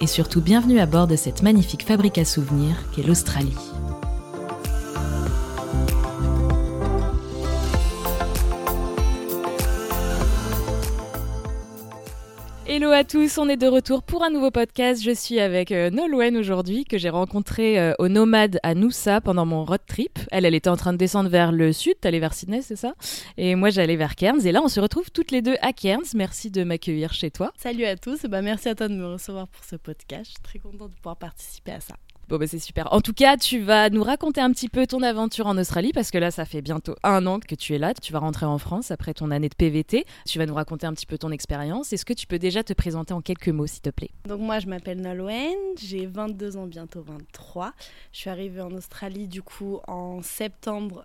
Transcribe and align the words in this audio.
et 0.00 0.06
surtout 0.06 0.40
bienvenue 0.40 0.78
à 0.78 0.86
bord 0.86 1.06
de 1.06 1.16
cette 1.16 1.42
magnifique 1.42 1.84
fabrique 1.84 2.18
à 2.18 2.24
souvenirs 2.24 2.76
qu'est 2.92 3.02
l'Australie. 3.02 3.56
Hello 12.76 12.90
à 12.90 13.04
tous, 13.04 13.38
on 13.38 13.48
est 13.48 13.56
de 13.56 13.66
retour 13.66 14.02
pour 14.02 14.22
un 14.22 14.28
nouveau 14.28 14.50
podcast. 14.50 15.02
Je 15.02 15.12
suis 15.12 15.40
avec 15.40 15.72
euh, 15.72 15.88
Nolwenn 15.88 16.36
aujourd'hui, 16.36 16.84
que 16.84 16.98
j'ai 16.98 17.08
rencontré 17.08 17.80
euh, 17.80 17.94
au 17.98 18.08
Nomade 18.08 18.60
à 18.62 18.74
Noosa 18.74 19.22
pendant 19.22 19.46
mon 19.46 19.64
road 19.64 19.80
trip. 19.86 20.18
Elle, 20.30 20.44
elle 20.44 20.54
était 20.54 20.68
en 20.68 20.76
train 20.76 20.92
de 20.92 20.98
descendre 20.98 21.30
vers 21.30 21.52
le 21.52 21.72
sud, 21.72 21.94
aller 22.04 22.20
vers 22.20 22.34
Sydney, 22.34 22.60
c'est 22.60 22.76
ça? 22.76 22.92
Et 23.38 23.54
moi, 23.54 23.70
j'allais 23.70 23.96
vers 23.96 24.14
Cairns. 24.14 24.46
Et 24.46 24.52
là, 24.52 24.60
on 24.62 24.68
se 24.68 24.78
retrouve 24.78 25.10
toutes 25.10 25.30
les 25.30 25.40
deux 25.40 25.56
à 25.62 25.72
Cairns. 25.72 26.04
Merci 26.14 26.50
de 26.50 26.64
m'accueillir 26.64 27.14
chez 27.14 27.30
toi. 27.30 27.50
Salut 27.56 27.86
à 27.86 27.96
tous, 27.96 28.26
bah, 28.26 28.42
merci 28.42 28.68
à 28.68 28.74
toi 28.74 28.88
de 28.88 28.94
me 28.94 29.06
recevoir 29.06 29.48
pour 29.48 29.64
ce 29.64 29.76
podcast. 29.76 30.26
Je 30.26 30.30
suis 30.32 30.42
très 30.42 30.58
contente 30.58 30.90
de 30.90 30.96
pouvoir 30.96 31.16
participer 31.16 31.72
à 31.72 31.80
ça. 31.80 31.94
Bon, 32.28 32.38
bah 32.38 32.48
c'est 32.48 32.58
super. 32.58 32.92
En 32.92 33.00
tout 33.00 33.12
cas, 33.12 33.36
tu 33.36 33.60
vas 33.60 33.88
nous 33.88 34.02
raconter 34.02 34.40
un 34.40 34.50
petit 34.50 34.68
peu 34.68 34.84
ton 34.88 35.00
aventure 35.02 35.46
en 35.46 35.56
Australie 35.58 35.92
parce 35.94 36.10
que 36.10 36.18
là, 36.18 36.32
ça 36.32 36.44
fait 36.44 36.60
bientôt 36.60 36.96
un 37.04 37.24
an 37.24 37.38
que 37.38 37.54
tu 37.54 37.72
es 37.72 37.78
là. 37.78 37.94
Tu 37.94 38.12
vas 38.12 38.18
rentrer 38.18 38.46
en 38.46 38.58
France 38.58 38.90
après 38.90 39.14
ton 39.14 39.30
année 39.30 39.48
de 39.48 39.54
PVT. 39.54 40.04
Tu 40.26 40.38
vas 40.40 40.46
nous 40.46 40.54
raconter 40.54 40.88
un 40.88 40.92
petit 40.92 41.06
peu 41.06 41.18
ton 41.18 41.30
expérience. 41.30 41.92
Est-ce 41.92 42.04
que 42.04 42.12
tu 42.12 42.26
peux 42.26 42.40
déjà 42.40 42.64
te 42.64 42.72
présenter 42.72 43.14
en 43.14 43.20
quelques 43.20 43.50
mots, 43.50 43.68
s'il 43.68 43.82
te 43.82 43.90
plaît? 43.90 44.10
Donc, 44.26 44.40
moi, 44.40 44.58
je 44.58 44.66
m'appelle 44.66 45.00
Nolwenn. 45.02 45.54
J'ai 45.78 46.06
22 46.06 46.56
ans, 46.56 46.66
bientôt 46.66 47.00
23. 47.00 47.72
Je 48.12 48.18
suis 48.18 48.30
arrivée 48.30 48.60
en 48.60 48.72
Australie, 48.72 49.28
du 49.28 49.42
coup, 49.42 49.78
en 49.86 50.20
septembre 50.20 51.04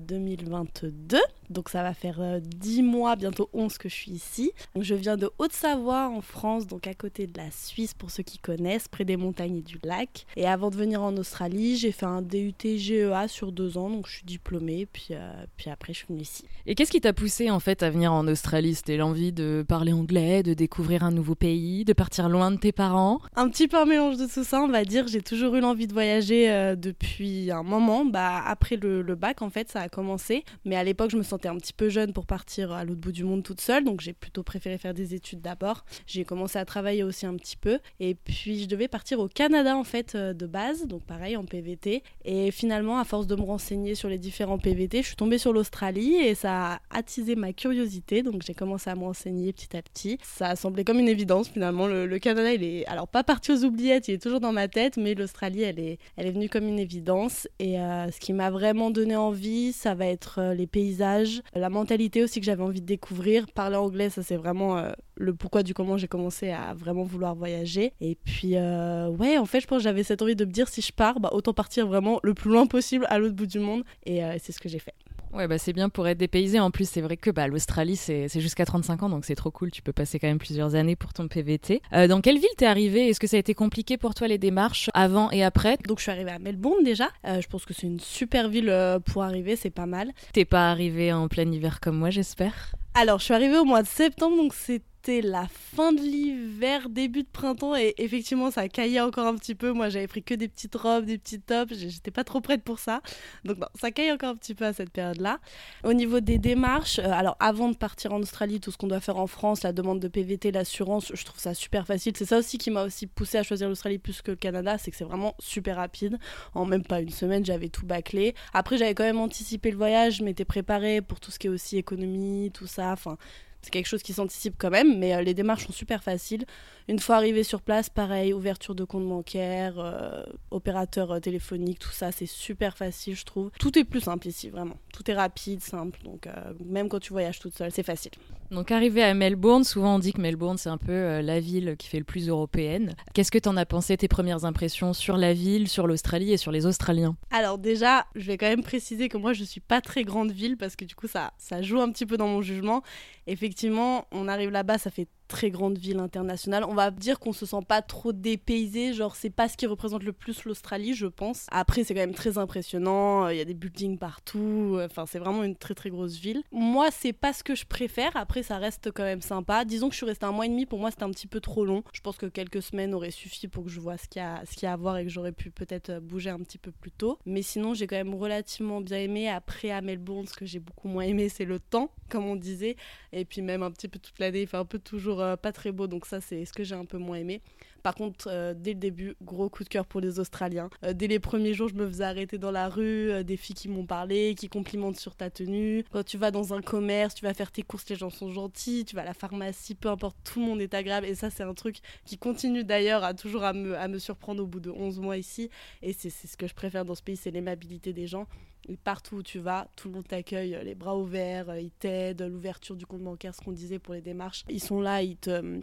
2022. 0.00 1.16
Euh, 1.16 1.20
Donc, 1.50 1.68
ça 1.68 1.82
va 1.82 1.92
faire 1.92 2.40
10 2.40 2.80
euh, 2.80 2.82
mois, 2.82 3.16
bientôt 3.16 3.50
11 3.52 3.76
que 3.76 3.90
je 3.90 3.94
suis 3.94 4.12
ici. 4.12 4.52
Je 4.80 4.94
viens 4.94 5.18
de 5.18 5.30
Haute-Savoie, 5.38 6.08
en 6.08 6.22
France, 6.22 6.66
donc 6.66 6.86
à 6.86 6.94
côté 6.94 7.26
de 7.26 7.36
la 7.36 7.50
Suisse, 7.50 7.92
pour 7.92 8.10
ceux 8.10 8.22
qui 8.22 8.38
connaissent, 8.38 8.88
près 8.88 9.04
des 9.04 9.18
montagnes 9.18 9.58
et 9.58 9.62
du 9.62 9.78
lac. 9.84 10.24
Et 10.36 10.48
avant 10.48 10.61
de 10.70 10.76
venir 10.76 11.02
en 11.02 11.16
Australie, 11.16 11.76
j'ai 11.76 11.92
fait 11.92 12.06
un 12.06 12.22
DUT 12.22 12.54
GEA 12.62 13.28
sur 13.28 13.52
deux 13.52 13.78
ans, 13.78 13.90
donc 13.90 14.06
je 14.06 14.16
suis 14.16 14.24
diplômée, 14.24 14.86
puis, 14.92 15.08
euh, 15.12 15.44
puis 15.56 15.70
après 15.70 15.92
je 15.92 15.98
suis 15.98 16.06
venue 16.08 16.20
ici. 16.20 16.44
Et 16.66 16.74
qu'est-ce 16.74 16.90
qui 16.90 17.00
t'a 17.00 17.12
poussé 17.12 17.50
en 17.50 17.60
fait 17.60 17.82
à 17.82 17.90
venir 17.90 18.12
en 18.12 18.26
Australie? 18.28 18.74
C'était 18.74 18.96
l'envie 18.96 19.32
de 19.32 19.64
parler 19.66 19.92
anglais, 19.92 20.42
de 20.42 20.54
découvrir 20.54 21.04
un 21.04 21.10
nouveau 21.10 21.34
pays, 21.34 21.84
de 21.84 21.92
partir 21.92 22.28
loin 22.28 22.50
de 22.50 22.56
tes 22.56 22.72
parents? 22.72 23.20
Un 23.36 23.48
petit 23.48 23.68
peu 23.68 23.78
un 23.78 23.86
mélange 23.86 24.16
de 24.16 24.26
tout 24.26 24.44
ça, 24.44 24.60
on 24.62 24.68
va 24.68 24.84
dire. 24.84 25.06
J'ai 25.08 25.22
toujours 25.22 25.54
eu 25.56 25.60
l'envie 25.60 25.86
de 25.86 25.92
voyager 25.92 26.50
euh, 26.50 26.76
depuis 26.76 27.50
un 27.50 27.62
moment. 27.62 28.04
Bah, 28.04 28.42
après 28.46 28.76
le, 28.76 29.02
le, 29.02 29.14
bac, 29.14 29.42
en 29.42 29.50
fait, 29.50 29.70
ça 29.70 29.80
a 29.80 29.88
commencé. 29.88 30.44
Mais 30.64 30.76
à 30.76 30.84
l'époque, 30.84 31.10
je 31.10 31.16
me 31.16 31.22
sentais 31.22 31.48
un 31.48 31.56
petit 31.56 31.72
peu 31.72 31.88
jeune 31.88 32.12
pour 32.12 32.26
partir 32.26 32.72
à 32.72 32.84
l'autre 32.84 33.00
bout 33.00 33.12
du 33.12 33.24
monde 33.24 33.42
toute 33.42 33.60
seule, 33.60 33.84
donc 33.84 34.00
j'ai 34.00 34.12
plutôt 34.12 34.42
préféré 34.42 34.78
faire 34.78 34.94
des 34.94 35.14
études 35.14 35.40
d'abord. 35.40 35.84
J'ai 36.06 36.24
commencé 36.24 36.58
à 36.58 36.64
travailler 36.64 37.02
aussi 37.02 37.26
un 37.26 37.34
petit 37.36 37.56
peu. 37.56 37.78
Et 38.00 38.14
puis 38.14 38.62
je 38.62 38.68
devais 38.68 38.88
partir 38.88 39.20
au 39.20 39.28
Canada 39.28 39.76
en 39.76 39.84
fait 39.84 40.14
euh, 40.14 40.32
de 40.32 40.46
base, 40.52 40.86
donc 40.86 41.02
pareil 41.02 41.36
en 41.36 41.44
PVT. 41.44 42.04
Et 42.24 42.50
finalement, 42.52 42.98
à 42.98 43.04
force 43.04 43.26
de 43.26 43.34
me 43.34 43.42
renseigner 43.42 43.96
sur 43.96 44.08
les 44.08 44.18
différents 44.18 44.58
PVT, 44.58 45.02
je 45.02 45.08
suis 45.08 45.16
tombée 45.16 45.38
sur 45.38 45.52
l'Australie 45.52 46.14
et 46.14 46.36
ça 46.36 46.74
a 46.74 46.80
attisé 46.90 47.34
ma 47.34 47.52
curiosité. 47.52 48.22
Donc 48.22 48.42
j'ai 48.46 48.54
commencé 48.54 48.90
à 48.90 48.94
me 48.94 49.00
renseigner 49.00 49.52
petit 49.52 49.76
à 49.76 49.82
petit. 49.82 50.18
Ça 50.22 50.50
a 50.50 50.56
semblé 50.56 50.84
comme 50.84 51.00
une 51.00 51.08
évidence 51.08 51.48
finalement. 51.48 51.86
Le, 51.86 52.18
Canada, 52.18 52.52
il 52.52 52.62
est 52.62 52.86
alors 52.86 53.08
pas 53.08 53.24
parti 53.24 53.50
aux 53.50 53.64
oubliettes, 53.64 54.06
il 54.08 54.14
est 54.14 54.22
toujours 54.22 54.40
dans 54.40 54.52
ma 54.52 54.68
tête, 54.68 54.96
mais 54.96 55.14
l'Australie, 55.14 55.62
elle 55.62 55.80
est, 55.80 55.98
elle 56.16 56.26
est 56.26 56.30
venue 56.30 56.48
comme 56.48 56.68
une 56.68 56.78
évidence. 56.78 57.48
Et 57.58 57.80
euh, 57.80 58.10
ce 58.10 58.20
qui 58.20 58.32
m'a 58.32 58.50
vraiment 58.50 58.90
donné 58.90 59.16
envie, 59.16 59.72
ça 59.72 59.94
va 59.94 60.06
être 60.06 60.38
euh, 60.38 60.54
les 60.54 60.66
paysages, 60.66 61.42
la 61.54 61.70
mentalité 61.70 62.22
aussi 62.22 62.38
que 62.38 62.46
j'avais 62.46 62.62
envie 62.62 62.80
de 62.80 62.86
découvrir. 62.86 63.46
Parler 63.52 63.76
anglais, 63.76 64.10
ça 64.10 64.22
c'est 64.22 64.36
vraiment 64.36 64.76
euh, 64.76 64.92
le 65.16 65.34
pourquoi 65.34 65.62
du 65.62 65.74
comment 65.74 65.96
j'ai 65.96 66.08
commencé 66.08 66.50
à 66.50 66.74
vraiment 66.74 67.04
vouloir 67.04 67.34
voyager. 67.34 67.92
Et 68.00 68.16
puis, 68.24 68.54
ouais, 68.54 69.38
en 69.38 69.46
fait, 69.46 69.60
je 69.60 69.66
pense 69.66 69.78
que 69.78 69.84
j'avais 69.84 70.02
cette 70.02 70.22
envie 70.22 70.36
de 70.36 70.44
me 70.44 70.50
dire 70.50 70.68
si 70.68 70.82
je 70.82 70.92
pars, 70.92 71.20
bah, 71.20 71.30
autant 71.32 71.52
partir 71.52 71.86
vraiment 71.86 72.20
le 72.22 72.34
plus 72.34 72.50
loin 72.50 72.66
possible 72.66 73.06
à 73.08 73.18
l'autre 73.18 73.34
bout 73.34 73.46
du 73.46 73.58
monde. 73.58 73.84
Et 74.06 74.20
c'est 74.38 74.52
ce 74.52 74.60
que 74.60 74.68
j'ai 74.68 74.78
fait. 74.78 74.94
Ouais, 75.32 75.48
bah 75.48 75.56
c'est 75.56 75.72
bien 75.72 75.88
pour 75.88 76.06
être 76.08 76.18
dépaysé. 76.18 76.60
En 76.60 76.70
plus, 76.70 76.86
c'est 76.88 77.00
vrai 77.00 77.16
que 77.16 77.30
bah, 77.30 77.46
l'Australie, 77.46 77.96
c'est 77.96 78.28
jusqu'à 78.38 78.66
35 78.66 79.04
ans, 79.04 79.08
donc 79.08 79.24
c'est 79.24 79.34
trop 79.34 79.50
cool. 79.50 79.70
Tu 79.70 79.80
peux 79.80 79.92
passer 79.92 80.18
quand 80.18 80.26
même 80.26 80.38
plusieurs 80.38 80.74
années 80.74 80.94
pour 80.94 81.14
ton 81.14 81.26
PVT. 81.26 81.80
Euh, 81.94 82.06
dans 82.06 82.20
quelle 82.20 82.36
ville 82.36 82.48
t'es 82.58 82.66
arrivée 82.66 83.08
Est-ce 83.08 83.18
que 83.18 83.26
ça 83.26 83.36
a 83.36 83.40
été 83.40 83.54
compliqué 83.54 83.96
pour 83.96 84.14
toi 84.14 84.28
les 84.28 84.38
démarches 84.38 84.90
avant 84.92 85.30
et 85.30 85.42
après? 85.42 85.78
Donc 85.88 85.98
je 85.98 86.02
suis 86.02 86.12
arrivée 86.12 86.32
à 86.32 86.38
Melbourne 86.38 86.84
déjà. 86.84 87.08
Euh, 87.26 87.40
je 87.40 87.48
pense 87.48 87.64
que 87.64 87.72
c'est 87.72 87.86
une 87.86 88.00
super 88.00 88.48
ville 88.48 88.68
euh, 88.68 88.98
pour 88.98 89.22
arriver, 89.22 89.56
c'est 89.56 89.70
pas 89.70 89.86
mal. 89.86 90.12
T'es 90.34 90.44
pas 90.44 90.70
arrivée 90.70 91.12
en 91.12 91.28
plein 91.28 91.50
hiver 91.50 91.80
comme 91.80 91.96
moi, 91.96 92.10
j'espère? 92.10 92.74
Alors, 92.94 93.18
je 93.20 93.24
suis 93.24 93.34
arrivée 93.34 93.56
au 93.56 93.64
mois 93.64 93.82
de 93.82 93.88
septembre, 93.88 94.36
donc 94.36 94.54
c'était 94.54 95.22
la 95.22 95.48
fin 95.48 95.92
de 95.92 96.00
l'hiver, 96.00 96.88
début 96.88 97.22
de 97.22 97.28
printemps, 97.28 97.74
et 97.74 97.94
effectivement, 97.98 98.50
ça 98.50 98.68
caillait 98.68 99.00
encore 99.00 99.26
un 99.26 99.34
petit 99.34 99.54
peu. 99.54 99.72
Moi, 99.72 99.88
j'avais 99.88 100.06
pris 100.06 100.22
que 100.22 100.34
des 100.34 100.46
petites 100.46 100.76
robes, 100.76 101.06
des 101.06 101.18
petits 101.18 101.40
tops, 101.40 101.74
j'étais 101.74 102.10
pas 102.12 102.22
trop 102.22 102.40
prête 102.40 102.62
pour 102.62 102.78
ça. 102.78 103.00
Donc, 103.44 103.58
non, 103.58 103.66
ça 103.74 103.90
caille 103.90 104.12
encore 104.12 104.30
un 104.30 104.36
petit 104.36 104.54
peu 104.54 104.64
à 104.64 104.72
cette 104.72 104.90
période-là. 104.90 105.40
Au 105.84 105.92
niveau 105.92 106.20
des 106.20 106.38
démarches, 106.38 107.00
euh, 107.00 107.10
alors 107.10 107.36
avant 107.40 107.68
de 107.68 107.76
partir 107.76 108.12
en 108.12 108.20
Australie, 108.20 108.60
tout 108.60 108.70
ce 108.70 108.76
qu'on 108.76 108.86
doit 108.86 109.00
faire 109.00 109.16
en 109.16 109.26
France, 109.26 109.62
la 109.64 109.72
demande 109.72 109.98
de 109.98 110.08
PVT, 110.08 110.52
l'assurance, 110.52 111.10
je 111.12 111.24
trouve 111.24 111.40
ça 111.40 111.54
super 111.54 111.86
facile. 111.86 112.12
C'est 112.16 112.26
ça 112.26 112.38
aussi 112.38 112.58
qui 112.58 112.70
m'a 112.70 112.84
aussi 112.84 113.06
poussé 113.06 113.38
à 113.38 113.42
choisir 113.42 113.68
l'Australie 113.68 113.98
plus 113.98 114.22
que 114.22 114.30
le 114.30 114.36
Canada, 114.36 114.78
c'est 114.78 114.90
que 114.90 114.96
c'est 114.96 115.04
vraiment 115.04 115.34
super 115.40 115.76
rapide. 115.76 116.18
En 116.54 116.64
même 116.64 116.84
pas 116.84 117.00
une 117.00 117.10
semaine, 117.10 117.44
j'avais 117.44 117.68
tout 117.70 117.86
bâclé. 117.86 118.34
Après, 118.54 118.78
j'avais 118.78 118.94
quand 118.94 119.04
même 119.04 119.18
anticipé 119.18 119.70
le 119.70 119.76
voyage, 119.76 120.18
je 120.18 120.24
m'étais 120.24 120.44
préparée 120.44 121.00
pour 121.00 121.18
tout 121.18 121.32
ce 121.32 121.40
qui 121.40 121.48
est 121.48 121.50
aussi 121.50 121.76
économie, 121.76 122.50
tout 122.54 122.68
ça. 122.68 122.81
Enfin, 122.82 123.16
c'est 123.62 123.70
quelque 123.70 123.86
chose 123.86 124.02
qui 124.02 124.12
s'anticipe 124.12 124.56
quand 124.58 124.70
même, 124.70 124.98
mais 124.98 125.14
euh, 125.14 125.22
les 125.22 125.34
démarches 125.34 125.66
sont 125.66 125.72
super 125.72 126.02
faciles. 126.02 126.44
Une 126.88 126.98
fois 126.98 127.16
arrivé 127.16 127.44
sur 127.44 127.62
place, 127.62 127.88
pareil, 127.88 128.32
ouverture 128.32 128.74
de 128.74 128.82
compte 128.82 129.08
bancaire, 129.08 129.78
euh, 129.78 130.24
opérateur 130.50 131.12
euh, 131.12 131.20
téléphonique, 131.20 131.78
tout 131.78 131.92
ça, 131.92 132.10
c'est 132.10 132.26
super 132.26 132.76
facile, 132.76 133.14
je 133.14 133.24
trouve. 133.24 133.50
Tout 133.60 133.78
est 133.78 133.84
plus 133.84 134.00
simple 134.00 134.26
ici, 134.26 134.50
vraiment. 134.50 134.76
Tout 134.92 135.08
est 135.08 135.14
rapide, 135.14 135.62
simple, 135.62 136.00
donc 136.04 136.28
même 136.64 136.88
quand 136.88 136.98
tu 136.98 137.12
voyages 137.12 137.38
toute 137.38 137.56
seule, 137.56 137.70
c'est 137.70 137.82
facile. 137.82 138.12
Donc 138.50 138.70
arrivé 138.70 139.02
à 139.02 139.14
Melbourne, 139.14 139.64
souvent 139.64 139.94
on 139.94 139.98
dit 139.98 140.12
que 140.12 140.20
Melbourne 140.20 140.58
c'est 140.58 140.68
un 140.68 140.76
peu 140.76 141.20
la 141.20 141.40
ville 141.40 141.76
qui 141.78 141.88
fait 141.88 141.98
le 141.98 142.04
plus 142.04 142.28
européenne. 142.28 142.94
Qu'est-ce 143.14 143.30
que 143.30 143.38
tu 143.38 143.48
en 143.48 143.56
as 143.56 143.64
pensé, 143.64 143.96
tes 143.96 144.08
premières 144.08 144.44
impressions 144.44 144.92
sur 144.92 145.16
la 145.16 145.32
ville, 145.32 145.68
sur 145.68 145.86
l'Australie 145.86 146.32
et 146.32 146.36
sur 146.36 146.52
les 146.52 146.66
Australiens? 146.66 147.16
Alors 147.30 147.56
déjà, 147.56 148.06
je 148.14 148.26
vais 148.26 148.36
quand 148.36 148.48
même 148.48 148.62
préciser 148.62 149.08
que 149.08 149.16
moi 149.16 149.32
je 149.32 149.44
suis 149.44 149.60
pas 149.60 149.80
très 149.80 150.04
grande 150.04 150.32
ville 150.32 150.58
parce 150.58 150.76
que 150.76 150.84
du 150.84 150.94
coup 150.94 151.08
ça, 151.08 151.32
ça 151.38 151.62
joue 151.62 151.80
un 151.80 151.90
petit 151.90 152.04
peu 152.04 152.18
dans 152.18 152.28
mon 152.28 152.42
jugement. 152.42 152.82
Effectivement, 153.26 154.06
on 154.10 154.28
arrive 154.28 154.50
là-bas, 154.50 154.78
ça 154.78 154.90
fait 154.90 155.08
très 155.32 155.50
grande 155.50 155.78
ville 155.78 155.98
internationale. 155.98 156.62
On 156.68 156.74
va 156.74 156.90
dire 156.90 157.18
qu'on 157.18 157.32
se 157.32 157.46
sent 157.46 157.64
pas 157.66 157.80
trop 157.80 158.12
dépaysé, 158.12 158.92
genre 158.92 159.16
c'est 159.16 159.30
pas 159.30 159.48
ce 159.48 159.56
qui 159.56 159.66
représente 159.66 160.02
le 160.02 160.12
plus 160.12 160.44
l'Australie, 160.44 160.92
je 160.92 161.06
pense. 161.06 161.46
Après, 161.50 161.84
c'est 161.84 161.94
quand 161.94 162.00
même 162.00 162.14
très 162.14 162.36
impressionnant, 162.36 163.28
il 163.30 163.38
y 163.38 163.40
a 163.40 163.46
des 163.46 163.54
buildings 163.54 163.96
partout, 163.96 164.78
enfin 164.84 165.06
c'est 165.06 165.18
vraiment 165.18 165.42
une 165.42 165.56
très 165.56 165.74
très 165.74 165.88
grosse 165.88 166.16
ville. 166.16 166.42
Moi, 166.52 166.90
c'est 166.90 167.14
pas 167.14 167.32
ce 167.32 167.42
que 167.42 167.54
je 167.54 167.64
préfère, 167.64 168.14
après 168.14 168.42
ça 168.42 168.58
reste 168.58 168.92
quand 168.92 169.04
même 169.04 169.22
sympa. 169.22 169.64
Disons 169.64 169.88
que 169.88 169.94
je 169.94 169.96
suis 169.96 170.06
restée 170.06 170.26
un 170.26 170.32
mois 170.32 170.44
et 170.44 170.50
demi, 170.50 170.66
pour 170.66 170.78
moi 170.78 170.90
c'était 170.90 171.04
un 171.04 171.10
petit 171.10 171.26
peu 171.26 171.40
trop 171.40 171.64
long. 171.64 171.82
Je 171.94 172.02
pense 172.02 172.18
que 172.18 172.26
quelques 172.26 172.62
semaines 172.62 172.92
auraient 172.92 173.10
suffi 173.10 173.48
pour 173.48 173.64
que 173.64 173.70
je 173.70 173.80
vois 173.80 173.96
ce 173.96 174.08
qu'il 174.08 174.20
y 174.20 174.66
a, 174.66 174.72
à 174.72 174.76
voir 174.76 174.98
et 174.98 175.04
que 175.04 175.10
j'aurais 175.10 175.32
pu 175.32 175.50
peut-être 175.50 175.98
bouger 176.00 176.28
un 176.28 176.40
petit 176.40 176.58
peu 176.58 176.72
plus 176.72 176.92
tôt. 176.92 177.18
Mais 177.24 177.40
sinon, 177.40 177.72
j'ai 177.72 177.86
quand 177.86 177.96
même 177.96 178.14
relativement 178.14 178.82
bien 178.82 178.98
aimé. 178.98 179.30
Après, 179.30 179.70
à 179.70 179.80
Melbourne, 179.80 180.26
ce 180.26 180.34
que 180.34 180.44
j'ai 180.44 180.60
beaucoup 180.60 180.88
moins 180.88 181.04
aimé, 181.04 181.30
c'est 181.30 181.46
le 181.46 181.58
temps, 181.58 181.90
comme 182.10 182.26
on 182.26 182.36
disait. 182.36 182.76
Et 183.12 183.24
puis 183.24 183.40
même 183.40 183.62
un 183.62 183.70
petit 183.70 183.88
peu 183.88 183.98
toute 183.98 184.18
l'année, 184.18 184.42
il 184.42 184.46
fait 184.46 184.58
un 184.58 184.64
peu 184.64 184.78
toujours 184.78 185.20
euh, 185.20 185.21
pas 185.42 185.52
très 185.52 185.72
beau, 185.72 185.86
donc 185.86 186.06
ça 186.06 186.20
c'est 186.20 186.44
ce 186.44 186.52
que 186.52 186.64
j'ai 186.64 186.74
un 186.74 186.84
peu 186.84 186.98
moins 186.98 187.16
aimé. 187.16 187.40
Par 187.82 187.94
contre, 187.94 188.28
euh, 188.30 188.54
dès 188.56 188.74
le 188.74 188.78
début, 188.78 189.14
gros 189.22 189.48
coup 189.48 189.64
de 189.64 189.68
cœur 189.68 189.86
pour 189.86 190.00
les 190.00 190.18
Australiens. 190.18 190.70
Euh, 190.84 190.92
dès 190.92 191.06
les 191.06 191.18
premiers 191.18 191.54
jours, 191.54 191.68
je 191.68 191.74
me 191.74 191.86
faisais 191.86 192.04
arrêter 192.04 192.38
dans 192.38 192.50
la 192.50 192.68
rue, 192.68 193.24
des 193.24 193.36
filles 193.36 193.56
qui 193.56 193.68
m'ont 193.68 193.86
parlé, 193.86 194.34
qui 194.34 194.48
complimentent 194.48 194.98
sur 194.98 195.16
ta 195.16 195.30
tenue. 195.30 195.84
Quand 195.90 196.04
tu 196.04 196.18
vas 196.18 196.30
dans 196.30 196.54
un 196.54 196.62
commerce, 196.62 197.14
tu 197.14 197.24
vas 197.24 197.34
faire 197.34 197.50
tes 197.50 197.62
courses, 197.62 197.88
les 197.88 197.96
gens 197.96 198.10
sont 198.10 198.30
gentils. 198.30 198.84
Tu 198.84 198.94
vas 198.94 199.02
à 199.02 199.06
la 199.06 199.14
pharmacie, 199.14 199.74
peu 199.74 199.88
importe, 199.88 200.16
tout 200.24 200.40
le 200.40 200.46
monde 200.46 200.60
est 200.60 200.74
agréable. 200.74 201.06
Et 201.06 201.14
ça, 201.14 201.30
c'est 201.30 201.42
un 201.42 201.54
truc 201.54 201.78
qui 202.04 202.18
continue 202.18 202.64
d'ailleurs 202.64 203.04
à 203.04 203.14
toujours 203.14 203.44
à 203.44 203.52
me, 203.52 203.76
me 203.88 203.98
surprendre 203.98 204.42
au 204.42 204.46
bout 204.46 204.60
de 204.60 204.70
11 204.70 205.00
mois 205.00 205.16
ici. 205.16 205.50
Et 205.82 205.92
c'est 205.92 206.10
ce 206.10 206.36
que 206.36 206.46
je 206.46 206.54
préfère 206.54 206.84
dans 206.84 206.94
ce 206.94 207.02
pays, 207.02 207.16
c'est 207.16 207.30
l'aimabilité 207.30 207.92
des 207.92 208.06
gens. 208.06 208.26
Et 208.68 208.76
partout 208.76 209.16
où 209.16 209.22
tu 209.22 209.40
vas, 209.40 209.68
tout 209.76 209.88
le 209.88 209.94
monde 209.94 210.06
t'accueille, 210.06 210.56
les 210.62 210.76
bras 210.76 210.96
ouverts, 210.96 211.56
ils 211.58 211.72
t'aident, 211.72 212.22
l'ouverture 212.22 212.76
du 212.76 212.86
compte 212.86 213.02
bancaire, 213.02 213.34
ce 213.34 213.40
qu'on 213.40 213.52
disait 213.52 213.80
pour 213.80 213.94
les 213.94 214.00
démarches. 214.00 214.44
Ils 214.48 214.62
sont 214.62 214.80
là, 214.80 215.02
ils 215.02 215.16
te 215.16 215.60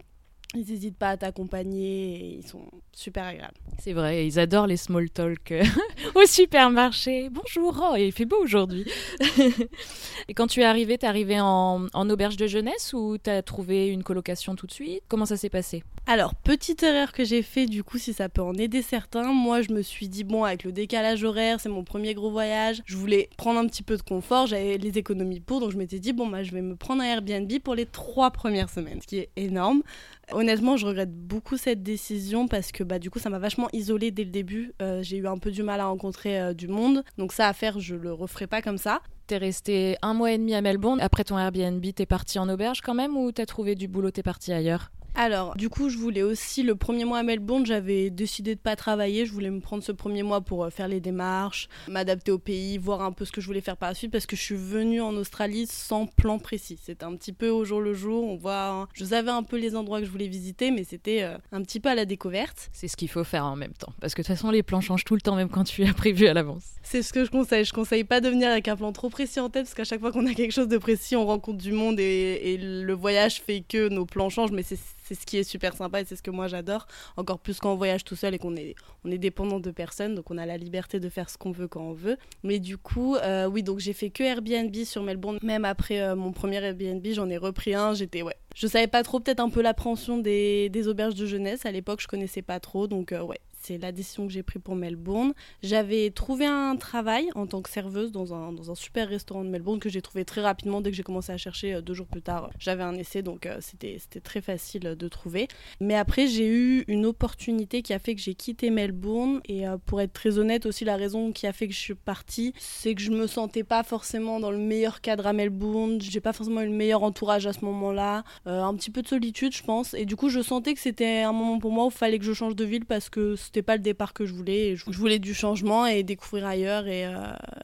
Ils 0.55 0.65
n'hésitent 0.67 0.97
pas 0.97 1.09
à 1.09 1.17
t'accompagner 1.17 2.15
et 2.15 2.37
ils 2.39 2.47
sont 2.47 2.65
super 2.91 3.25
agréables. 3.25 3.53
C'est 3.77 3.93
vrai, 3.93 4.25
ils 4.25 4.39
adorent 4.39 4.65
les 4.65 4.77
small 4.77 5.07
talk 5.11 5.51
euh, 5.51 5.63
au 6.15 6.25
supermarché. 6.25 7.29
Bonjour, 7.29 7.91
oh, 7.91 7.95
il 7.95 8.11
fait 8.11 8.25
beau 8.25 8.37
aujourd'hui. 8.41 8.83
et 10.27 10.33
quand 10.33 10.47
tu 10.47 10.61
es 10.61 10.65
arrivé, 10.65 10.97
t'es 10.97 11.05
arrivé 11.05 11.39
en, 11.39 11.85
en 11.93 12.09
auberge 12.09 12.35
de 12.35 12.47
jeunesse 12.47 12.93
ou 12.93 13.19
t'as 13.19 13.43
trouvé 13.43 13.89
une 13.89 14.01
colocation 14.01 14.55
tout 14.55 14.65
de 14.65 14.71
suite? 14.71 15.03
Comment 15.07 15.27
ça 15.27 15.37
s'est 15.37 15.51
passé? 15.51 15.83
Alors, 16.11 16.33
petite 16.33 16.81
erreur 16.81 17.11
que 17.11 17.23
j'ai 17.23 17.43
fait, 17.43 17.67
du 17.67 17.83
coup, 17.83 17.99
si 17.99 18.13
ça 18.13 18.29
peut 18.29 18.41
en 18.41 18.55
aider 18.55 18.81
certains, 18.81 19.31
moi 19.31 19.61
je 19.61 19.71
me 19.71 19.83
suis 19.83 20.09
dit, 20.09 20.23
bon, 20.23 20.43
avec 20.43 20.63
le 20.63 20.71
décalage 20.71 21.23
horaire, 21.23 21.59
c'est 21.59 21.69
mon 21.69 21.83
premier 21.83 22.15
gros 22.15 22.31
voyage, 22.31 22.81
je 22.85 22.97
voulais 22.97 23.29
prendre 23.37 23.59
un 23.59 23.67
petit 23.67 23.83
peu 23.83 23.95
de 23.95 24.01
confort, 24.01 24.47
j'avais 24.47 24.79
les 24.79 24.97
économies 24.97 25.39
pour, 25.39 25.59
donc 25.59 25.69
je 25.69 25.77
m'étais 25.77 25.99
dit, 25.99 26.11
bon, 26.11 26.25
bah, 26.25 26.41
je 26.41 26.51
vais 26.51 26.63
me 26.63 26.75
prendre 26.75 27.03
un 27.03 27.05
Airbnb 27.05 27.51
pour 27.63 27.75
les 27.75 27.85
trois 27.85 28.31
premières 28.31 28.71
semaines, 28.71 28.99
ce 29.01 29.05
qui 29.05 29.19
est 29.19 29.29
énorme. 29.35 29.83
Honnêtement, 30.31 30.77
je 30.77 30.87
regrette 30.87 31.13
beaucoup 31.13 31.57
cette 31.57 31.83
décision 31.83 32.47
parce 32.47 32.71
que 32.71 32.83
bah, 32.83 32.97
du 32.97 33.11
coup, 33.11 33.19
ça 33.19 33.29
m'a 33.29 33.37
vachement 33.37 33.67
isolée 33.71 34.09
dès 34.09 34.23
le 34.23 34.31
début. 34.31 34.73
Euh, 34.81 35.03
j'ai 35.03 35.17
eu 35.17 35.27
un 35.27 35.37
peu 35.37 35.51
du 35.51 35.61
mal 35.61 35.79
à 35.79 35.85
rencontrer 35.85 36.41
euh, 36.41 36.53
du 36.55 36.67
monde. 36.67 37.03
Donc 37.19 37.33
ça 37.33 37.47
à 37.47 37.53
faire, 37.53 37.79
je 37.79 37.93
le 37.93 38.11
referai 38.13 38.47
pas 38.47 38.63
comme 38.63 38.79
ça. 38.79 39.01
T'es 39.27 39.37
resté 39.37 39.95
un 40.01 40.15
mois 40.15 40.31
et 40.31 40.39
demi 40.39 40.55
à 40.55 40.61
Melbourne. 40.61 40.99
Après 41.01 41.23
ton 41.23 41.37
Airbnb, 41.37 41.85
t'es 41.93 42.07
parti 42.07 42.39
en 42.39 42.49
auberge 42.49 42.81
quand 42.81 42.95
même 42.95 43.15
ou 43.15 43.31
t'as 43.31 43.45
trouvé 43.45 43.75
du 43.75 43.87
boulot, 43.87 44.09
t'es 44.09 44.23
parti 44.23 44.51
ailleurs? 44.51 44.89
Alors, 45.19 45.53
du 45.57 45.67
coup, 45.67 45.89
je 45.89 45.97
voulais 45.97 46.23
aussi 46.23 46.63
le 46.63 46.75
premier 46.75 47.03
mois 47.03 47.17
à 47.17 47.23
Melbourne, 47.23 47.65
j'avais 47.65 48.09
décidé 48.09 48.55
de 48.55 48.59
pas 48.61 48.77
travailler. 48.77 49.25
Je 49.25 49.33
voulais 49.33 49.49
me 49.49 49.59
prendre 49.59 49.83
ce 49.83 49.91
premier 49.91 50.23
mois 50.23 50.39
pour 50.39 50.63
euh, 50.63 50.69
faire 50.69 50.87
les 50.87 51.01
démarches, 51.01 51.67
m'adapter 51.89 52.31
au 52.31 52.39
pays, 52.39 52.77
voir 52.77 53.01
un 53.01 53.11
peu 53.11 53.25
ce 53.25 53.33
que 53.33 53.41
je 53.41 53.45
voulais 53.45 53.59
faire 53.59 53.75
par 53.75 53.89
la 53.89 53.95
suite, 53.95 54.13
parce 54.13 54.25
que 54.25 54.37
je 54.37 54.41
suis 54.41 54.55
venue 54.55 55.01
en 55.01 55.13
Australie 55.17 55.67
sans 55.69 56.05
plan 56.05 56.39
précis. 56.39 56.79
C'était 56.81 57.03
un 57.03 57.17
petit 57.17 57.33
peu 57.33 57.49
au 57.49 57.65
jour 57.65 57.81
le 57.81 57.93
jour. 57.93 58.23
On 58.23 58.37
voit, 58.37 58.67
hein. 58.69 58.87
je 58.93 59.03
savais 59.03 59.29
un 59.29 59.43
peu 59.43 59.57
les 59.57 59.75
endroits 59.75 59.99
que 59.99 60.05
je 60.05 60.09
voulais 60.09 60.29
visiter, 60.29 60.71
mais 60.71 60.85
c'était 60.85 61.23
euh, 61.23 61.37
un 61.51 61.63
petit 61.63 61.81
peu 61.81 61.89
à 61.89 61.95
la 61.95 62.05
découverte. 62.05 62.69
C'est 62.71 62.87
ce 62.87 62.95
qu'il 62.95 63.09
faut 63.09 63.25
faire 63.25 63.43
en 63.43 63.57
même 63.57 63.73
temps, 63.73 63.91
parce 63.99 64.13
que 64.13 64.21
de 64.21 64.25
toute 64.25 64.33
façon, 64.37 64.51
les 64.51 64.63
plans 64.63 64.79
changent 64.79 65.03
tout 65.03 65.15
le 65.15 65.21
temps, 65.21 65.35
même 65.35 65.49
quand 65.49 65.65
tu 65.65 65.83
as 65.83 65.93
prévu 65.93 66.27
à 66.27 66.33
l'avance. 66.33 66.63
C'est 66.81 67.01
ce 67.01 67.11
que 67.11 67.25
je 67.25 67.29
conseille. 67.29 67.65
Je 67.65 67.73
conseille 67.73 68.05
pas 68.05 68.21
de 68.21 68.29
venir 68.29 68.49
avec 68.49 68.69
un 68.69 68.77
plan 68.77 68.93
trop 68.93 69.09
précis 69.09 69.41
en 69.41 69.49
tête, 69.49 69.65
parce 69.65 69.73
qu'à 69.73 69.83
chaque 69.83 69.99
fois 69.99 70.13
qu'on 70.13 70.27
a 70.27 70.33
quelque 70.33 70.53
chose 70.53 70.69
de 70.69 70.77
précis, 70.77 71.17
on 71.17 71.25
rencontre 71.25 71.57
du 71.57 71.73
monde 71.73 71.99
et, 71.99 72.53
et 72.53 72.57
le 72.57 72.93
voyage 72.93 73.41
fait 73.41 73.65
que 73.67 73.89
nos 73.89 74.05
plans 74.05 74.29
changent, 74.29 74.51
mais 74.51 74.63
c'est 74.63 74.77
c'est 75.09 75.15
ce 75.15 75.25
qui 75.25 75.37
est 75.37 75.43
super 75.43 75.75
sympa 75.75 76.01
et 76.01 76.05
c'est 76.05 76.15
ce 76.15 76.21
que 76.21 76.29
moi 76.29 76.47
j'adore. 76.47 76.85
Encore 77.17 77.39
plus 77.39 77.59
quand 77.59 77.73
on 77.73 77.75
voyage 77.75 78.03
tout 78.03 78.15
seul 78.15 78.35
et 78.35 78.37
qu'on 78.37 78.55
est, 78.55 78.75
on 79.03 79.11
est 79.11 79.17
dépendant 79.17 79.59
de 79.59 79.71
personne, 79.71 80.13
donc 80.13 80.29
on 80.29 80.37
a 80.37 80.45
la 80.45 80.57
liberté 80.57 80.99
de 80.99 81.09
faire 81.09 81.31
ce 81.31 81.37
qu'on 81.37 81.51
veut 81.51 81.67
quand 81.67 81.81
on 81.81 81.93
veut. 81.93 82.17
Mais 82.43 82.59
du 82.59 82.77
coup, 82.77 83.15
euh, 83.15 83.47
oui, 83.47 83.63
donc 83.63 83.79
j'ai 83.79 83.93
fait 83.93 84.11
que 84.11 84.23
Airbnb 84.23 84.75
sur 84.85 85.01
Melbourne. 85.01 85.39
Même 85.41 85.65
après 85.65 85.99
euh, 85.99 86.15
mon 86.15 86.31
premier 86.31 86.63
Airbnb, 86.63 87.05
j'en 87.11 87.27
ai 87.29 87.37
repris 87.37 87.73
un. 87.73 87.95
J'étais, 87.95 88.21
ouais. 88.21 88.35
Je 88.55 88.67
savais 88.67 88.87
pas 88.87 89.01
trop, 89.01 89.19
peut-être 89.19 89.39
un 89.39 89.49
peu 89.49 89.61
l'appréhension 89.61 90.19
des, 90.19 90.69
des 90.69 90.87
auberges 90.87 91.15
de 91.15 91.25
jeunesse. 91.25 91.65
À 91.65 91.71
l'époque, 91.71 92.01
je 92.01 92.07
connaissais 92.07 92.43
pas 92.43 92.59
trop, 92.59 92.85
donc 92.87 93.11
euh, 93.11 93.21
ouais, 93.21 93.39
c'est 93.59 93.77
la 93.77 93.91
décision 93.91 94.25
que 94.25 94.33
j'ai 94.33 94.43
prise 94.43 94.61
pour 94.63 94.75
Melbourne. 94.75 95.33
J'avais 95.63 96.09
trouvé 96.11 96.45
un 96.45 96.75
travail 96.77 97.29
en 97.35 97.45
tant 97.45 97.61
que 97.61 97.69
serveuse 97.69 98.11
dans 98.11 98.33
un, 98.33 98.53
dans 98.53 98.71
un 98.71 98.75
super 98.75 99.09
restaurant 99.09 99.43
de 99.43 99.49
Melbourne 99.49 99.79
que 99.79 99.89
j'ai 99.89 100.01
trouvé 100.01 100.25
très 100.25 100.41
rapidement 100.41 100.81
dès 100.81 100.91
que 100.91 100.95
j'ai 100.95 101.03
commencé 101.03 101.31
à 101.31 101.37
chercher 101.37 101.75
euh, 101.75 101.81
deux 101.81 101.93
jours 101.93 102.07
plus 102.07 102.21
tard. 102.21 102.49
J'avais 102.57 102.83
un 102.83 102.95
essai 102.95 103.21
donc 103.21 103.45
euh, 103.45 103.57
c'était 103.59 103.99
très 104.21 104.41
facile 104.41 104.95
de 104.97 105.07
trouver. 105.07 105.47
Mais 105.79 105.95
après 105.95 106.27
j'ai 106.27 106.47
eu 106.47 106.85
une 106.87 107.05
opportunité 107.05 107.81
qui 107.81 107.93
a 107.93 107.99
fait 107.99 108.15
que 108.15 108.21
j'ai 108.21 108.33
quitté 108.33 108.69
Melbourne 108.69 109.41
et 109.45 109.67
euh, 109.67 109.77
pour 109.85 110.01
être 110.01 110.13
très 110.13 110.37
honnête 110.37 110.65
aussi 110.65 110.85
la 110.85 110.95
raison 110.95 111.31
qui 111.31 111.45
a 111.45 111.53
fait 111.53 111.67
que 111.67 111.73
je 111.73 111.79
suis 111.79 111.95
partie 111.95 112.53
c'est 112.57 112.95
que 112.95 113.01
je 113.01 113.11
me 113.11 113.27
sentais 113.27 113.63
pas 113.63 113.83
forcément 113.83 114.39
dans 114.39 114.51
le 114.51 114.57
meilleur 114.57 115.01
cadre 115.01 115.27
à 115.27 115.33
Melbourne. 115.33 115.99
J'ai 116.01 116.21
pas 116.21 116.33
forcément 116.33 116.61
eu 116.61 116.67
le 116.67 116.71
meilleur 116.71 117.03
entourage 117.03 117.45
à 117.45 117.53
ce 117.53 117.65
moment-là. 117.65 118.23
un 118.45 118.73
petit 118.75 118.91
peu 118.91 119.01
de 119.01 119.07
solitude 119.07 119.53
je 119.53 119.63
pense 119.63 119.93
et 119.93 120.05
du 120.05 120.15
coup 120.15 120.29
je 120.29 120.41
sentais 120.41 120.73
que 120.73 120.79
c'était 120.79 121.21
un 121.21 121.33
moment 121.33 121.59
pour 121.59 121.71
moi 121.71 121.85
où 121.85 121.89
il 121.89 121.93
fallait 121.93 122.19
que 122.19 122.25
je 122.25 122.33
change 122.33 122.55
de 122.55 122.65
ville 122.65 122.85
parce 122.85 123.09
que 123.09 123.35
c'était 123.49 123.63
pas 123.63 123.77
le 123.77 123.81
départ 123.81 124.13
que 124.13 124.27
je 124.27 124.33
voulais. 124.33 124.75
Je 124.75 124.97
voulais 124.97 125.17
du 125.17 125.33
changement 125.33 125.87
et 125.87 126.03
découvrir 126.03 126.45
ailleurs 126.45 126.87
et, 126.87 127.07
euh, 127.07 127.15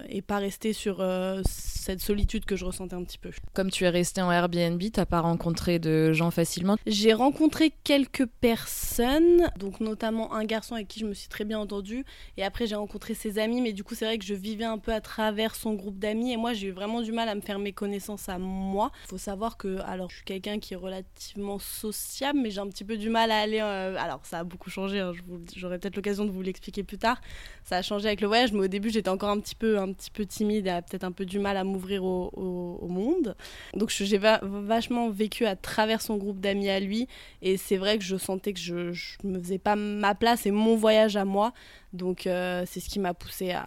et 0.10 0.24
pas 0.24 0.38
rester 0.38 0.74
sur 0.74 0.98
euh, 1.00 1.44
cette 1.46 2.00
solitude 2.00 2.46
que 2.46 2.56
je 2.56 2.66
ressentais 2.66 2.96
un 2.96 3.04
petit 3.04 3.20
peu. 3.20 3.30
Comme 3.54 3.70
tu 3.70 3.84
es 3.84 3.90
resté 3.90 4.20
en 4.24 4.32
Airbnb, 4.32 4.82
t'as 4.92 5.06
pas 5.06 5.20
rencontré 5.20 5.78
de 5.78 6.12
gens 6.12 6.32
facilement? 6.32 6.78
J'ai 6.88 7.14
rencontré 7.14 7.72
quelques 7.84 8.26
personnes, 8.26 9.52
donc 9.60 9.80
notamment 9.80 10.34
un 10.34 10.44
garçon 10.44 10.74
avec 10.74 10.88
qui 10.88 11.00
je 11.00 11.06
me 11.06 11.14
suis 11.14 11.30
très 11.30 11.46
bien 11.46 11.60
entendue. 11.60 12.04
Et 12.38 12.44
après, 12.44 12.66
j'ai 12.66 12.76
rencontré 12.76 13.14
ses 13.14 13.38
amis, 13.38 13.62
mais 13.62 13.72
du 13.72 13.84
coup, 13.84 13.94
c'est 13.94 14.06
vrai 14.06 14.18
que 14.18 14.26
je 14.26 14.34
vivais 14.34 14.66
un 14.66 14.80
peu 14.80 14.92
à 14.92 15.02
travers 15.02 15.54
son 15.54 15.76
groupe 15.76 16.00
d'amis. 16.00 16.32
Et 16.32 16.38
moi, 16.38 16.54
j'ai 16.54 16.70
eu 16.70 16.72
vraiment 16.72 17.02
du 17.02 17.12
mal 17.12 17.30
à 17.30 17.36
me 17.36 17.42
faire 17.42 17.60
mes 17.60 17.74
connaissances 17.74 18.28
à 18.28 18.40
moi. 18.40 18.92
Il 19.04 19.10
faut 19.10 19.18
savoir 19.20 19.58
que, 19.58 19.78
alors, 19.86 20.10
je 20.10 20.16
suis 20.16 20.26
quelqu'un 20.26 20.58
qui 20.58 20.74
est 20.74 20.78
relativement 20.78 21.60
sociable, 21.60 22.40
mais 22.42 22.50
j'ai 22.50 22.62
un 22.62 22.70
petit 22.70 22.86
peu 22.86 22.98
du 22.98 23.12
mal 23.12 23.30
à 23.30 23.38
aller. 23.38 23.60
Euh, 23.62 23.96
alors, 24.00 24.26
ça 24.26 24.40
a 24.40 24.44
beaucoup 24.44 24.72
changé, 24.72 25.00
hein, 25.00 25.14
j'aurais 25.56 25.75
peut-être 25.77 25.95
l'occasion 25.95 26.25
de 26.25 26.31
vous 26.31 26.42
l'expliquer 26.42 26.83
plus 26.83 26.98
tard. 26.98 27.22
Ça 27.63 27.77
a 27.77 27.81
changé 27.81 28.07
avec 28.07 28.22
le 28.22 28.27
voyage, 28.27 28.51
mais 28.51 28.62
au 28.62 28.68
début 28.68 28.89
j'étais 28.89 29.10
encore 29.10 29.30
un 29.30 29.39
petit 29.39 29.56
peu, 29.56 29.80
un 29.80 29.92
petit 29.94 30.12
peu 30.12 30.25
timide 30.25 30.68
et 30.68 30.80
peut-être 30.88 31.04
un 31.04 31.12
peu 31.12 31.25
du 31.25 31.39
mal 31.39 31.57
à 31.57 31.63
m'ouvrir 31.63 32.04
au, 32.04 32.88
monde. 32.88 33.36
Donc 33.74 33.89
j'ai 33.89 34.18
vachement 34.18 35.10
vécu 35.10 35.45
à 35.45 35.56
travers 35.56 36.01
son 36.01 36.18
groupe 36.18 36.39
d'amis 36.39 36.69
à 36.69 36.80
lui, 36.80 37.07
et 37.42 37.57
c'est 37.57 37.77
vrai 37.77 37.98
que 37.98 38.04
je 38.04 38.18
sentais 38.18 38.54
que 38.54 38.60
je, 38.60 38.94
ne 39.24 39.31
me 39.31 39.39
faisais 39.39 39.57
pas 39.57 39.75
ma 39.75 40.16
place 40.16 40.45
et 40.45 40.51
mon 40.51 40.75
voyage 40.75 41.18
à 41.18 41.25
moi. 41.25 41.54
Donc 41.94 42.27
euh, 42.27 42.63
c'est 42.68 42.80
ce 42.80 42.89
qui 42.89 43.00
m'a 43.00 43.13
poussé 43.13 43.51
à, 43.51 43.66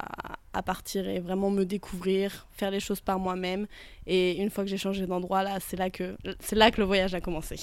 à, 0.52 0.62
partir 0.62 1.08
et 1.08 1.18
vraiment 1.18 1.50
me 1.50 1.64
découvrir, 1.64 2.46
faire 2.52 2.70
les 2.70 2.80
choses 2.80 3.00
par 3.00 3.18
moi-même. 3.18 3.66
Et 4.06 4.40
une 4.40 4.50
fois 4.50 4.64
que 4.64 4.70
j'ai 4.70 4.76
changé 4.76 5.06
d'endroit, 5.06 5.42
là, 5.42 5.58
c'est 5.60 5.76
là 5.76 5.90
que 5.90 6.16
c'est 6.40 6.56
là 6.56 6.70
que 6.70 6.80
le 6.80 6.86
voyage 6.86 7.14
a 7.14 7.20
commencé. 7.20 7.56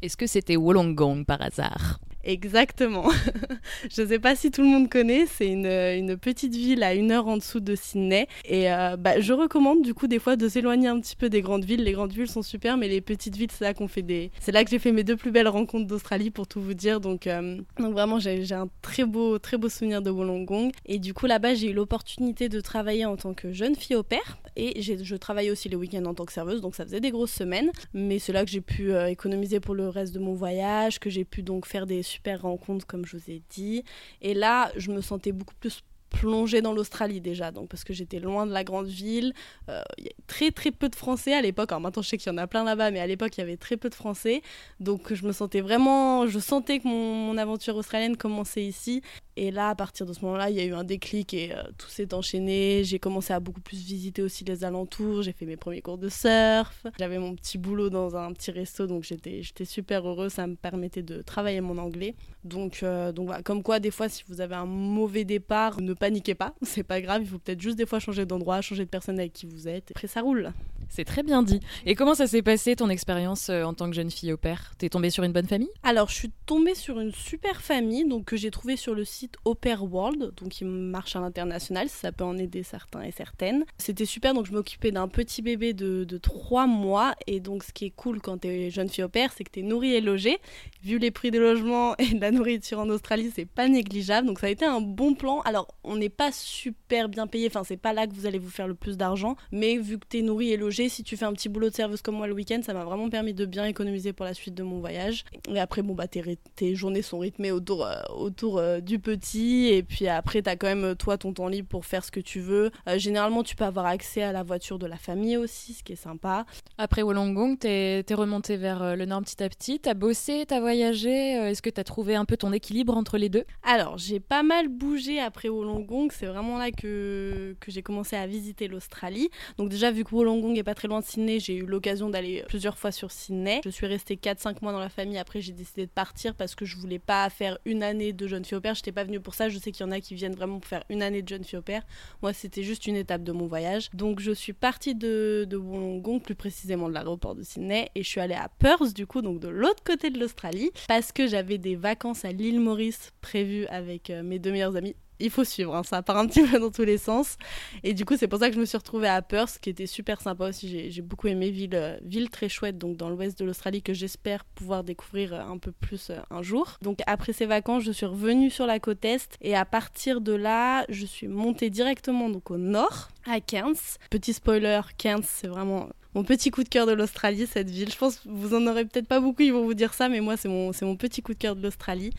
Est-ce 0.00 0.16
que 0.16 0.26
c'était 0.26 0.56
Wollongong 0.56 1.24
par 1.24 1.42
hasard? 1.42 1.98
Exactement. 2.24 3.08
je 3.90 4.02
ne 4.02 4.06
sais 4.06 4.18
pas 4.18 4.34
si 4.34 4.50
tout 4.50 4.62
le 4.62 4.68
monde 4.68 4.90
connaît, 4.90 5.26
c'est 5.26 5.46
une, 5.46 5.66
une, 5.66 6.16
petite 6.16 6.54
ville 6.54 6.82
à 6.82 6.94
une 6.94 7.12
heure 7.12 7.28
en 7.28 7.36
dessous 7.36 7.60
de 7.60 7.74
Sydney. 7.74 8.26
Et 8.44 8.70
euh, 8.72 8.96
bah, 8.96 9.20
je 9.20 9.32
recommande 9.32 9.82
du 9.82 9.94
coup 9.94 10.08
des 10.08 10.18
fois 10.18 10.36
de 10.36 10.48
s'éloigner 10.48 10.88
un 10.88 11.00
petit 11.00 11.16
peu 11.16 11.30
des 11.30 11.40
grandes 11.40 11.64
villes. 11.64 11.82
Les 11.82 11.92
grandes 11.92 12.12
villes 12.12 12.28
sont 12.28 12.42
super, 12.42 12.76
mais 12.76 12.88
les 12.88 13.00
petites 13.00 13.36
villes, 13.36 13.50
c'est 13.52 13.64
là 13.64 13.72
qu'on 13.72 13.88
fait 13.88 14.02
des. 14.02 14.30
C'est 14.40 14.52
là 14.52 14.64
que 14.64 14.70
j'ai 14.70 14.78
fait 14.78 14.92
mes 14.92 15.04
deux 15.04 15.16
plus 15.16 15.30
belles 15.30 15.48
rencontres 15.48 15.86
d'Australie 15.86 16.30
pour 16.30 16.48
tout 16.48 16.60
vous 16.60 16.74
dire. 16.74 17.00
Donc, 17.00 17.26
euh, 17.26 17.60
donc 17.78 17.92
vraiment, 17.92 18.18
j'ai 18.18 18.52
un 18.52 18.68
très 18.82 19.04
beau, 19.04 19.38
très 19.38 19.56
beau 19.56 19.68
souvenir 19.68 20.02
de 20.02 20.10
Wollongong. 20.10 20.72
Et 20.86 20.98
du 20.98 21.14
coup, 21.14 21.26
là-bas, 21.26 21.54
j'ai 21.54 21.70
eu 21.70 21.72
l'opportunité 21.72 22.48
de 22.48 22.60
travailler 22.60 23.04
en 23.04 23.16
tant 23.16 23.32
que 23.32 23.52
jeune 23.52 23.76
fille 23.76 23.96
au 23.96 24.02
père. 24.02 24.38
Et 24.56 24.82
je 24.82 25.14
travaillais 25.14 25.52
aussi 25.52 25.68
les 25.68 25.76
week-ends 25.76 26.04
en 26.04 26.14
tant 26.14 26.24
que 26.24 26.32
serveuse, 26.32 26.60
donc 26.60 26.74
ça 26.74 26.84
faisait 26.84 27.00
des 27.00 27.12
grosses 27.12 27.32
semaines. 27.32 27.70
Mais 27.94 28.18
c'est 28.18 28.32
là 28.32 28.44
que 28.44 28.50
j'ai 28.50 28.60
pu 28.60 28.92
euh, 28.92 29.06
économiser 29.06 29.60
pour 29.60 29.74
le 29.76 29.88
reste 29.88 30.12
de 30.12 30.18
mon 30.18 30.34
voyage, 30.34 30.98
que 30.98 31.10
j'ai 31.10 31.24
pu 31.24 31.42
donc 31.42 31.64
faire 31.64 31.86
des 31.86 32.02
super 32.08 32.42
rencontres, 32.42 32.86
comme 32.86 33.04
je 33.06 33.16
vous 33.16 33.30
ai 33.30 33.42
dit. 33.50 33.84
Et 34.22 34.34
là, 34.34 34.72
je 34.76 34.90
me 34.90 35.00
sentais 35.00 35.32
beaucoup 35.32 35.54
plus 35.60 35.82
plongée 36.10 36.62
dans 36.62 36.72
l'Australie 36.72 37.20
déjà, 37.20 37.50
donc 37.50 37.68
parce 37.68 37.84
que 37.84 37.92
j'étais 37.92 38.18
loin 38.18 38.46
de 38.46 38.52
la 38.52 38.64
grande 38.64 38.86
ville. 38.86 39.32
Euh, 39.68 39.82
il 39.98 40.04
y 40.04 40.08
a 40.08 40.12
très 40.26 40.50
très 40.50 40.70
peu 40.70 40.88
de 40.88 40.96
Français 40.96 41.34
à 41.34 41.42
l'époque. 41.42 41.70
Alors 41.70 41.80
maintenant 41.80 42.02
je 42.02 42.08
sais 42.08 42.18
qu'il 42.18 42.32
y 42.32 42.34
en 42.34 42.38
a 42.38 42.46
plein 42.46 42.64
là-bas, 42.64 42.90
mais 42.90 43.00
à 43.00 43.06
l'époque 43.06 43.36
il 43.36 43.40
y 43.40 43.42
avait 43.42 43.56
très 43.56 43.76
peu 43.76 43.88
de 43.88 43.94
Français. 43.94 44.42
Donc 44.80 45.12
je 45.12 45.26
me 45.26 45.32
sentais 45.32 45.60
vraiment, 45.60 46.26
je 46.26 46.38
sentais 46.38 46.80
que 46.80 46.88
mon 46.88 47.36
aventure 47.36 47.76
australienne 47.76 48.16
commençait 48.16 48.64
ici. 48.64 49.02
Et 49.40 49.52
là, 49.52 49.68
à 49.68 49.74
partir 49.76 50.04
de 50.04 50.12
ce 50.12 50.24
moment-là, 50.24 50.50
il 50.50 50.56
y 50.56 50.60
a 50.60 50.64
eu 50.64 50.74
un 50.74 50.82
déclic 50.82 51.32
et 51.32 51.54
euh, 51.54 51.62
tout 51.78 51.86
s'est 51.86 52.12
enchaîné. 52.12 52.82
J'ai 52.82 52.98
commencé 52.98 53.32
à 53.32 53.38
beaucoup 53.38 53.60
plus 53.60 53.78
visiter 53.78 54.20
aussi 54.20 54.44
les 54.44 54.64
alentours. 54.64 55.22
J'ai 55.22 55.30
fait 55.30 55.46
mes 55.46 55.56
premiers 55.56 55.80
cours 55.80 55.96
de 55.96 56.08
surf. 56.08 56.84
J'avais 56.98 57.20
mon 57.20 57.36
petit 57.36 57.56
boulot 57.56 57.88
dans 57.88 58.16
un 58.16 58.32
petit 58.32 58.50
resto, 58.50 58.88
donc 58.88 59.04
j'étais, 59.04 59.42
super 59.64 60.08
heureuse. 60.08 60.32
Ça 60.32 60.48
me 60.48 60.56
permettait 60.56 61.04
de 61.04 61.22
travailler 61.22 61.60
mon 61.60 61.78
anglais. 61.78 62.16
Donc, 62.42 62.80
euh, 62.82 63.12
donc 63.12 63.26
voilà. 63.26 63.44
Comme 63.44 63.62
quoi, 63.62 63.78
des 63.78 63.92
fois, 63.92 64.08
si 64.08 64.24
vous 64.26 64.40
avez 64.40 64.56
un 64.56 64.66
mauvais 64.66 65.24
départ, 65.24 65.80
ne 65.80 65.92
paniquez 65.94 66.34
pas. 66.34 66.52
C'est 66.62 66.82
pas 66.82 67.00
grave. 67.00 67.22
Il 67.22 67.28
faut 67.28 67.38
peut-être 67.38 67.60
juste 67.60 67.78
des 67.78 67.86
fois 67.86 68.00
changer 68.00 68.26
d'endroit, 68.26 68.60
changer 68.60 68.86
de 68.86 68.90
personne 68.90 69.20
avec 69.20 69.32
qui 69.34 69.46
vous 69.46 69.68
êtes. 69.68 69.92
Après, 69.92 70.08
ça 70.08 70.20
roule. 70.20 70.52
C'est 70.88 71.04
très 71.04 71.22
bien 71.22 71.42
dit. 71.42 71.60
Et 71.86 71.94
comment 71.94 72.14
ça 72.14 72.26
s'est 72.26 72.42
passé 72.42 72.76
ton 72.76 72.88
expérience 72.88 73.50
euh, 73.50 73.62
en 73.62 73.74
tant 73.74 73.88
que 73.88 73.94
jeune 73.94 74.10
fille 74.10 74.32
au 74.32 74.36
père 74.36 74.72
T'es 74.78 74.88
tombée 74.88 75.10
sur 75.10 75.24
une 75.24 75.32
bonne 75.32 75.46
famille? 75.46 75.70
Alors, 75.82 76.08
je 76.08 76.14
suis 76.14 76.32
tombée 76.46 76.74
sur 76.74 76.98
une 76.98 77.12
super 77.12 77.60
famille 77.60 78.06
donc 78.06 78.24
que 78.24 78.36
j'ai 78.36 78.50
trouvée 78.50 78.76
sur 78.76 78.94
le 78.94 79.04
site 79.04 79.36
Au 79.44 79.54
Pair 79.54 79.84
World, 79.84 80.32
donc 80.36 80.48
qui 80.50 80.64
marche 80.64 81.16
à 81.16 81.20
l'international, 81.20 81.88
ça 81.88 82.12
peut 82.12 82.24
en 82.24 82.36
aider 82.36 82.62
certains 82.62 83.02
et 83.02 83.12
certaines. 83.12 83.64
C'était 83.78 84.04
super, 84.04 84.34
donc 84.34 84.46
je 84.46 84.52
m'occupais 84.52 84.90
d'un 84.90 85.08
petit 85.08 85.42
bébé 85.42 85.72
de, 85.72 86.04
de 86.04 86.18
3 86.18 86.66
mois. 86.66 87.14
Et 87.26 87.40
donc, 87.40 87.64
ce 87.64 87.72
qui 87.72 87.86
est 87.86 87.90
cool 87.90 88.20
quand 88.20 88.38
t'es 88.38 88.70
jeune 88.70 88.88
fille 88.88 89.04
au 89.04 89.08
père, 89.08 89.32
c'est 89.36 89.44
que 89.44 89.50
t'es 89.50 89.62
nourrie 89.62 89.94
et 89.94 90.00
logée. 90.00 90.38
Vu 90.82 90.98
les 90.98 91.10
prix 91.10 91.30
des 91.30 91.38
logements 91.38 91.96
et 91.98 92.14
de 92.14 92.20
la 92.20 92.30
nourriture 92.30 92.78
en 92.78 92.88
Australie, 92.88 93.30
c'est 93.34 93.46
pas 93.46 93.68
négligeable. 93.68 94.26
Donc, 94.26 94.38
ça 94.38 94.46
a 94.46 94.50
été 94.50 94.64
un 94.64 94.80
bon 94.80 95.14
plan. 95.14 95.40
Alors, 95.40 95.68
on 95.84 95.96
n'est 95.96 96.08
pas 96.08 96.32
super 96.32 97.08
bien 97.08 97.26
payé, 97.26 97.46
enfin, 97.48 97.64
c'est 97.64 97.76
pas 97.76 97.92
là 97.92 98.06
que 98.06 98.14
vous 98.14 98.26
allez 98.26 98.38
vous 98.38 98.50
faire 98.50 98.68
le 98.68 98.74
plus 98.74 98.96
d'argent, 98.96 99.36
mais 99.52 99.76
vu 99.76 99.98
que 99.98 100.06
t'es 100.06 100.22
nourrie 100.22 100.52
et 100.52 100.56
logée, 100.56 100.77
Si 100.86 101.02
tu 101.02 101.16
fais 101.16 101.24
un 101.24 101.32
petit 101.32 101.48
boulot 101.48 101.70
de 101.70 101.74
serveuse 101.74 102.02
comme 102.02 102.14
moi 102.14 102.28
le 102.28 102.34
week-end, 102.34 102.60
ça 102.64 102.72
m'a 102.72 102.84
vraiment 102.84 103.10
permis 103.10 103.34
de 103.34 103.44
bien 103.46 103.64
économiser 103.64 104.12
pour 104.12 104.24
la 104.24 104.32
suite 104.32 104.54
de 104.54 104.62
mon 104.62 104.78
voyage. 104.78 105.24
Et 105.52 105.58
après, 105.58 105.82
bon, 105.82 105.94
bah, 105.94 106.06
tes, 106.06 106.74
journées 106.76 107.02
sont 107.02 107.18
rythmées 107.18 107.50
autour, 107.50 107.84
euh, 107.84 108.00
autour 108.16 108.58
euh, 108.58 108.78
du 108.78 109.00
petit. 109.00 109.66
Et 109.72 109.82
puis 109.82 110.06
après, 110.06 110.42
tu 110.42 110.48
as 110.48 110.54
quand 110.54 110.68
même, 110.68 110.94
toi, 110.94 111.18
ton 111.18 111.32
temps 111.32 111.48
libre 111.48 111.68
pour 111.68 111.84
faire 111.84 112.04
ce 112.04 112.12
que 112.12 112.20
tu 112.20 112.38
veux. 112.38 112.70
généralement, 112.96 113.42
tu 113.42 113.56
peux 113.56 113.64
avoir 113.64 113.86
accès 113.86 114.22
à 114.22 114.30
la 114.30 114.44
voiture 114.44 114.78
de 114.78 114.86
la 114.86 114.96
famille 114.96 115.36
aussi, 115.36 115.74
ce 115.74 115.82
qui 115.82 115.94
est 115.94 115.96
sympa. 115.96 116.46
Après 116.76 117.02
Wollongong, 117.02 117.58
t'es 117.58 118.04
es 118.08 118.14
remonté 118.14 118.56
vers 118.56 118.96
le 118.96 119.04
nord 119.04 119.22
petit 119.22 119.42
à 119.42 119.48
petit. 119.48 119.80
T'as 119.80 119.94
bossé, 119.94 120.44
t'as 120.46 120.60
voyagé. 120.60 121.32
Est-ce 121.32 121.62
que 121.62 121.70
t'as 121.70 121.84
trouvé 121.84 122.14
un 122.14 122.24
peu 122.24 122.36
ton 122.36 122.52
équilibre 122.52 122.96
entre 122.96 123.18
les 123.18 123.28
deux? 123.28 123.44
Alors, 123.64 123.98
j'ai 123.98 124.20
pas 124.20 124.42
mal 124.42 124.68
bougé 124.68 125.18
après 125.18 125.48
Wollongong. 125.48 126.10
C'est 126.12 126.26
vraiment 126.26 126.58
là 126.58 126.70
que, 126.70 127.56
que 127.58 127.70
j'ai 127.70 127.82
commencé 127.82 128.16
à 128.16 128.26
visiter 128.26 128.68
l'Australie. 128.68 129.30
Donc 129.56 129.68
déjà, 129.70 129.90
vu 129.90 130.04
que 130.04 130.14
Wollongong 130.14 130.56
est 130.56 130.67
pas 130.68 130.74
très 130.74 130.86
loin 130.86 131.00
de 131.00 131.04
Sydney, 131.06 131.40
j'ai 131.40 131.54
eu 131.56 131.64
l'occasion 131.64 132.10
d'aller 132.10 132.44
plusieurs 132.46 132.76
fois 132.76 132.92
sur 132.92 133.10
Sydney. 133.10 133.62
Je 133.64 133.70
suis 133.70 133.86
restée 133.86 134.16
4-5 134.16 134.56
mois 134.60 134.70
dans 134.70 134.78
la 134.78 134.90
famille. 134.90 135.16
Après, 135.16 135.40
j'ai 135.40 135.54
décidé 135.54 135.86
de 135.86 135.90
partir 135.90 136.34
parce 136.34 136.54
que 136.54 136.66
je 136.66 136.76
voulais 136.76 136.98
pas 136.98 137.30
faire 137.30 137.56
une 137.64 137.82
année 137.82 138.12
de 138.12 138.26
jeune 138.26 138.44
fille 138.44 138.58
au 138.58 138.60
père. 138.60 138.74
J'étais 138.74 138.92
pas 138.92 139.04
venue 139.04 139.18
pour 139.18 139.34
ça. 139.34 139.48
Je 139.48 139.58
sais 139.58 139.72
qu'il 139.72 139.86
y 139.86 139.88
en 139.88 139.92
a 139.92 140.00
qui 140.00 140.14
viennent 140.14 140.34
vraiment 140.34 140.58
pour 140.58 140.68
faire 140.68 140.84
une 140.90 141.02
année 141.02 141.22
de 141.22 141.28
jeune 141.28 141.42
fille 141.42 141.58
au 141.58 141.62
père. 141.62 141.84
Moi, 142.20 142.34
c'était 142.34 142.64
juste 142.64 142.86
une 142.86 142.96
étape 142.96 143.22
de 143.22 143.32
mon 143.32 143.46
voyage. 143.46 143.88
Donc, 143.94 144.20
je 144.20 144.30
suis 144.30 144.52
partie 144.52 144.94
de, 144.94 145.46
de 145.48 145.56
Wollongong, 145.56 146.20
plus 146.20 146.34
précisément 146.34 146.90
de 146.90 146.92
l'aéroport 146.92 147.34
de 147.34 147.44
Sydney, 147.44 147.88
et 147.94 148.02
je 148.02 148.08
suis 148.10 148.20
allée 148.20 148.34
à 148.34 148.50
Perth, 148.58 148.92
du 148.92 149.06
coup, 149.06 149.22
donc 149.22 149.40
de 149.40 149.48
l'autre 149.48 149.82
côté 149.82 150.10
de 150.10 150.20
l'Australie, 150.20 150.70
parce 150.86 151.12
que 151.12 151.26
j'avais 151.26 151.56
des 151.56 151.76
vacances 151.76 152.26
à 152.26 152.32
l'île 152.32 152.60
Maurice 152.60 153.12
prévues 153.22 153.64
avec 153.68 154.10
euh, 154.10 154.22
mes 154.22 154.38
deux 154.38 154.52
meilleurs 154.52 154.76
amis 154.76 154.96
il 155.20 155.30
faut 155.30 155.44
suivre, 155.44 155.74
hein, 155.74 155.82
ça 155.82 156.02
part 156.02 156.16
un 156.16 156.26
petit 156.26 156.42
peu 156.46 156.58
dans 156.58 156.70
tous 156.70 156.84
les 156.84 156.98
sens. 156.98 157.36
Et 157.82 157.94
du 157.94 158.04
coup, 158.04 158.16
c'est 158.16 158.28
pour 158.28 158.38
ça 158.38 158.48
que 158.48 158.54
je 158.54 158.60
me 158.60 158.64
suis 158.64 158.78
retrouvée 158.78 159.08
à 159.08 159.22
Perth, 159.22 159.58
qui 159.60 159.70
était 159.70 159.86
super 159.86 160.20
sympa 160.20 160.48
aussi. 160.48 160.90
J'ai 160.90 161.02
beaucoup 161.02 161.28
aimé, 161.28 161.50
ville, 161.50 161.74
euh, 161.74 161.98
ville 162.02 162.30
très 162.30 162.48
chouette, 162.48 162.78
donc 162.78 162.96
dans 162.96 163.10
l'ouest 163.10 163.38
de 163.38 163.44
l'Australie, 163.44 163.82
que 163.82 163.94
j'espère 163.94 164.44
pouvoir 164.44 164.84
découvrir 164.84 165.34
euh, 165.34 165.40
un 165.40 165.58
peu 165.58 165.72
plus 165.72 166.10
euh, 166.10 166.18
un 166.30 166.42
jour. 166.42 166.78
Donc 166.82 167.00
après 167.06 167.32
ces 167.32 167.46
vacances, 167.46 167.82
je 167.82 167.92
suis 167.92 168.06
revenue 168.06 168.50
sur 168.50 168.66
la 168.66 168.78
côte 168.78 169.04
est, 169.04 169.36
et 169.40 169.56
à 169.56 169.64
partir 169.64 170.20
de 170.20 170.32
là, 170.32 170.84
je 170.88 171.06
suis 171.06 171.28
montée 171.28 171.70
directement 171.70 172.28
donc 172.28 172.50
au 172.50 172.58
nord, 172.58 173.08
à 173.26 173.40
Cairns. 173.40 173.98
Petit 174.10 174.32
spoiler, 174.32 174.80
Cairns, 174.96 175.24
c'est 175.24 175.48
vraiment 175.48 175.88
mon 176.14 176.24
petit 176.24 176.50
coup 176.50 176.64
de 176.64 176.68
cœur 176.68 176.86
de 176.86 176.92
l'Australie, 176.92 177.46
cette 177.46 177.70
ville. 177.70 177.92
Je 177.92 177.96
pense 177.96 178.16
que 178.16 178.28
vous 178.28 178.54
en 178.54 178.66
aurez 178.66 178.84
peut-être 178.84 179.06
pas 179.06 179.20
beaucoup, 179.20 179.42
ils 179.42 179.52
vont 179.52 179.64
vous 179.64 179.74
dire 179.74 179.94
ça, 179.94 180.08
mais 180.08 180.20
moi, 180.20 180.36
c'est 180.36 180.48
mon, 180.48 180.72
mon 180.82 180.96
petit 180.96 181.22
coup 181.22 181.34
de 181.34 181.38
cœur 181.38 181.54
de 181.54 181.62
l'Australie. 181.62 182.10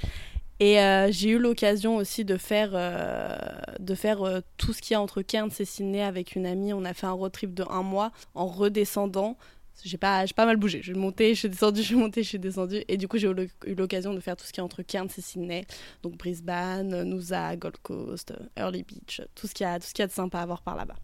Et 0.60 0.80
euh, 0.80 1.10
j'ai 1.12 1.30
eu 1.30 1.40
l'occasion 1.40 1.96
aussi 1.96 2.26
de 2.26 2.36
faire, 2.36 2.72
euh, 2.74 3.38
de 3.80 3.96
faire 3.96 4.24
euh, 4.24 4.42
tout 4.58 4.74
ce 4.74 4.82
qu'il 4.82 4.94
y 4.94 4.96
a 4.96 5.02
entre 5.02 5.22
Cairns 5.22 5.52
et 5.60 5.66
Sydney 5.66 6.02
avec 6.02 6.36
une 6.36 6.46
amie. 6.46 6.74
On 6.74 6.84
a 6.84 6.94
fait 6.94 7.08
un 7.08 7.14
road 7.14 7.32
trip 7.32 7.54
de 7.54 7.64
un 7.70 7.82
mois 7.82 8.12
en 8.36 8.46
redescendant. 8.46 9.38
J'ai 9.86 9.98
pas, 9.98 10.26
mal 10.38 10.58
bougé. 10.58 10.80
Je 10.80 10.92
suis 10.92 11.00
montée, 11.00 11.34
je 11.34 11.40
suis 11.40 11.50
descendue, 11.50 11.80
je 11.82 11.86
suis 11.86 11.96
montée, 11.96 12.24
je 12.24 12.28
suis 12.28 12.40
descendue. 12.40 12.84
Et 12.90 12.98
du 12.98 13.08
coup, 13.08 13.18
j'ai 13.18 13.30
eu 13.30 13.76
l'occasion 13.76 14.14
de 14.14 14.20
faire 14.20 14.36
tout 14.36 14.46
ce 14.46 14.52
qui 14.52 14.60
est 14.60 14.64
entre 14.64 14.82
Cairns 14.82 15.10
et 15.18 15.22
Sydney. 15.22 15.66
Donc 16.04 16.18
Brisbane, 16.18 17.04
Noosa, 17.04 17.56
Gold 17.56 17.78
Coast, 17.82 18.34
Early 18.58 18.84
Beach, 18.84 19.22
tout 19.36 19.48
ce 19.48 19.54
qu'il 19.54 19.66
y 19.66 19.68
a, 19.68 19.80
tout 19.80 19.88
ce 19.88 19.94
qu'il 19.94 20.04
y 20.04 20.04
a 20.04 20.08
de 20.08 20.12
sympa 20.12 20.40
à 20.40 20.46
voir 20.46 20.62
par 20.62 20.76
là-bas. 20.76 20.96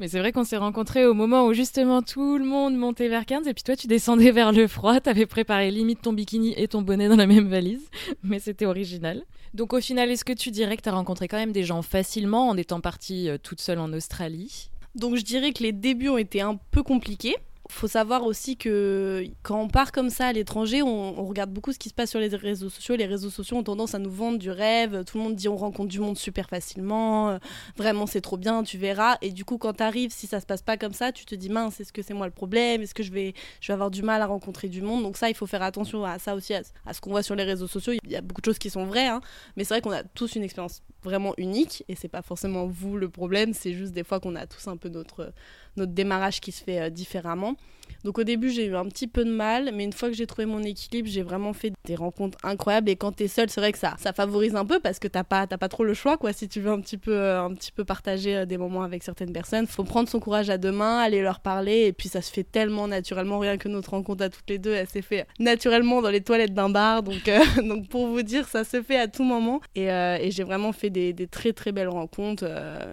Mais 0.00 0.08
c'est 0.08 0.18
vrai 0.18 0.32
qu'on 0.32 0.44
s'est 0.44 0.56
rencontrés 0.56 1.06
au 1.06 1.14
moment 1.14 1.46
où 1.46 1.52
justement 1.52 2.02
tout 2.02 2.38
le 2.38 2.44
monde 2.44 2.76
montait 2.76 3.08
vers 3.08 3.26
15 3.26 3.46
et 3.46 3.54
puis 3.54 3.62
toi 3.62 3.76
tu 3.76 3.86
descendais 3.86 4.30
vers 4.32 4.52
le 4.52 4.66
froid, 4.66 5.00
t'avais 5.00 5.26
préparé 5.26 5.70
limite 5.70 6.02
ton 6.02 6.12
bikini 6.12 6.54
et 6.56 6.68
ton 6.68 6.82
bonnet 6.82 7.08
dans 7.08 7.16
la 7.16 7.26
même 7.26 7.48
valise, 7.48 7.88
mais 8.22 8.38
c'était 8.38 8.66
original. 8.66 9.24
Donc 9.54 9.72
au 9.72 9.80
final, 9.80 10.10
est-ce 10.10 10.24
que 10.24 10.32
tu 10.32 10.50
dirais 10.50 10.76
que 10.76 10.82
tu 10.82 10.88
as 10.88 10.92
rencontré 10.92 11.28
quand 11.28 11.36
même 11.36 11.52
des 11.52 11.62
gens 11.62 11.82
facilement 11.82 12.48
en 12.48 12.56
étant 12.56 12.80
partie 12.80 13.28
euh, 13.28 13.38
toute 13.38 13.60
seule 13.60 13.78
en 13.78 13.92
Australie? 13.92 14.70
Donc 14.94 15.16
je 15.16 15.22
dirais 15.22 15.52
que 15.52 15.62
les 15.62 15.72
débuts 15.72 16.08
ont 16.08 16.18
été 16.18 16.40
un 16.40 16.58
peu 16.70 16.82
compliqués 16.82 17.36
faut 17.70 17.88
savoir 17.88 18.24
aussi 18.24 18.56
que 18.56 19.24
quand 19.42 19.60
on 19.60 19.68
part 19.68 19.90
comme 19.90 20.10
ça 20.10 20.26
à 20.26 20.32
l'étranger, 20.32 20.82
on, 20.82 21.24
regarde 21.24 21.50
beaucoup 21.50 21.72
ce 21.72 21.78
qui 21.78 21.88
se 21.88 21.94
passe 21.94 22.10
sur 22.10 22.20
les 22.20 22.28
réseaux 22.28 22.68
sociaux. 22.68 22.96
Les 22.96 23.06
réseaux 23.06 23.30
sociaux 23.30 23.56
ont 23.56 23.62
tendance 23.62 23.94
à 23.94 23.98
nous 23.98 24.10
vendre 24.10 24.38
du 24.38 24.50
rêve. 24.50 25.04
Tout 25.04 25.18
le 25.18 25.24
monde 25.24 25.34
dit 25.34 25.48
on 25.48 25.56
rencontre 25.56 25.88
du 25.88 26.00
monde 26.00 26.18
super 26.18 26.48
facilement. 26.48 27.30
Euh, 27.30 27.38
vraiment, 27.76 28.06
c'est 28.06 28.20
trop 28.20 28.36
bien, 28.36 28.62
tu 28.62 28.76
verras. 28.76 29.16
Et 29.22 29.30
du 29.30 29.44
coup, 29.44 29.56
quand 29.58 29.74
tu 29.74 29.82
arrives, 29.82 30.12
si 30.12 30.26
ça 30.26 30.40
se 30.40 30.46
passe 30.46 30.62
pas 30.62 30.76
comme 30.76 30.92
ça, 30.92 31.10
tu 31.12 31.24
te 31.24 31.34
dis 31.34 31.48
mince, 31.48 31.80
est-ce 31.80 31.92
que 31.92 32.02
c'est 32.02 32.14
moi 32.14 32.26
le 32.26 32.32
problème? 32.32 32.82
Est-ce 32.82 32.94
que 32.94 33.02
je 33.02 33.12
vais, 33.12 33.34
je 33.60 33.68
vais 33.68 33.74
avoir 33.74 33.90
du 33.90 34.02
mal 34.02 34.20
à 34.20 34.26
rencontrer 34.26 34.68
du 34.68 34.82
monde? 34.82 35.02
Donc 35.02 35.16
ça, 35.16 35.30
il 35.30 35.34
faut 35.34 35.46
faire 35.46 35.62
attention 35.62 36.04
à 36.04 36.18
ça 36.18 36.34
aussi, 36.34 36.54
à, 36.54 36.62
ce 36.62 37.00
qu'on 37.00 37.10
voit 37.10 37.22
sur 37.22 37.34
les 37.34 37.44
réseaux 37.44 37.68
sociaux. 37.68 37.94
Il 38.04 38.10
y 38.10 38.16
a 38.16 38.20
beaucoup 38.20 38.40
de 38.40 38.46
choses 38.46 38.58
qui 38.58 38.70
sont 38.70 38.84
vraies, 38.84 39.08
hein. 39.08 39.20
mais 39.56 39.64
c'est 39.64 39.74
vrai 39.74 39.80
qu'on 39.80 39.92
a 39.92 40.02
tous 40.02 40.36
une 40.36 40.42
expérience 40.42 40.82
vraiment 41.02 41.34
unique 41.36 41.84
et 41.88 41.94
c'est 41.94 42.08
pas 42.08 42.22
forcément 42.22 42.66
vous 42.66 42.96
le 42.96 43.08
problème. 43.08 43.54
C'est 43.54 43.72
juste 43.72 43.92
des 43.92 44.04
fois 44.04 44.20
qu'on 44.20 44.36
a 44.36 44.46
tous 44.46 44.68
un 44.68 44.76
peu 44.76 44.88
notre 44.88 45.32
notre 45.76 45.92
démarrage 45.92 46.40
qui 46.40 46.52
se 46.52 46.62
fait 46.62 46.80
euh, 46.80 46.90
différemment. 46.90 47.56
Donc 48.04 48.18
au 48.18 48.24
début, 48.24 48.50
j'ai 48.50 48.66
eu 48.66 48.76
un 48.76 48.84
petit 48.84 49.06
peu 49.06 49.24
de 49.24 49.30
mal, 49.30 49.70
mais 49.74 49.84
une 49.84 49.92
fois 49.92 50.10
que 50.10 50.14
j'ai 50.14 50.26
trouvé 50.26 50.44
mon 50.44 50.62
équilibre, 50.62 51.08
j'ai 51.10 51.22
vraiment 51.22 51.54
fait 51.54 51.72
des 51.86 51.94
rencontres 51.94 52.36
incroyables. 52.42 52.90
Et 52.90 52.96
quand 52.96 53.12
t'es 53.12 53.28
seul, 53.28 53.48
c'est 53.48 53.60
vrai 53.60 53.72
que 53.72 53.78
ça, 53.78 53.94
ça 53.98 54.12
favorise 54.12 54.54
un 54.56 54.66
peu 54.66 54.78
parce 54.78 54.98
que 54.98 55.08
t'as 55.08 55.24
pas, 55.24 55.46
pas 55.46 55.68
trop 55.68 55.84
le 55.84 55.94
choix, 55.94 56.18
quoi. 56.18 56.34
Si 56.34 56.46
tu 56.46 56.60
veux 56.60 56.70
un 56.70 56.80
petit 56.80 56.98
peu, 56.98 57.12
euh, 57.12 57.42
un 57.42 57.54
petit 57.54 57.72
peu 57.72 57.84
partager 57.84 58.36
euh, 58.36 58.44
des 58.44 58.58
moments 58.58 58.82
avec 58.82 59.02
certaines 59.02 59.32
personnes, 59.32 59.66
faut 59.66 59.84
prendre 59.84 60.08
son 60.10 60.20
courage 60.20 60.50
à 60.50 60.58
deux 60.58 60.70
mains, 60.70 60.98
aller 60.98 61.22
leur 61.22 61.40
parler, 61.40 61.86
et 61.86 61.92
puis 61.94 62.10
ça 62.10 62.20
se 62.20 62.30
fait 62.30 62.44
tellement 62.44 62.88
naturellement. 62.88 63.38
Rien 63.38 63.56
que 63.56 63.68
notre 63.68 63.90
rencontre 63.90 64.22
à 64.22 64.28
toutes 64.28 64.50
les 64.50 64.58
deux, 64.58 64.72
elle 64.72 64.88
s'est 64.88 65.02
fait 65.02 65.26
naturellement 65.38 66.02
dans 66.02 66.10
les 66.10 66.20
toilettes 66.20 66.52
d'un 66.52 66.68
bar. 66.68 67.02
Donc, 67.02 67.30
donc 67.66 67.88
pour 67.88 68.06
vous 68.06 68.22
dire, 68.22 68.48
ça 68.48 68.64
se 68.64 68.82
fait 68.82 68.98
à 68.98 69.08
tout 69.08 69.24
moment. 69.24 69.62
Et, 69.74 69.88
j'ai 70.30 70.42
vraiment 70.42 70.72
fait 70.72 70.90
des, 70.90 71.12
des, 71.12 71.26
très 71.26 71.52
très 71.52 71.72
belles 71.72 71.88
rencontres. 71.88 72.44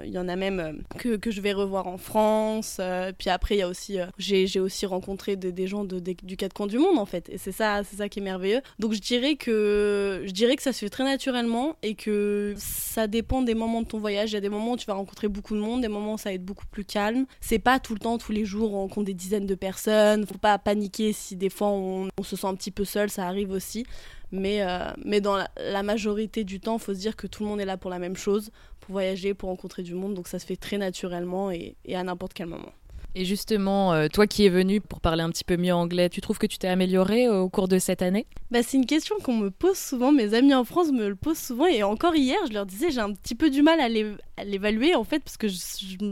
Il 0.05 0.11
y 0.11 0.17
en 0.17 0.27
a 0.27 0.35
même 0.35 0.83
que, 0.99 1.15
que 1.15 1.31
je 1.31 1.41
vais 1.41 1.53
revoir 1.53 1.87
en 1.87 1.97
France. 1.97 2.70
Puis 3.17 3.29
après, 3.29 3.57
y 3.57 3.61
a 3.61 3.67
aussi, 3.67 3.97
j'ai 4.17 4.59
aussi 4.59 4.85
rencontrer 4.85 5.35
des 5.35 5.67
gens 5.67 5.83
du 5.83 6.37
quatre 6.37 6.53
coins 6.53 6.67
du 6.67 6.77
monde 6.77 6.97
en 6.97 7.05
fait. 7.05 7.29
Et 7.29 7.37
c'est 7.37 7.51
ça, 7.51 7.81
c'est 7.83 7.97
ça 7.97 8.09
qui 8.09 8.19
est 8.19 8.23
merveilleux. 8.23 8.61
Donc 8.79 8.93
je 8.93 8.99
dirais 8.99 9.35
que 9.35 10.23
je 10.25 10.31
dirais 10.31 10.55
que 10.55 10.63
ça 10.63 10.73
se 10.73 10.79
fait 10.79 10.89
très 10.89 11.03
naturellement 11.03 11.75
et 11.81 11.95
que 11.95 12.53
ça 12.57 13.07
dépend 13.07 13.41
des 13.41 13.55
moments 13.55 13.81
de 13.81 13.87
ton 13.87 13.99
voyage. 13.99 14.31
Il 14.31 14.33
y 14.33 14.37
a 14.37 14.41
des 14.41 14.49
moments 14.49 14.73
où 14.73 14.77
tu 14.77 14.85
vas 14.85 14.93
rencontrer 14.93 15.27
beaucoup 15.27 15.55
de 15.55 15.59
monde, 15.59 15.81
des 15.81 15.87
moments 15.87 16.13
où 16.13 16.17
ça 16.17 16.29
va 16.29 16.33
être 16.33 16.45
beaucoup 16.45 16.65
plus 16.65 16.85
calme. 16.85 17.25
C'est 17.39 17.59
pas 17.59 17.79
tout 17.79 17.93
le 17.93 17.99
temps, 17.99 18.17
tous 18.17 18.31
les 18.31 18.45
jours, 18.45 18.73
on 18.73 18.81
rencontre 18.81 19.07
des 19.07 19.13
dizaines 19.13 19.45
de 19.45 19.55
personnes. 19.55 20.25
Faut 20.25 20.37
pas 20.37 20.57
paniquer 20.57 21.13
si 21.13 21.35
des 21.35 21.49
fois 21.49 21.69
on, 21.69 22.09
se 22.23 22.35
sent 22.35 22.47
un 22.47 22.55
petit 22.55 22.71
peu 22.71 22.85
seul, 22.85 23.09
ça 23.09 23.27
arrive 23.27 23.51
aussi. 23.51 23.85
Mais, 24.31 24.63
euh, 24.63 24.91
mais 25.03 25.21
dans 25.21 25.37
la, 25.57 25.83
majorité 25.83 26.43
du 26.43 26.59
temps, 26.59 26.77
il 26.77 26.81
faut 26.81 26.93
se 26.93 26.99
dire 26.99 27.15
que 27.15 27.27
tout 27.27 27.43
le 27.43 27.49
monde 27.49 27.59
est 27.59 27.65
là 27.65 27.77
pour 27.77 27.91
la 27.91 27.99
même 27.99 28.15
chose, 28.15 28.51
pour 28.79 28.93
voyager, 28.93 29.33
pour 29.33 29.49
rencontrer 29.49 29.83
du 29.83 29.93
monde. 29.93 30.13
Donc 30.13 30.27
ça 30.27 30.39
se 30.39 30.45
fait 30.45 30.55
très 30.55 30.77
naturellement 30.77 31.51
et 31.51 31.75
à 31.93 32.03
n'importe 32.03 32.33
quel 32.33 32.47
moment. 32.47 32.71
Et 33.13 33.25
justement, 33.25 33.91
euh, 33.93 34.07
toi 34.07 34.25
qui 34.25 34.45
es 34.45 34.49
venu 34.49 34.79
pour 34.79 35.01
parler 35.01 35.21
un 35.21 35.29
petit 35.29 35.43
peu 35.43 35.57
mieux 35.57 35.73
anglais, 35.73 36.07
tu 36.07 36.21
trouves 36.21 36.37
que 36.37 36.47
tu 36.47 36.57
t'es 36.57 36.69
amélioré 36.69 37.27
au 37.27 37.49
cours 37.49 37.67
de 37.67 37.77
cette 37.77 38.01
année? 38.01 38.25
Bah, 38.51 38.63
C'est 38.63 38.77
une 38.77 38.85
question 38.85 39.17
qu'on 39.21 39.35
me 39.35 39.51
pose 39.51 39.77
souvent, 39.77 40.13
mes 40.13 40.33
amis 40.33 40.53
en 40.53 40.63
France 40.63 40.91
me 40.91 41.09
le 41.09 41.15
posent 41.15 41.37
souvent, 41.37 41.65
et 41.65 41.83
encore 41.83 42.15
hier, 42.15 42.37
je 42.47 42.53
leur 42.53 42.65
disais, 42.65 42.89
j'ai 42.89 43.01
un 43.01 43.11
petit 43.11 43.35
peu 43.35 43.49
du 43.49 43.63
mal 43.63 43.81
à 43.81 44.43
l'évaluer 44.45 44.95
en 44.95 45.03
fait, 45.03 45.19
parce 45.19 45.35
que 45.35 45.49
je, 45.49 45.57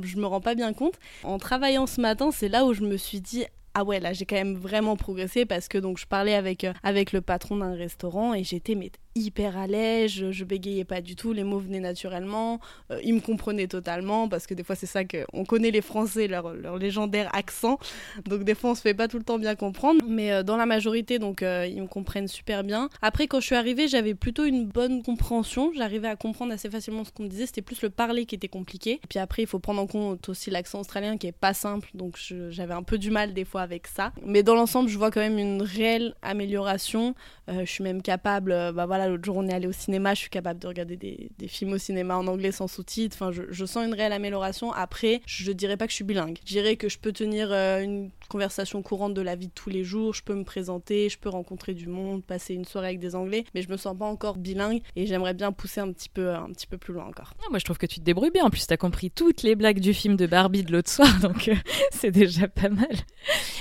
je, 0.04 0.18
me 0.18 0.26
rends 0.26 0.42
pas 0.42 0.56
bien 0.56 0.74
compte. 0.74 0.96
En 1.24 1.38
travaillant 1.38 1.88
ce 1.88 2.02
matin, 2.02 2.32
c'est 2.32 2.50
là 2.50 2.66
où 2.66 2.74
je 2.74 2.82
me 2.82 2.98
suis 2.98 3.22
dit, 3.22 3.46
ah 3.80 3.84
ouais 3.86 4.02
là 4.02 4.12
j'ai 4.12 4.26
quand 4.26 4.36
même 4.36 4.58
vraiment 4.58 4.98
progressé 4.98 5.46
parce 5.46 5.70
que 5.70 5.78
donc 5.78 5.98
je 6.00 6.06
parlais 6.06 6.36
avec 6.36 6.66
euh, 6.66 6.74
avec 6.84 7.14
le 7.14 7.22
patron 7.22 7.56
d'un 7.56 7.76
restaurant 7.76 8.34
et 8.34 8.44
j'étais 8.44 8.76
hyper 9.16 9.58
à 9.58 9.68
l'aise, 9.68 10.12
je, 10.12 10.44
bégayais 10.44 10.86
pas 10.86 11.02
du 11.02 11.16
tout, 11.16 11.34
les 11.34 11.44
mots 11.44 11.60
venaient 11.60 11.80
naturellement, 11.80 12.60
euh, 12.92 13.00
ils 13.04 13.14
me 13.14 13.20
comprenaient 13.20 13.68
totalement 13.68 14.30
parce 14.30 14.48
que 14.48 14.54
des 14.54 14.64
fois 14.64 14.76
c'est 14.76 14.86
ça 14.86 15.04
qu'on 15.04 15.46
connaît 15.46 15.72
les 15.72 15.82
Français, 15.82 16.28
leur, 16.28 16.54
leur, 16.54 16.78
légendaire 16.78 17.30
accent, 17.36 17.78
donc 18.26 18.44
des 18.44 18.56
fois 18.56 18.72
on 18.72 18.76
se 18.76 18.82
fait 18.82 18.94
pas 18.94 19.08
tout 19.08 19.18
le 19.18 19.24
temps 19.24 19.38
bien 19.38 19.56
comprendre, 19.56 20.04
mais 20.08 20.32
euh, 20.32 20.44
dans 20.44 20.58
la 20.58 20.66
majorité 20.66 21.20
donc 21.20 21.44
euh, 21.44 21.68
ils 21.68 21.82
me 21.82 21.88
comprennent 21.88 22.28
super 22.28 22.64
bien. 22.64 22.90
Après 23.02 23.28
quand 23.28 23.40
je 23.40 23.48
suis 23.48 23.56
arrivée 23.56 23.88
j'avais 23.88 24.16
plutôt 24.16 24.46
une 24.46 24.66
bonne 24.66 25.04
compréhension, 25.04 25.72
j'arrivais 25.76 26.08
à 26.08 26.16
comprendre 26.16 26.54
assez 26.54 26.70
facilement 26.70 27.04
ce 27.04 27.12
qu'on 27.12 27.24
me 27.24 27.30
disait, 27.30 27.46
c'était 27.46 27.62
plus 27.62 27.82
le 27.82 27.90
parler 27.90 28.26
qui 28.26 28.36
était 28.36 28.48
compliqué. 28.48 28.94
Et 29.04 29.08
puis 29.08 29.20
après 29.20 29.44
il 29.44 29.48
faut 29.48 29.60
prendre 29.60 29.82
en 29.82 29.88
compte 29.88 30.30
aussi 30.30 30.50
l'accent 30.50 30.80
australien 30.80 31.18
qui 31.18 31.28
est 31.28 31.32
pas 31.32 31.54
simple, 31.54 31.90
donc 31.94 32.18
j'avais 32.50 32.74
un 32.74 32.84
peu 32.84 32.98
du 32.98 33.12
mal 33.12 33.34
des 33.34 33.46
fois 33.46 33.62
avec 33.70 33.88
ça. 33.88 34.12
Mais 34.26 34.44
dans 34.44 34.56
l'ensemble 34.56 34.90
je 34.90 34.98
vois 34.98 35.12
quand 35.12 35.20
même 35.20 35.38
une 35.38 35.62
réelle 35.62 36.16
amélioration, 36.22 37.16
je 37.48 37.66
suis 37.66 37.84
même 37.84 38.02
capable, 38.02 38.52
bah 38.74 38.86
voilà 38.86 39.08
l'autre 39.08 39.24
jour, 39.26 39.38
on 39.38 39.48
est 39.48 39.54
allé 39.54 39.68
au 39.68 39.72
cinéma, 39.72 40.14
je 40.14 40.20
suis 40.20 40.30
capable 40.30 40.60
de 40.60 40.68
regarder 40.68 40.98
des, 40.98 41.48
films 41.48 41.74
au 41.74 41.78
cinéma 41.78 42.16
en 42.16 42.28
anglais 42.28 42.52
sans 42.52 42.68
sous-titres. 42.68 43.16
Enfin, 43.20 43.32
je, 43.32 43.66
sens 43.66 43.86
une 43.86 43.94
réelle 43.94 44.14
amélioration. 44.14 44.72
Après, 44.72 45.22
je 45.26 45.52
dirais 45.52 45.78
pas 45.78 45.86
que 45.86 45.92
je 45.92 45.96
suis 45.96 46.04
bilingue. 46.04 46.38
Je 46.44 46.48
dirais 46.48 46.76
que 46.76 46.90
je 46.90 46.98
peux 46.98 47.12
tenir 47.12 47.52
euh, 47.52 47.82
une 47.82 48.12
conversation 48.30 48.82
courante 48.82 49.14
de 49.14 49.22
la 49.22 49.36
vie 49.36 49.48
de 49.48 49.54
tous 49.54 49.70
les 49.70 49.84
jours, 49.84 50.14
je 50.14 50.24
peux 50.24 50.36
me 50.36 50.44
présenter, 50.44 51.10
je 51.10 51.18
peux 51.18 51.30
rencontrer 51.30 51.74
du 51.74 51.88
monde, 51.88 52.24
passer 52.24 52.54
une 52.54 52.66
soirée 52.66 52.88
avec 52.88 53.00
des 53.00 53.16
Anglais, 53.16 53.46
mais 53.56 53.62
je 53.62 53.70
me 53.70 53.78
sens 53.78 53.98
pas 53.98 54.06
encore 54.06 54.38
bilingue 54.38 54.82
et 54.96 55.08
j'aimerais 55.08 55.34
bien 55.34 55.52
pousser 55.52 55.82
un 55.82 55.92
petit 55.92 56.10
peu, 56.10 56.34
un 56.34 56.50
petit 56.52 56.68
peu 56.68 56.78
plus 56.78 56.94
loin 56.94 57.06
encore. 57.06 57.34
Ah, 57.42 57.48
moi, 57.50 57.60
je 57.60 57.66
trouve 57.66 57.78
que 57.78 57.88
tu 57.88 58.00
te 58.00 58.06
débrouilles 58.06 58.32
bien. 58.32 58.46
En 58.46 58.50
plus, 58.50 58.66
tu 58.66 58.74
as 58.74 58.78
compris 58.78 59.12
toutes 59.12 59.42
les 59.42 59.56
blagues 59.56 59.80
du 59.80 59.94
film 59.94 60.16
de 60.16 60.28
Barbie 60.28 60.64
de 60.64 60.72
l'autre 60.72 60.90
soir, 60.90 61.20
donc 61.22 61.48
euh, 61.48 61.56
c'est 61.92 62.12
déjà 62.12 62.48
pas 62.48 62.70
mal. 62.70 62.88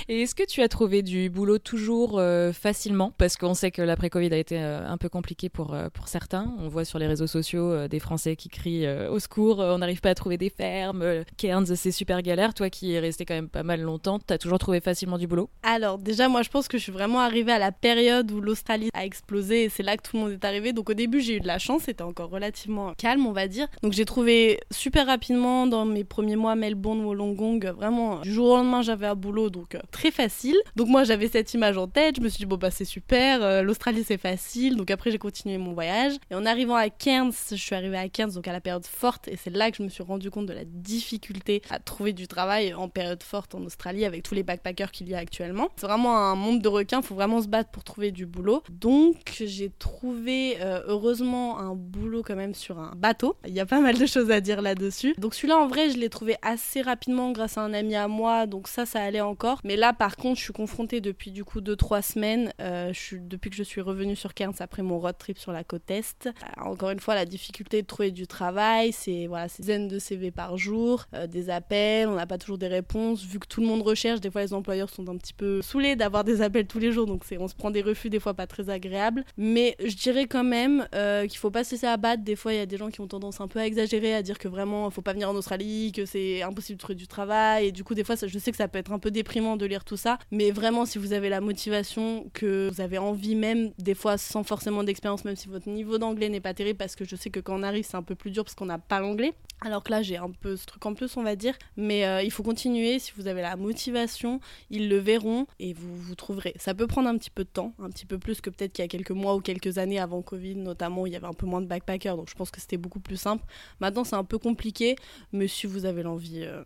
Et 0.07 0.23
est-ce 0.23 0.35
que 0.35 0.43
tu 0.43 0.61
as 0.61 0.67
trouvé 0.67 1.01
du 1.01 1.29
boulot 1.29 1.59
toujours 1.59 2.17
euh, 2.17 2.51
facilement? 2.51 3.13
Parce 3.17 3.37
qu'on 3.37 3.53
sait 3.53 3.71
que 3.71 3.81
l'après-Covid 3.81 4.33
a 4.33 4.37
été 4.37 4.57
euh, 4.59 4.87
un 4.87 4.97
peu 4.97 5.09
compliqué 5.09 5.49
pour, 5.49 5.73
euh, 5.73 5.89
pour 5.93 6.07
certains. 6.07 6.53
On 6.59 6.67
voit 6.67 6.85
sur 6.85 6.99
les 6.99 7.07
réseaux 7.07 7.27
sociaux 7.27 7.87
des 7.87 7.99
Français 7.99 8.35
qui 8.35 8.49
crient 8.49 8.87
au 9.09 9.19
secours, 9.19 9.59
on 9.59 9.77
n'arrive 9.79 10.01
pas 10.01 10.09
à 10.09 10.15
trouver 10.15 10.37
des 10.37 10.49
fermes, 10.49 11.23
Cairns 11.37 11.75
c'est 11.75 11.91
super 11.91 12.21
galère. 12.21 12.53
Toi 12.53 12.69
qui 12.69 12.93
es 12.93 12.99
resté 12.99 13.25
quand 13.25 13.33
même 13.33 13.49
pas 13.49 13.63
mal 13.63 13.81
longtemps, 13.81 14.19
tu 14.19 14.33
as 14.33 14.37
toujours 14.37 14.59
trouvé 14.59 14.81
facilement 14.81 15.17
du 15.17 15.27
boulot? 15.27 15.49
Alors 15.63 15.97
déjà 15.97 16.27
moi 16.29 16.41
je 16.41 16.49
pense 16.49 16.67
que 16.67 16.77
je 16.77 16.83
suis 16.83 16.91
vraiment 16.91 17.19
arrivée 17.19 17.51
à 17.51 17.59
la 17.59 17.71
période 17.71 18.31
où 18.31 18.41
l'Australie 18.41 18.89
a 18.93 19.05
explosé 19.05 19.63
et 19.63 19.69
c'est 19.69 19.83
là 19.83 19.97
que 19.97 20.03
tout 20.03 20.17
le 20.17 20.23
monde 20.23 20.31
est 20.31 20.45
arrivé. 20.45 20.73
Donc 20.73 20.89
au 20.89 20.93
début 20.93 21.21
j'ai 21.21 21.37
eu 21.37 21.39
de 21.39 21.47
la 21.47 21.59
chance, 21.59 21.83
c'était 21.85 22.03
encore 22.03 22.29
relativement 22.29 22.93
calme 22.97 23.25
on 23.25 23.33
va 23.33 23.47
dire. 23.47 23.67
Donc 23.83 23.93
j'ai 23.93 24.05
trouvé 24.05 24.59
super 24.71 25.07
rapidement 25.07 25.67
dans 25.67 25.85
mes 25.85 26.03
premiers 26.03 26.35
mois 26.35 26.55
Melbourne, 26.55 27.03
Wollongong, 27.03 27.73
vraiment 27.75 28.21
du 28.21 28.33
jour 28.33 28.49
au 28.49 28.57
lendemain 28.57 28.81
j'avais 28.81 29.07
un 29.07 29.15
boulot 29.15 29.49
donc 29.49 29.77
très 29.91 30.11
facile. 30.11 30.57
Donc 30.75 30.87
moi 30.87 31.03
j'avais 31.03 31.27
cette 31.27 31.53
image 31.53 31.77
en 31.77 31.87
tête, 31.87 32.17
je 32.17 32.21
me 32.21 32.29
suis 32.29 32.39
dit 32.39 32.45
bon 32.45 32.57
bah 32.57 32.71
c'est 32.71 32.85
super, 32.85 33.43
euh, 33.43 33.61
l'Australie 33.61 34.03
c'est 34.03 34.17
facile, 34.17 34.75
donc 34.75 34.91
après 34.91 35.11
j'ai 35.11 35.17
continué 35.17 35.57
mon 35.57 35.73
voyage. 35.73 36.13
Et 36.31 36.35
en 36.35 36.45
arrivant 36.45 36.75
à 36.75 36.89
Cairns, 36.89 37.33
je 37.51 37.55
suis 37.55 37.75
arrivée 37.75 37.97
à 37.97 38.09
Cairns 38.09 38.31
donc 38.31 38.47
à 38.47 38.53
la 38.53 38.61
période 38.61 38.85
forte 38.85 39.27
et 39.27 39.37
c'est 39.37 39.49
là 39.49 39.71
que 39.71 39.77
je 39.77 39.83
me 39.83 39.89
suis 39.89 40.03
rendu 40.03 40.31
compte 40.31 40.45
de 40.45 40.53
la 40.53 40.65
difficulté 40.65 41.61
à 41.69 41.79
trouver 41.79 42.13
du 42.13 42.27
travail 42.27 42.73
en 42.73 42.89
période 42.89 43.23
forte 43.23 43.55
en 43.55 43.63
Australie 43.63 44.05
avec 44.05 44.23
tous 44.23 44.35
les 44.35 44.43
backpackers 44.43 44.91
qu'il 44.91 45.09
y 45.09 45.15
a 45.15 45.17
actuellement. 45.17 45.69
C'est 45.75 45.87
vraiment 45.87 46.17
un 46.17 46.35
monde 46.35 46.61
de 46.61 46.67
requins, 46.67 47.01
faut 47.01 47.15
vraiment 47.15 47.41
se 47.41 47.47
battre 47.47 47.71
pour 47.71 47.83
trouver 47.83 48.11
du 48.11 48.25
boulot. 48.25 48.63
Donc 48.69 49.43
j'ai 49.45 49.69
trouvé 49.69 50.57
euh, 50.61 50.81
heureusement 50.87 51.59
un 51.59 51.75
boulot 51.75 52.23
quand 52.23 52.35
même 52.35 52.53
sur 52.53 52.79
un 52.79 52.93
bateau. 52.95 53.35
Il 53.47 53.53
y 53.53 53.59
a 53.59 53.65
pas 53.65 53.79
mal 53.79 53.97
de 53.97 54.05
choses 54.05 54.31
à 54.31 54.41
dire 54.41 54.61
là-dessus. 54.61 55.13
Donc 55.17 55.33
celui-là 55.33 55.57
en 55.57 55.67
vrai 55.67 55.89
je 55.89 55.97
l'ai 55.97 56.09
trouvé 56.09 56.35
assez 56.41 56.81
rapidement 56.81 57.31
grâce 57.31 57.57
à 57.57 57.61
un 57.61 57.73
ami 57.73 57.95
à 57.95 58.07
moi, 58.07 58.45
donc 58.45 58.67
ça 58.67 58.85
ça 58.85 59.01
allait 59.01 59.21
encore. 59.21 59.59
Là 59.75 59.93
par 59.93 60.15
contre 60.15 60.37
je 60.37 60.43
suis 60.43 60.53
confrontée 60.53 61.01
depuis 61.01 61.31
du 61.31 61.43
coup 61.43 61.61
2-3 61.61 62.01
semaines, 62.01 62.53
euh, 62.61 62.93
depuis 63.13 63.49
que 63.49 63.55
je 63.55 63.63
suis 63.63 63.81
revenue 63.81 64.15
sur 64.15 64.33
Cairns 64.33 64.55
après 64.59 64.81
mon 64.81 64.99
road 64.99 65.15
trip 65.17 65.37
sur 65.37 65.51
la 65.51 65.63
côte 65.63 65.89
Est. 65.91 66.27
Euh, 66.27 66.61
encore 66.61 66.89
une 66.89 66.99
fois, 66.99 67.15
la 67.15 67.25
difficulté 67.25 67.81
de 67.81 67.87
trouver 67.87 68.11
du 68.11 68.27
travail, 68.27 68.91
c'est 68.91 69.27
voilà, 69.27 69.47
dizaines 69.47 69.87
de 69.87 69.99
CV 69.99 70.31
par 70.31 70.57
jour, 70.57 71.05
euh, 71.13 71.27
des 71.27 71.49
appels, 71.49 72.07
on 72.07 72.15
n'a 72.15 72.27
pas 72.27 72.37
toujours 72.37 72.57
des 72.57 72.67
réponses. 72.67 73.23
Vu 73.23 73.39
que 73.39 73.47
tout 73.47 73.61
le 73.61 73.67
monde 73.67 73.81
recherche, 73.81 74.19
des 74.21 74.31
fois 74.31 74.41
les 74.41 74.53
employeurs 74.53 74.89
sont 74.89 75.07
un 75.09 75.17
petit 75.17 75.33
peu 75.33 75.61
saoulés 75.61 75.95
d'avoir 75.95 76.23
des 76.23 76.41
appels 76.41 76.67
tous 76.67 76.79
les 76.79 76.91
jours, 76.91 77.05
donc 77.05 77.23
on 77.39 77.47
se 77.47 77.55
prend 77.55 77.71
des 77.71 77.81
refus 77.81 78.09
des 78.09 78.19
fois 78.19 78.33
pas 78.33 78.47
très 78.47 78.69
agréables. 78.69 79.23
Mais 79.37 79.75
je 79.83 79.95
dirais 79.95 80.27
quand 80.27 80.43
même 80.43 80.87
qu'il 81.27 81.37
faut 81.37 81.51
pas 81.51 81.63
se 81.63 81.71
laisser 81.71 81.87
abattre. 81.87 82.23
Des 82.23 82.35
fois, 82.35 82.53
il 82.53 82.57
y 82.57 82.61
a 82.61 82.65
des 82.65 82.77
gens 82.77 82.89
qui 82.89 83.01
ont 83.01 83.07
tendance 83.07 83.41
un 83.41 83.47
peu 83.47 83.59
à 83.59 83.65
exagérer, 83.65 84.13
à 84.13 84.23
dire 84.23 84.37
que 84.37 84.47
vraiment, 84.47 84.89
il 84.89 84.93
faut 84.93 85.01
pas 85.01 85.13
venir 85.13 85.29
en 85.29 85.35
Australie, 85.35 85.91
que 85.91 86.05
c'est 86.05 86.41
impossible 86.41 86.77
de 86.77 86.81
trouver 86.81 86.95
du 86.95 87.07
travail. 87.07 87.67
Et 87.67 87.71
du 87.71 87.83
coup, 87.83 87.93
des 87.93 88.03
fois, 88.03 88.15
je 88.21 88.39
sais 88.39 88.51
que 88.51 88.57
ça 88.57 88.67
peut 88.67 88.79
être 88.79 88.91
un 88.91 88.99
peu 88.99 89.11
déprimant 89.11 89.57
de 89.59 89.65
lire 89.67 89.85
tout 89.85 89.97
ça, 89.97 90.17
mais 90.31 90.49
vraiment, 90.49 90.87
si 90.87 90.97
vous 90.97 91.13
avez 91.13 91.29
la 91.29 91.41
motivation, 91.41 92.27
que 92.33 92.69
vous 92.71 92.81
avez 92.81 92.97
envie 92.97 93.35
même, 93.35 93.71
des 93.77 93.93
fois 93.93 94.17
sans 94.17 94.43
forcément 94.43 94.83
d'expérience, 94.83 95.23
même 95.25 95.35
si 95.35 95.47
votre 95.47 95.69
niveau 95.69 95.99
d'anglais 95.99 96.29
n'est 96.29 96.39
pas 96.39 96.55
terrible, 96.55 96.77
parce 96.77 96.95
que 96.95 97.05
je 97.05 97.15
sais 97.15 97.29
que 97.29 97.39
quand 97.39 97.59
on 97.59 97.63
arrive, 97.63 97.85
c'est 97.85 97.97
un 97.97 98.03
peu 98.03 98.15
plus 98.15 98.31
dur 98.31 98.43
parce 98.43 98.55
qu'on 98.55 98.65
n'a 98.65 98.79
pas 98.79 98.99
l'anglais. 98.99 99.33
Alors 99.61 99.83
que 99.83 99.91
là, 99.91 100.01
j'ai 100.01 100.15
un 100.15 100.31
peu 100.31 100.55
ce 100.55 100.65
truc 100.65 100.85
en 100.85 100.93
plus, 100.93 101.17
on 101.17 101.23
va 101.23 101.35
dire. 101.35 101.57
Mais 101.75 102.05
euh, 102.05 102.23
il 102.23 102.31
faut 102.31 102.43
continuer. 102.43 102.97
Si 102.99 103.11
vous 103.15 103.27
avez 103.27 103.41
la 103.41 103.57
motivation, 103.57 104.39
ils 104.69 104.87
le 104.87 104.97
verront 104.97 105.47
et 105.59 105.73
vous 105.73 105.95
vous 105.95 106.15
trouverez. 106.15 106.53
Ça 106.57 106.73
peut 106.73 106.87
prendre 106.87 107.09
un 107.09 107.17
petit 107.17 107.29
peu 107.29 107.43
de 107.43 107.49
temps, 107.49 107.73
un 107.79 107.89
petit 107.89 108.05
peu 108.05 108.17
plus 108.17 108.39
que 108.39 108.49
peut-être 108.49 108.71
qu'il 108.71 108.83
y 108.83 108.85
a 108.85 108.87
quelques 108.87 109.11
mois 109.11 109.35
ou 109.35 109.41
quelques 109.41 109.77
années 109.77 109.99
avant 109.99 110.21
Covid, 110.21 110.55
notamment 110.55 111.05
il 111.05 111.13
y 111.13 111.15
avait 111.15 111.27
un 111.27 111.33
peu 111.33 111.45
moins 111.45 111.61
de 111.61 111.67
backpackers. 111.67 112.15
Donc 112.15 112.29
je 112.29 112.35
pense 112.35 112.51
que 112.51 112.61
c'était 112.61 112.77
beaucoup 112.77 113.01
plus 113.01 113.17
simple. 113.17 113.43
Maintenant, 113.81 114.03
c'est 114.03 114.15
un 114.15 114.23
peu 114.23 114.37
compliqué, 114.37 114.95
mais 115.33 115.47
si 115.47 115.67
vous 115.67 115.85
avez 115.85 116.03
l'envie, 116.03 116.43
euh, 116.43 116.63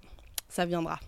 ça 0.47 0.65
viendra. 0.65 1.00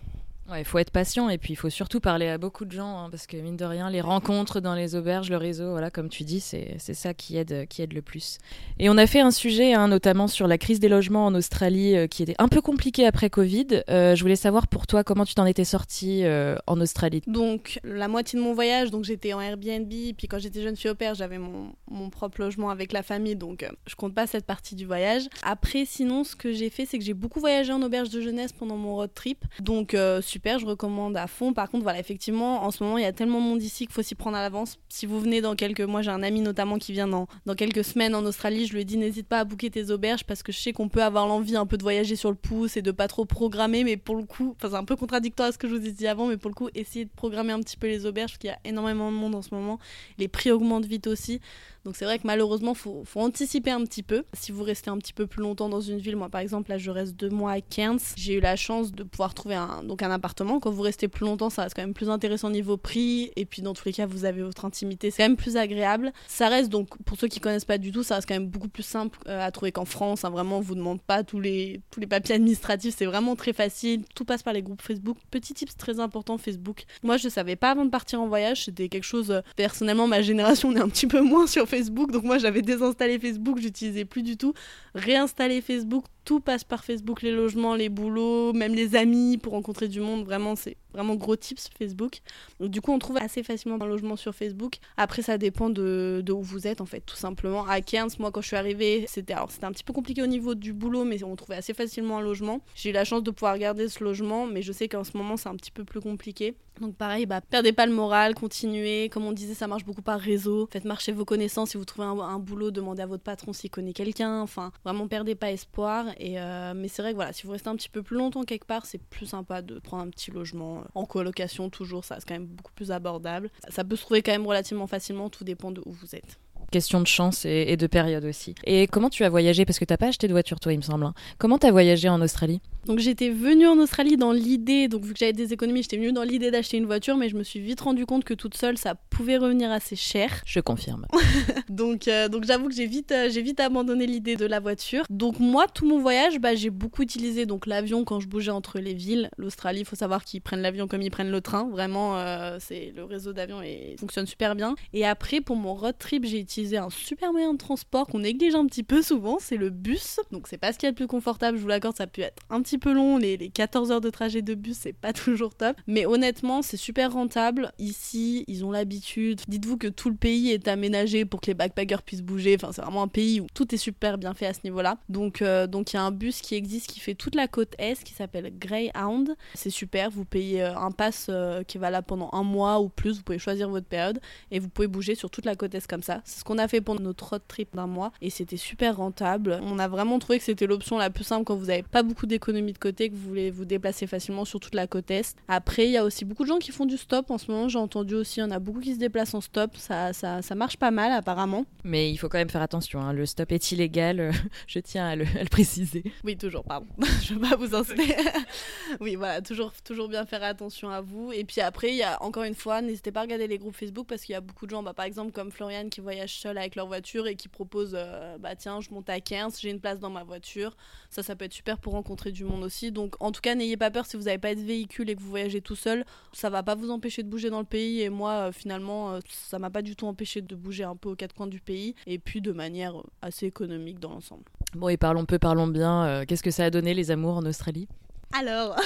Il 0.56 0.64
faut 0.64 0.78
être 0.78 0.90
patient 0.90 1.28
et 1.28 1.38
puis 1.38 1.54
il 1.54 1.56
faut 1.56 1.70
surtout 1.70 1.98
parler 1.98 2.28
à 2.28 2.38
beaucoup 2.38 2.64
de 2.64 2.72
gens 2.72 2.98
hein, 2.98 3.08
parce 3.10 3.26
que 3.26 3.36
mine 3.36 3.56
de 3.56 3.64
rien, 3.64 3.90
les 3.90 4.00
rencontres 4.00 4.60
dans 4.60 4.74
les 4.74 4.94
auberges, 4.94 5.28
le 5.28 5.36
réseau, 5.36 5.70
voilà, 5.72 5.90
comme 5.90 6.08
tu 6.08 6.22
dis, 6.22 6.40
c'est 6.40 6.78
ça 6.78 7.14
qui 7.14 7.36
aide, 7.36 7.66
qui 7.68 7.82
aide 7.82 7.92
le 7.92 8.02
plus. 8.02 8.38
Et 8.78 8.88
on 8.88 8.96
a 8.96 9.06
fait 9.06 9.20
un 9.20 9.32
sujet 9.32 9.74
hein, 9.74 9.88
notamment 9.88 10.28
sur 10.28 10.46
la 10.46 10.56
crise 10.56 10.78
des 10.78 10.88
logements 10.88 11.26
en 11.26 11.34
Australie 11.34 11.96
euh, 11.96 12.06
qui 12.06 12.22
était 12.22 12.36
un 12.38 12.48
peu 12.48 12.60
compliqué 12.60 13.06
après 13.06 13.28
Covid. 13.28 13.82
Euh, 13.90 14.14
je 14.14 14.22
voulais 14.22 14.36
savoir 14.36 14.68
pour 14.68 14.86
toi 14.86 15.02
comment 15.02 15.24
tu 15.24 15.34
t'en 15.34 15.46
étais 15.46 15.64
sortie 15.64 16.24
euh, 16.24 16.56
en 16.66 16.80
Australie? 16.80 17.22
Donc 17.26 17.80
la 17.82 18.06
moitié 18.06 18.38
de 18.38 18.44
mon 18.44 18.54
voyage, 18.54 18.90
donc 18.90 19.04
j'étais 19.04 19.32
en 19.32 19.40
Airbnb, 19.40 19.88
puis 19.88 20.28
quand 20.28 20.38
j'étais 20.38 20.62
jeune 20.62 20.76
fille 20.76 20.90
au 20.90 20.94
père, 20.94 21.14
j'avais 21.14 21.38
mon, 21.38 21.72
mon, 21.90 22.10
propre 22.10 22.40
logement 22.40 22.70
avec 22.70 22.92
la 22.92 23.02
famille, 23.02 23.34
donc 23.34 23.68
je 23.86 23.96
compte 23.96 24.14
pas 24.14 24.26
cette 24.26 24.46
partie 24.46 24.76
du 24.76 24.86
voyage. 24.86 25.28
Après, 25.42 25.84
sinon, 25.84 26.22
ce 26.22 26.36
que 26.36 26.52
j'ai 26.52 26.70
fait, 26.70 26.86
c'est 26.86 26.98
que 26.98 27.04
j'ai 27.04 27.14
beaucoup 27.14 27.40
voyagé 27.40 27.72
en 27.72 27.82
auberge 27.82 28.10
de 28.10 28.20
jeunesse 28.20 28.52
pendant 28.52 28.76
mon 28.76 28.94
road 28.94 29.10
trip, 29.14 29.44
donc 29.60 29.96
super, 30.36 30.58
je 30.58 30.66
recommande 30.66 31.16
à 31.16 31.26
fond. 31.28 31.54
Par 31.54 31.70
contre, 31.70 31.82
voilà, 31.84 31.98
effectivement, 31.98 32.62
en 32.64 32.70
ce 32.70 32.84
moment, 32.84 32.98
il 32.98 33.04
y 33.04 33.06
a 33.06 33.12
tellement 33.12 33.40
de 33.40 33.46
monde 33.46 33.62
ici 33.62 33.86
qu'il 33.86 33.94
faut 33.94 34.02
s'y 34.02 34.14
prendre 34.14 34.36
à 34.36 34.42
l'avance. 34.42 34.76
Si 34.90 35.06
vous 35.06 35.18
venez 35.18 35.40
dans 35.40 35.54
quelques 35.54 35.80
mois, 35.80 36.02
j'ai 36.02 36.10
un 36.10 36.22
ami 36.22 36.42
notamment 36.42 36.76
qui 36.76 36.92
vient 36.92 37.08
dans, 37.08 37.26
dans 37.46 37.54
quelques 37.54 37.84
semaines 37.84 38.14
en 38.14 38.22
Australie, 38.26 38.66
je 38.66 38.74
lui 38.74 38.82
ai 38.82 38.84
dit 38.84 38.98
n'hésite 38.98 39.26
pas 39.26 39.40
à 39.40 39.44
booker 39.44 39.70
tes 39.70 39.90
auberges 39.90 40.24
parce 40.24 40.42
que 40.42 40.52
je 40.52 40.58
sais 40.58 40.74
qu'on 40.74 40.90
peut 40.90 41.02
avoir 41.02 41.26
l'envie 41.26 41.56
un 41.56 41.64
peu 41.64 41.78
de 41.78 41.82
voyager 41.82 42.16
sur 42.16 42.28
le 42.28 42.36
pouce 42.36 42.76
et 42.76 42.82
de 42.82 42.90
pas 42.90 43.08
trop 43.08 43.24
programmer, 43.24 43.82
mais 43.82 43.96
pour 43.96 44.16
le 44.16 44.24
coup, 44.24 44.54
enfin, 44.58 44.68
c'est 44.68 44.76
un 44.76 44.84
peu 44.84 44.94
contradictoire 44.94 45.48
à 45.48 45.52
ce 45.52 45.58
que 45.58 45.68
je 45.68 45.74
vous 45.74 45.86
ai 45.86 45.92
dit 45.92 46.06
avant, 46.06 46.26
mais 46.26 46.36
pour 46.36 46.50
le 46.50 46.54
coup, 46.54 46.68
essayez 46.74 47.06
de 47.06 47.10
programmer 47.16 47.54
un 47.54 47.60
petit 47.60 47.78
peu 47.78 47.86
les 47.86 48.04
auberges 48.04 48.32
parce 48.32 48.38
qu'il 48.38 48.50
y 48.50 48.52
a 48.52 48.58
énormément 48.66 49.10
de 49.10 49.16
monde 49.16 49.34
en 49.34 49.42
ce 49.42 49.54
moment. 49.54 49.78
Les 50.18 50.28
prix 50.28 50.50
augmentent 50.50 50.84
vite 50.84 51.06
aussi. 51.06 51.40
Donc 51.86 51.94
c'est 51.94 52.04
vrai 52.04 52.18
que 52.18 52.26
malheureusement, 52.26 52.72
il 52.72 52.78
faut, 52.78 53.02
faut, 53.04 53.20
anticiper 53.20 53.70
un 53.70 53.84
petit 53.84 54.02
peu. 54.02 54.24
Si 54.32 54.50
vous 54.50 54.64
restez 54.64 54.90
un 54.90 54.98
petit 54.98 55.12
peu 55.12 55.28
plus 55.28 55.40
longtemps 55.40 55.68
dans 55.68 55.80
une 55.80 55.98
ville, 55.98 56.16
moi 56.16 56.28
par 56.28 56.40
exemple, 56.40 56.68
là 56.70 56.78
je 56.78 56.90
reste 56.90 57.14
deux 57.14 57.30
mois 57.30 57.52
à 57.52 57.60
Cairns, 57.60 58.00
j'ai 58.16 58.34
eu 58.34 58.40
la 58.40 58.56
chance 58.56 58.90
de 58.90 59.04
pouvoir 59.04 59.34
trouver 59.34 59.54
un, 59.54 59.84
donc 59.84 60.02
un 60.02 60.10
appartement. 60.10 60.58
Quand 60.58 60.72
vous 60.72 60.82
restez 60.82 61.06
plus 61.06 61.24
longtemps, 61.24 61.48
ça 61.48 61.62
reste 61.62 61.76
quand 61.76 61.82
même 61.82 61.94
plus 61.94 62.10
intéressant 62.10 62.50
niveau 62.50 62.76
prix. 62.76 63.30
Et 63.36 63.44
puis 63.44 63.62
dans 63.62 63.72
tous 63.72 63.84
les 63.84 63.92
cas, 63.92 64.04
vous 64.04 64.24
avez 64.24 64.42
votre 64.42 64.64
intimité, 64.64 65.12
c'est 65.12 65.22
quand 65.22 65.28
même 65.28 65.36
plus 65.36 65.56
agréable. 65.56 66.12
Ça 66.26 66.48
reste 66.48 66.70
donc, 66.70 66.88
pour 67.04 67.16
ceux 67.16 67.28
qui 67.28 67.38
connaissent 67.38 67.64
pas 67.64 67.78
du 67.78 67.92
tout, 67.92 68.02
ça 68.02 68.16
reste 68.16 68.26
quand 68.26 68.34
même 68.34 68.48
beaucoup 68.48 68.68
plus 68.68 68.82
simple 68.82 69.20
euh, 69.28 69.46
à 69.46 69.52
trouver 69.52 69.70
qu'en 69.70 69.84
France. 69.84 70.24
Hein. 70.24 70.30
vraiment, 70.30 70.58
on 70.58 70.62
vous 70.62 70.74
demande 70.74 71.00
pas 71.00 71.22
tous 71.22 71.38
les, 71.38 71.82
tous 71.92 72.00
les 72.00 72.08
papiers 72.08 72.34
administratifs, 72.34 72.96
c'est 72.98 73.06
vraiment 73.06 73.36
très 73.36 73.52
facile. 73.52 74.02
Tout 74.16 74.24
passe 74.24 74.42
par 74.42 74.54
les 74.54 74.62
groupes 74.62 74.82
Facebook. 74.82 75.18
Petit 75.30 75.54
tips 75.54 75.76
très 75.76 76.00
important, 76.00 76.36
Facebook. 76.36 76.82
Moi 77.04 77.16
je 77.16 77.28
savais 77.28 77.54
pas 77.54 77.70
avant 77.70 77.84
de 77.84 77.90
partir 77.90 78.20
en 78.20 78.26
voyage, 78.26 78.64
c'était 78.64 78.88
quelque 78.88 79.04
chose, 79.04 79.30
euh, 79.30 79.40
personnellement, 79.54 80.08
ma 80.08 80.20
génération 80.20 80.70
on 80.70 80.74
est 80.74 80.80
un 80.80 80.88
petit 80.88 81.06
peu 81.06 81.20
moins 81.20 81.46
sur 81.46 81.68
Facebook 81.68 81.75
Donc 82.10 82.24
moi 82.24 82.38
j'avais 82.38 82.62
désinstallé 82.62 83.18
Facebook, 83.18 83.58
j'utilisais 83.58 84.04
plus 84.04 84.22
du 84.22 84.36
tout. 84.36 84.54
Réinstaller 84.94 85.60
Facebook, 85.60 86.04
tout 86.26 86.40
passe 86.40 86.64
par 86.64 86.84
Facebook, 86.84 87.22
les 87.22 87.30
logements, 87.30 87.76
les 87.76 87.88
boulots, 87.88 88.52
même 88.52 88.74
les 88.74 88.96
amis 88.96 89.38
pour 89.38 89.52
rencontrer 89.52 89.86
du 89.86 90.00
monde. 90.00 90.24
Vraiment, 90.24 90.56
c'est 90.56 90.76
vraiment 90.92 91.14
gros 91.14 91.36
tips 91.36 91.70
Facebook. 91.78 92.18
Donc, 92.58 92.70
du 92.70 92.80
coup, 92.80 92.92
on 92.92 92.98
trouve 92.98 93.18
assez 93.18 93.44
facilement 93.44 93.78
un 93.80 93.86
logement 93.86 94.16
sur 94.16 94.34
Facebook. 94.34 94.78
Après, 94.96 95.22
ça 95.22 95.38
dépend 95.38 95.70
de, 95.70 96.22
de, 96.24 96.32
où 96.32 96.42
vous 96.42 96.66
êtes, 96.66 96.80
en 96.80 96.86
fait, 96.86 97.00
tout 97.00 97.16
simplement. 97.16 97.64
À 97.66 97.80
Cairns, 97.80 98.10
moi, 98.18 98.32
quand 98.32 98.40
je 98.40 98.48
suis 98.48 98.56
arrivée, 98.56 99.04
c'était 99.08 99.34
alors 99.34 99.50
c'était 99.52 99.66
un 99.66 99.72
petit 99.72 99.84
peu 99.84 99.92
compliqué 99.92 100.20
au 100.20 100.26
niveau 100.26 100.56
du 100.56 100.72
boulot, 100.72 101.04
mais 101.04 101.22
on 101.22 101.36
trouvait 101.36 101.56
assez 101.56 101.74
facilement 101.74 102.18
un 102.18 102.22
logement. 102.22 102.60
J'ai 102.74 102.90
eu 102.90 102.92
la 102.92 103.04
chance 103.04 103.22
de 103.22 103.30
pouvoir 103.30 103.56
garder 103.56 103.88
ce 103.88 104.02
logement, 104.02 104.46
mais 104.46 104.62
je 104.62 104.72
sais 104.72 104.88
qu'en 104.88 105.04
ce 105.04 105.16
moment, 105.16 105.36
c'est 105.36 105.48
un 105.48 105.54
petit 105.54 105.70
peu 105.70 105.84
plus 105.84 106.00
compliqué. 106.00 106.56
Donc, 106.80 106.96
pareil, 106.96 107.24
bah, 107.24 107.40
perdez 107.40 107.72
pas 107.72 107.86
le 107.86 107.92
moral, 107.92 108.34
continuez. 108.34 109.08
Comme 109.10 109.24
on 109.24 109.32
disait, 109.32 109.54
ça 109.54 109.66
marche 109.66 109.84
beaucoup 109.84 110.02
par 110.02 110.18
réseau. 110.18 110.68
Faites 110.72 110.84
marcher 110.84 111.12
vos 111.12 111.24
connaissances. 111.24 111.70
Si 111.70 111.76
vous 111.76 111.84
trouvez 111.84 112.06
un, 112.06 112.18
un 112.18 112.38
boulot, 112.38 112.70
demandez 112.70 113.02
à 113.02 113.06
votre 113.06 113.22
patron 113.22 113.52
s'il 113.52 113.70
connaît 113.70 113.92
quelqu'un. 113.92 114.40
Enfin, 114.42 114.72
vraiment, 114.84 115.06
perdez 115.08 115.34
pas 115.36 115.52
espoir. 115.52 116.06
Euh, 116.20 116.72
mais 116.74 116.88
c'est 116.88 117.02
vrai 117.02 117.12
que 117.12 117.16
voilà, 117.16 117.32
si 117.32 117.46
vous 117.46 117.52
restez 117.52 117.68
un 117.68 117.76
petit 117.76 117.88
peu 117.88 118.02
plus 118.02 118.16
longtemps 118.16 118.44
quelque 118.44 118.66
part, 118.66 118.86
c'est 118.86 119.02
plus 119.02 119.26
sympa 119.26 119.62
de 119.62 119.78
prendre 119.78 120.02
un 120.04 120.10
petit 120.10 120.30
logement 120.30 120.84
en 120.94 121.04
colocation 121.04 121.70
toujours, 121.70 122.04
ça 122.04 122.14
reste 122.16 122.28
quand 122.28 122.34
même 122.34 122.46
beaucoup 122.46 122.72
plus 122.72 122.90
abordable. 122.90 123.50
Ça 123.68 123.84
peut 123.84 123.96
se 123.96 124.02
trouver 124.02 124.22
quand 124.22 124.32
même 124.32 124.46
relativement 124.46 124.86
facilement, 124.86 125.30
tout 125.30 125.44
dépend 125.44 125.70
de 125.70 125.82
où 125.84 125.92
vous 125.92 126.14
êtes. 126.14 126.38
Question 126.70 127.00
de 127.00 127.06
chance 127.06 127.44
et, 127.44 127.76
de 127.76 127.86
période 127.86 128.24
aussi. 128.24 128.54
Et 128.64 128.86
comment 128.86 129.10
tu 129.10 129.24
as 129.24 129.28
voyagé 129.28 129.64
Parce 129.64 129.78
que 129.78 129.84
tu 129.84 129.92
n'as 129.92 129.98
pas 129.98 130.08
acheté 130.08 130.28
de 130.28 130.32
voiture, 130.32 130.60
toi, 130.60 130.72
il 130.72 130.78
me 130.78 130.82
semble. 130.82 131.04
Hein. 131.04 131.14
Comment 131.38 131.58
tu 131.58 131.66
as 131.66 131.72
voyagé 131.72 132.08
en 132.08 132.20
Australie? 132.20 132.60
Donc 132.86 133.00
j'étais 133.00 133.30
venue 133.30 133.66
en 133.66 133.78
Australie 133.78 134.16
dans 134.16 134.30
l'idée, 134.30 134.86
donc 134.86 135.04
vu 135.04 135.12
que 135.12 135.18
j'avais 135.18 135.32
des 135.32 135.52
économies, 135.52 135.82
j'étais 135.82 135.96
venue 135.96 136.12
dans 136.12 136.22
l'idée 136.22 136.52
d'acheter 136.52 136.76
une 136.76 136.86
voiture, 136.86 137.16
mais 137.16 137.28
je 137.28 137.36
me 137.36 137.42
suis 137.42 137.58
vite 137.58 137.80
rendu 137.80 138.06
compte 138.06 138.22
que 138.22 138.32
toute 138.32 138.56
seule, 138.56 138.78
ça 138.78 138.94
pouvait 138.94 139.38
revenir 139.38 139.72
assez 139.72 139.96
cher. 139.96 140.42
Je 140.46 140.60
confirme. 140.60 141.06
donc 141.68 142.06
euh, 142.06 142.28
donc 142.28 142.44
j'avoue 142.44 142.68
que 142.68 142.74
j'ai 142.74 142.86
vite, 142.86 143.10
euh, 143.10 143.28
j'ai 143.28 143.42
vite 143.42 143.58
abandonné 143.58 144.06
l'idée 144.06 144.36
de 144.36 144.46
la 144.46 144.60
voiture. 144.60 145.04
Donc 145.10 145.40
moi, 145.40 145.66
tout 145.66 145.84
mon 145.84 145.98
voyage, 145.98 146.38
bah, 146.38 146.54
j'ai 146.54 146.70
beaucoup 146.70 147.02
utilisé 147.02 147.44
donc 147.44 147.66
l'avion 147.66 148.04
quand 148.04 148.20
je 148.20 148.28
bougeais 148.28 148.52
entre 148.52 148.78
les 148.78 148.94
villes. 148.94 149.30
L'Australie, 149.36 149.80
il 149.80 149.84
faut 149.84 149.96
savoir 149.96 150.24
qu'ils 150.24 150.40
prennent 150.40 150.62
l'avion 150.62 150.86
comme 150.86 151.02
ils 151.02 151.10
prennent 151.10 151.30
le 151.30 151.40
train. 151.40 151.68
Vraiment, 151.70 152.16
euh, 152.18 152.58
c'est 152.60 152.92
le 152.94 153.04
réseau 153.04 153.32
d'avion 153.32 153.62
et 153.62 153.96
fonctionne 153.98 154.26
super 154.26 154.54
bien. 154.54 154.76
Et 154.92 155.04
après, 155.04 155.40
pour 155.40 155.56
mon 155.56 155.74
road 155.74 155.96
trip, 155.98 156.24
j'ai 156.24 156.38
utilisé 156.38 156.55
utiliser 156.56 156.78
un 156.78 156.88
super 156.88 157.32
moyen 157.32 157.52
de 157.52 157.58
transport 157.58 158.06
qu'on 158.06 158.20
néglige 158.20 158.54
un 158.54 158.64
petit 158.66 158.82
peu 158.82 159.02
souvent, 159.02 159.36
c'est 159.38 159.58
le 159.58 159.68
bus. 159.68 160.20
Donc 160.32 160.48
c'est 160.48 160.56
pas 160.56 160.72
ce 160.72 160.78
qu'il 160.78 160.86
y 160.86 160.88
a 160.88 160.92
de 160.92 160.96
plus 160.96 161.06
confortable, 161.06 161.58
je 161.58 161.62
vous 161.62 161.68
l'accorde, 161.68 161.96
ça 161.96 162.06
peut 162.06 162.22
être 162.22 162.42
un 162.48 162.62
petit 162.62 162.78
peu 162.78 162.92
long, 162.92 163.18
les, 163.18 163.36
les 163.36 163.50
14 163.50 163.92
heures 163.92 164.00
de 164.00 164.08
trajet 164.08 164.40
de 164.40 164.54
bus, 164.54 164.78
c'est 164.80 164.94
pas 164.94 165.12
toujours 165.12 165.54
top. 165.54 165.76
Mais 165.86 166.06
honnêtement, 166.06 166.62
c'est 166.62 166.78
super 166.78 167.12
rentable. 167.12 167.72
Ici, 167.78 168.44
ils 168.48 168.64
ont 168.64 168.70
l'habitude. 168.70 169.42
Dites-vous 169.48 169.76
que 169.76 169.88
tout 169.88 170.08
le 170.08 170.16
pays 170.16 170.50
est 170.50 170.66
aménagé 170.68 171.24
pour 171.24 171.40
que 171.40 171.48
les 171.48 171.54
backpackers 171.54 172.02
puissent 172.02 172.22
bouger. 172.22 172.56
Enfin, 172.58 172.72
c'est 172.72 172.82
vraiment 172.82 173.02
un 173.02 173.08
pays 173.08 173.40
où 173.40 173.46
tout 173.52 173.74
est 173.74 173.78
super 173.78 174.16
bien 174.16 174.32
fait 174.32 174.46
à 174.46 174.54
ce 174.54 174.60
niveau-là. 174.64 174.98
Donc, 175.08 175.42
euh, 175.42 175.66
donc 175.66 175.92
il 175.92 175.96
y 175.96 175.98
a 175.98 176.02
un 176.02 176.10
bus 176.10 176.40
qui 176.40 176.54
existe 176.54 176.86
qui 176.86 177.00
fait 177.00 177.14
toute 177.14 177.34
la 177.34 177.48
côte 177.48 177.74
est, 177.78 178.02
qui 178.02 178.14
s'appelle 178.14 178.52
Greyhound. 178.58 179.36
C'est 179.54 179.70
super. 179.70 180.10
Vous 180.10 180.24
payez 180.24 180.62
euh, 180.62 180.76
un 180.76 180.90
pass 180.90 181.26
euh, 181.28 181.62
qui 181.64 181.76
va 181.76 181.90
là 181.90 182.00
pendant 182.00 182.30
un 182.32 182.42
mois 182.42 182.80
ou 182.80 182.88
plus. 182.88 183.18
Vous 183.18 183.22
pouvez 183.22 183.38
choisir 183.38 183.68
votre 183.68 183.86
période 183.86 184.20
et 184.50 184.58
vous 184.58 184.68
pouvez 184.68 184.88
bouger 184.88 185.14
sur 185.14 185.30
toute 185.30 185.44
la 185.44 185.54
côte 185.54 185.74
est 185.74 185.86
comme 185.86 186.02
ça. 186.02 186.20
C'est 186.24 186.40
ce 186.40 186.44
qu'on 186.46 186.58
a 186.58 186.68
fait 186.68 186.80
pour 186.80 186.98
notre 186.98 187.28
road 187.28 187.42
trip 187.46 187.74
d'un 187.74 187.86
mois 187.86 188.12
et 188.22 188.30
c'était 188.30 188.56
super 188.56 188.96
rentable. 188.96 189.60
On 189.62 189.78
a 189.78 189.88
vraiment 189.88 190.18
trouvé 190.18 190.38
que 190.38 190.44
c'était 190.44 190.66
l'option 190.66 190.96
la 190.96 191.10
plus 191.10 191.24
simple 191.24 191.44
quand 191.44 191.56
vous 191.56 191.66
n'avez 191.66 191.82
pas 191.82 192.02
beaucoup 192.02 192.26
d'économies 192.26 192.72
de 192.72 192.78
côté, 192.78 193.10
que 193.10 193.14
vous 193.14 193.28
voulez 193.28 193.50
vous 193.50 193.64
déplacer 193.64 194.06
facilement 194.06 194.44
sur 194.44 194.60
toute 194.60 194.74
la 194.74 194.86
côte 194.86 195.10
est. 195.10 195.36
Après, 195.48 195.86
il 195.86 195.90
y 195.90 195.96
a 195.96 196.04
aussi 196.04 196.24
beaucoup 196.24 196.44
de 196.44 196.48
gens 196.48 196.58
qui 196.58 196.72
font 196.72 196.86
du 196.86 196.96
stop 196.96 197.30
en 197.30 197.38
ce 197.38 197.50
moment. 197.50 197.68
J'ai 197.68 197.78
entendu 197.78 198.14
aussi, 198.14 198.40
il 198.40 198.44
y 198.44 198.46
en 198.46 198.50
a 198.50 198.58
beaucoup 198.58 198.80
qui 198.80 198.94
se 198.94 198.98
déplacent 198.98 199.34
en 199.34 199.40
stop. 199.40 199.76
Ça, 199.76 200.12
ça, 200.12 200.40
ça 200.40 200.54
marche 200.54 200.76
pas 200.76 200.90
mal 200.90 201.12
apparemment. 201.12 201.66
Mais 201.84 202.10
il 202.10 202.16
faut 202.16 202.28
quand 202.28 202.38
même 202.38 202.50
faire 202.50 202.62
attention. 202.62 203.00
Hein. 203.00 203.12
Le 203.12 203.26
stop 203.26 203.50
est 203.52 203.72
illégal. 203.72 204.30
Je 204.66 204.78
tiens 204.78 205.06
à 205.06 205.16
le, 205.16 205.24
à 205.38 205.42
le 205.42 205.48
préciser. 205.48 206.04
Oui, 206.24 206.36
toujours, 206.36 206.64
pardon. 206.64 206.86
Je 207.22 207.34
veux 207.34 207.40
pas 207.40 207.56
vous 207.56 207.74
inciter. 207.74 208.14
oui, 209.00 209.16
voilà, 209.16 209.42
toujours, 209.42 209.72
toujours 209.84 210.08
bien 210.08 210.24
faire 210.26 210.44
attention 210.44 210.90
à 210.90 211.00
vous. 211.00 211.32
Et 211.32 211.44
puis 211.44 211.60
après, 211.60 211.90
il 211.90 211.96
y 211.96 212.02
a 212.02 212.22
encore 212.22 212.44
une 212.44 212.54
fois, 212.54 212.80
n'hésitez 212.82 213.10
pas 213.10 213.20
à 213.20 213.22
regarder 213.24 213.46
les 213.46 213.58
groupes 213.58 213.74
Facebook 213.74 214.06
parce 214.06 214.22
qu'il 214.22 214.32
y 214.32 214.36
a 214.36 214.40
beaucoup 214.40 214.66
de 214.66 214.70
gens, 214.70 214.82
bah, 214.82 214.94
par 214.94 215.04
exemple 215.04 215.32
comme 215.32 215.50
Florian 215.50 215.88
qui 215.88 216.00
voyage 216.00 216.35
seul 216.36 216.58
avec 216.58 216.76
leur 216.76 216.86
voiture 216.86 217.26
et 217.26 217.36
qui 217.36 217.48
propose, 217.48 217.92
euh, 217.94 218.38
bah 218.38 218.56
tiens, 218.56 218.80
je 218.80 218.90
monte 218.90 219.08
à 219.08 219.20
15, 219.20 219.60
j'ai 219.60 219.70
une 219.70 219.80
place 219.80 219.98
dans 219.98 220.10
ma 220.10 220.24
voiture. 220.24 220.76
Ça, 221.10 221.22
ça 221.22 221.36
peut 221.36 221.44
être 221.44 221.52
super 221.52 221.78
pour 221.78 221.92
rencontrer 221.92 222.32
du 222.32 222.44
monde 222.44 222.62
aussi. 222.64 222.92
Donc 222.92 223.14
en 223.20 223.32
tout 223.32 223.40
cas, 223.40 223.54
n'ayez 223.54 223.76
pas 223.76 223.90
peur 223.90 224.06
si 224.06 224.16
vous 224.16 224.24
n'avez 224.24 224.38
pas 224.38 224.54
de 224.54 224.60
véhicule 224.60 225.10
et 225.10 225.16
que 225.16 225.20
vous 225.20 225.30
voyagez 225.30 225.60
tout 225.60 225.76
seul. 225.76 226.04
Ça 226.32 226.50
va 226.50 226.62
pas 226.62 226.74
vous 226.74 226.90
empêcher 226.90 227.22
de 227.22 227.28
bouger 227.28 227.50
dans 227.50 227.60
le 227.60 227.66
pays. 227.66 228.02
Et 228.02 228.08
moi, 228.08 228.48
euh, 228.48 228.52
finalement, 228.52 229.12
euh, 229.12 229.20
ça 229.28 229.58
m'a 229.58 229.70
pas 229.70 229.82
du 229.82 229.96
tout 229.96 230.06
empêché 230.06 230.40
de 230.42 230.54
bouger 230.54 230.84
un 230.84 230.96
peu 230.96 231.10
aux 231.10 231.16
quatre 231.16 231.34
coins 231.34 231.46
du 231.46 231.60
pays. 231.60 231.94
Et 232.06 232.18
puis 232.18 232.40
de 232.40 232.52
manière 232.52 232.94
assez 233.22 233.46
économique 233.46 233.98
dans 233.98 234.10
l'ensemble. 234.10 234.44
Bon, 234.74 234.88
et 234.88 234.96
parlons 234.96 235.24
peu, 235.24 235.38
parlons 235.38 235.66
bien. 235.66 236.24
Qu'est-ce 236.26 236.42
que 236.42 236.50
ça 236.50 236.64
a 236.64 236.70
donné 236.70 236.94
les 236.94 237.10
amours 237.10 237.36
en 237.36 237.46
Australie? 237.46 237.88
Alors, 238.32 238.76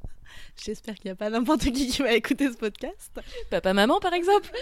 j'espère 0.64 0.94
qu'il 0.96 1.06
n'y 1.06 1.12
a 1.12 1.16
pas 1.16 1.30
n'importe 1.30 1.62
qui 1.62 1.88
qui 1.88 2.02
va 2.02 2.12
écouter 2.12 2.50
ce 2.50 2.56
podcast. 2.56 3.20
Papa, 3.50 3.72
maman, 3.72 4.00
par 4.00 4.12
exemple? 4.12 4.50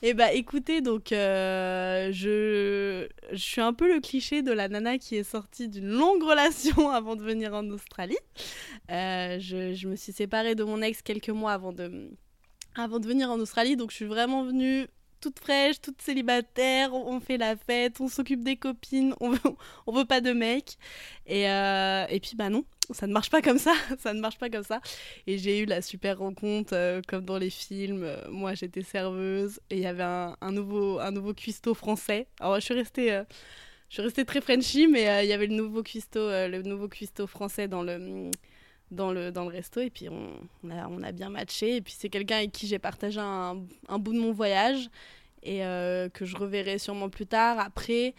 Eh 0.00 0.14
bah 0.14 0.32
écoutez, 0.32 0.80
donc 0.80 1.12
euh, 1.12 2.10
je... 2.12 3.08
je 3.30 3.36
suis 3.36 3.60
un 3.60 3.74
peu 3.74 3.92
le 3.92 4.00
cliché 4.00 4.42
de 4.42 4.52
la 4.52 4.68
nana 4.68 4.96
qui 4.98 5.16
est 5.16 5.24
sortie 5.24 5.68
d'une 5.68 5.88
longue 5.88 6.22
relation 6.22 6.90
avant 6.90 7.16
de 7.16 7.22
venir 7.22 7.52
en 7.54 7.68
Australie. 7.68 8.16
Euh, 8.90 9.38
je, 9.38 9.74
je, 9.74 9.88
me 9.88 9.96
suis 9.96 10.12
séparée 10.12 10.54
de 10.54 10.64
mon 10.64 10.80
ex 10.80 11.02
quelques 11.02 11.28
mois 11.28 11.52
avant 11.52 11.72
de, 11.72 12.10
avant 12.74 13.00
de 13.00 13.06
venir 13.06 13.30
en 13.30 13.38
Australie, 13.38 13.76
donc 13.76 13.90
je 13.90 13.96
suis 13.96 14.06
vraiment 14.06 14.44
venue 14.44 14.86
toute 15.20 15.38
fraîche, 15.38 15.80
toute 15.80 16.02
célibataire, 16.02 16.92
on 16.92 17.20
fait 17.20 17.38
la 17.38 17.56
fête, 17.56 18.00
on 18.00 18.08
s'occupe 18.08 18.42
des 18.42 18.56
copines, 18.56 19.14
on 19.20 19.30
veut, 19.30 19.38
on 19.86 19.92
veut 19.92 20.04
pas 20.04 20.20
de 20.20 20.32
mec. 20.32 20.78
Et, 21.26 21.48
euh, 21.48 22.06
et 22.08 22.18
puis 22.18 22.32
bah 22.34 22.50
non, 22.50 22.64
ça 22.92 23.06
ne 23.06 23.12
marche 23.12 23.30
pas 23.30 23.42
comme 23.42 23.58
ça, 23.58 23.74
ça 23.98 24.12
ne 24.14 24.20
marche 24.20 24.38
pas 24.38 24.50
comme 24.50 24.62
ça. 24.62 24.80
Et 25.26 25.38
j'ai 25.38 25.60
eu 25.60 25.64
la 25.64 25.82
super 25.82 26.18
rencontre, 26.18 26.74
euh, 26.74 27.00
comme 27.06 27.24
dans 27.24 27.38
les 27.38 27.50
films. 27.50 28.02
Euh, 28.04 28.16
moi, 28.30 28.54
j'étais 28.54 28.82
serveuse 28.82 29.60
et 29.70 29.76
il 29.76 29.82
y 29.82 29.86
avait 29.86 30.02
un, 30.02 30.52
nouveau, 30.52 31.00
un 31.00 31.10
nouveau 31.10 31.34
cuistot 31.34 31.74
français. 31.74 32.26
Alors, 32.40 32.56
je 32.56 32.64
suis 32.64 32.74
restée, 32.74 33.12
euh, 33.12 33.24
je 33.88 33.94
suis 33.94 34.02
restée 34.02 34.24
très 34.24 34.40
Frenchy, 34.40 34.86
mais 34.86 35.24
il 35.24 35.28
y 35.28 35.32
avait 35.32 35.46
le 35.46 35.54
nouveau 35.54 35.82
cuistot, 35.82 36.28
le 36.30 36.62
nouveau 36.62 36.88
cuistot 36.88 37.26
français 37.26 37.68
dans 37.68 37.82
le, 37.82 38.30
dans 38.90 39.12
le, 39.12 39.30
dans 39.30 39.44
le 39.44 39.50
resto. 39.50 39.80
Et 39.80 39.90
puis, 39.90 40.08
on, 40.08 40.30
on, 40.64 41.02
a, 41.02 41.12
bien 41.12 41.28
matché. 41.28 41.76
Et 41.76 41.80
puis, 41.80 41.94
c'est 41.96 42.08
quelqu'un 42.08 42.38
avec 42.38 42.52
qui 42.52 42.66
j'ai 42.66 42.78
partagé 42.78 43.20
un, 43.20 43.54
bout 43.98 44.12
de 44.12 44.18
mon 44.18 44.32
voyage 44.32 44.88
et 45.42 45.58
que 45.58 46.24
je 46.24 46.36
reverrai 46.36 46.78
sûrement 46.78 47.10
plus 47.10 47.26
tard. 47.26 47.58
Après, 47.58 48.14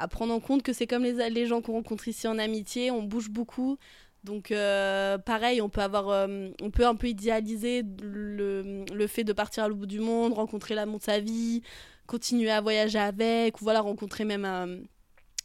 à 0.00 0.08
prendre 0.08 0.32
en 0.32 0.40
compte 0.40 0.62
que 0.62 0.72
c'est 0.72 0.86
comme 0.86 1.04
les 1.04 1.46
gens 1.46 1.60
qu'on 1.60 1.74
rencontre 1.74 2.08
ici 2.08 2.26
en 2.26 2.38
amitié, 2.38 2.90
on 2.90 3.02
bouge 3.02 3.28
beaucoup. 3.28 3.78
Donc 4.24 4.50
euh, 4.50 5.16
pareil, 5.18 5.62
on 5.62 5.68
peut 5.68 5.80
avoir, 5.80 6.08
euh, 6.10 6.50
on 6.60 6.70
peut 6.70 6.86
un 6.86 6.94
peu 6.94 7.08
idéaliser 7.08 7.82
le, 8.02 9.06
fait 9.06 9.24
de 9.24 9.32
partir 9.32 9.64
à 9.64 9.68
l'autre 9.68 9.80
bout 9.80 9.86
du 9.86 10.00
monde, 10.00 10.34
rencontrer 10.34 10.74
l'amour 10.74 10.98
de 10.98 11.04
sa 11.04 11.20
vie, 11.20 11.62
continuer 12.06 12.50
à 12.50 12.60
voyager 12.60 12.98
avec, 12.98 13.60
ou 13.60 13.64
voilà 13.64 13.80
rencontrer 13.80 14.24
même 14.24 14.44
un, 14.44 14.78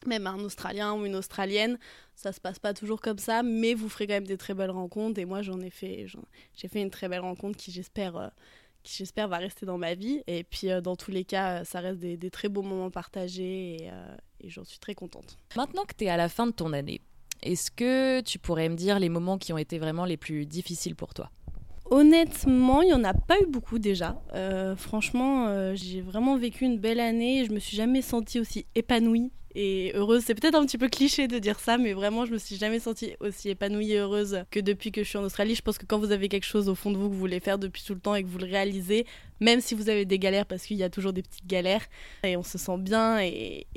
même 0.06 0.28
un 0.28 0.40
Australien 0.40 0.94
ou 0.94 1.06
une 1.06 1.16
Australienne. 1.16 1.80
Ça 2.16 2.34
se 2.34 2.42
passe 2.42 2.60
pas 2.60 2.74
toujours 2.74 3.00
comme 3.00 3.18
ça, 3.18 3.44
mais 3.44 3.74
vous 3.74 3.88
ferez 3.88 4.08
quand 4.08 4.14
même 4.14 4.28
des 4.28 4.38
très 4.38 4.54
belles 4.54 4.72
rencontres. 4.72 5.20
Et 5.20 5.26
moi, 5.26 5.42
j'en 5.42 5.60
ai 5.62 5.70
fait, 5.70 6.06
j'ai 6.56 6.68
fait 6.68 6.82
une 6.82 6.92
très 6.92 7.08
belle 7.08 7.22
rencontre 7.22 7.58
qui 7.58 7.72
j'espère, 7.72 8.18
euh, 8.18 8.28
qui 8.84 8.94
j'espère 8.98 9.30
va 9.30 9.38
rester 9.38 9.66
dans 9.66 9.78
ma 9.78 9.96
vie. 9.96 10.22
Et 10.28 10.44
puis 10.44 10.68
dans 10.84 10.98
tous 10.98 11.12
les 11.12 11.24
cas, 11.24 11.64
ça 11.64 11.80
reste 11.80 12.00
des, 12.00 12.30
très 12.30 12.50
beaux 12.50 12.62
moments 12.62 12.92
partagés 12.92 13.84
et, 13.84 13.92
et 14.42 14.50
j'en 14.50 14.66
suis 14.66 14.80
très 14.80 14.96
contente. 14.96 15.38
Maintenant 15.56 15.86
que 15.86 15.94
tu 15.98 16.04
es 16.04 16.10
à 16.10 16.18
la 16.18 16.28
fin 16.30 16.46
de 16.46 16.52
ton 16.52 16.74
année, 16.74 17.02
est-ce 17.44 17.72
que 17.72 18.22
tu 18.22 18.40
pourrais 18.40 18.70
me 18.70 18.76
dire 18.76 19.00
les 19.00 19.10
moments 19.10 19.38
qui 19.38 19.54
ont 19.54 19.58
été 19.58 19.78
vraiment 19.78 20.06
les 20.06 20.18
plus 20.18 20.46
difficiles 20.46 20.96
pour 20.96 21.14
toi? 21.14 21.30
Honnêtement, 21.92 22.82
il 22.82 22.88
n'y 22.88 22.94
en 22.94 23.04
a 23.04 23.14
pas 23.14 23.40
eu 23.40 23.46
beaucoup 23.46 23.78
déjà. 23.78 24.20
Euh, 24.34 24.76
franchement, 24.76 25.48
euh, 25.48 25.74
j'ai 25.76 26.02
vraiment 26.02 26.36
vécu 26.36 26.66
une 26.66 26.80
belle 26.80 27.00
année. 27.00 27.46
Je 27.46 27.52
me 27.52 27.60
suis 27.60 27.78
jamais 27.78 28.02
sentie 28.02 28.40
aussi 28.40 28.66
épanouie 28.74 29.32
et 29.56 29.92
heureuse. 29.96 30.24
C'est 30.26 30.36
peut-être 30.36 30.56
un 30.56 30.66
petit 30.66 30.78
peu 30.78 30.90
cliché 30.90 31.28
de 31.28 31.40
dire 31.40 31.60
ça, 31.60 31.78
mais 31.78 31.94
vraiment, 31.94 32.26
je 32.26 32.34
me 32.34 32.38
suis 32.38 32.58
jamais 32.58 32.80
sentie 32.80 33.14
aussi 33.20 33.50
épanouie 33.50 33.94
et 33.94 33.98
heureuse 33.98 34.44
que 34.52 34.60
depuis 34.60 34.92
que 34.92 35.04
je 35.04 35.10
suis 35.10 35.18
en 35.18 35.24
Australie. 35.24 35.56
Je 35.56 35.62
pense 35.62 35.78
que 35.78 35.86
quand 35.86 35.98
vous 35.98 36.12
avez 36.12 36.30
quelque 36.30 36.46
chose 36.46 36.70
au 36.70 36.76
fond 36.76 36.92
de 36.92 36.98
vous 36.98 37.10
que 37.10 37.14
vous 37.14 37.20
voulez 37.20 37.40
faire 37.40 37.58
depuis 37.58 37.84
tout 37.84 37.94
le 37.94 38.00
temps 38.00 38.16
et 38.16 38.24
que 38.24 38.28
vous 38.28 38.38
le 38.38 38.46
réalisez, 38.46 39.06
même 39.40 39.62
si 39.62 39.76
vous 39.76 39.90
avez 39.90 40.06
des 40.06 40.20
galères, 40.20 40.46
parce 40.46 40.66
qu'il 40.66 40.78
y 40.78 40.84
a 40.84 40.90
toujours 40.90 41.14
des 41.14 41.22
petites 41.22 41.48
galères, 41.48 41.86
et 42.24 42.38
on 42.38 42.44
se 42.44 42.58
sent 42.58 42.78
bien 42.78 43.20
et, 43.20 43.68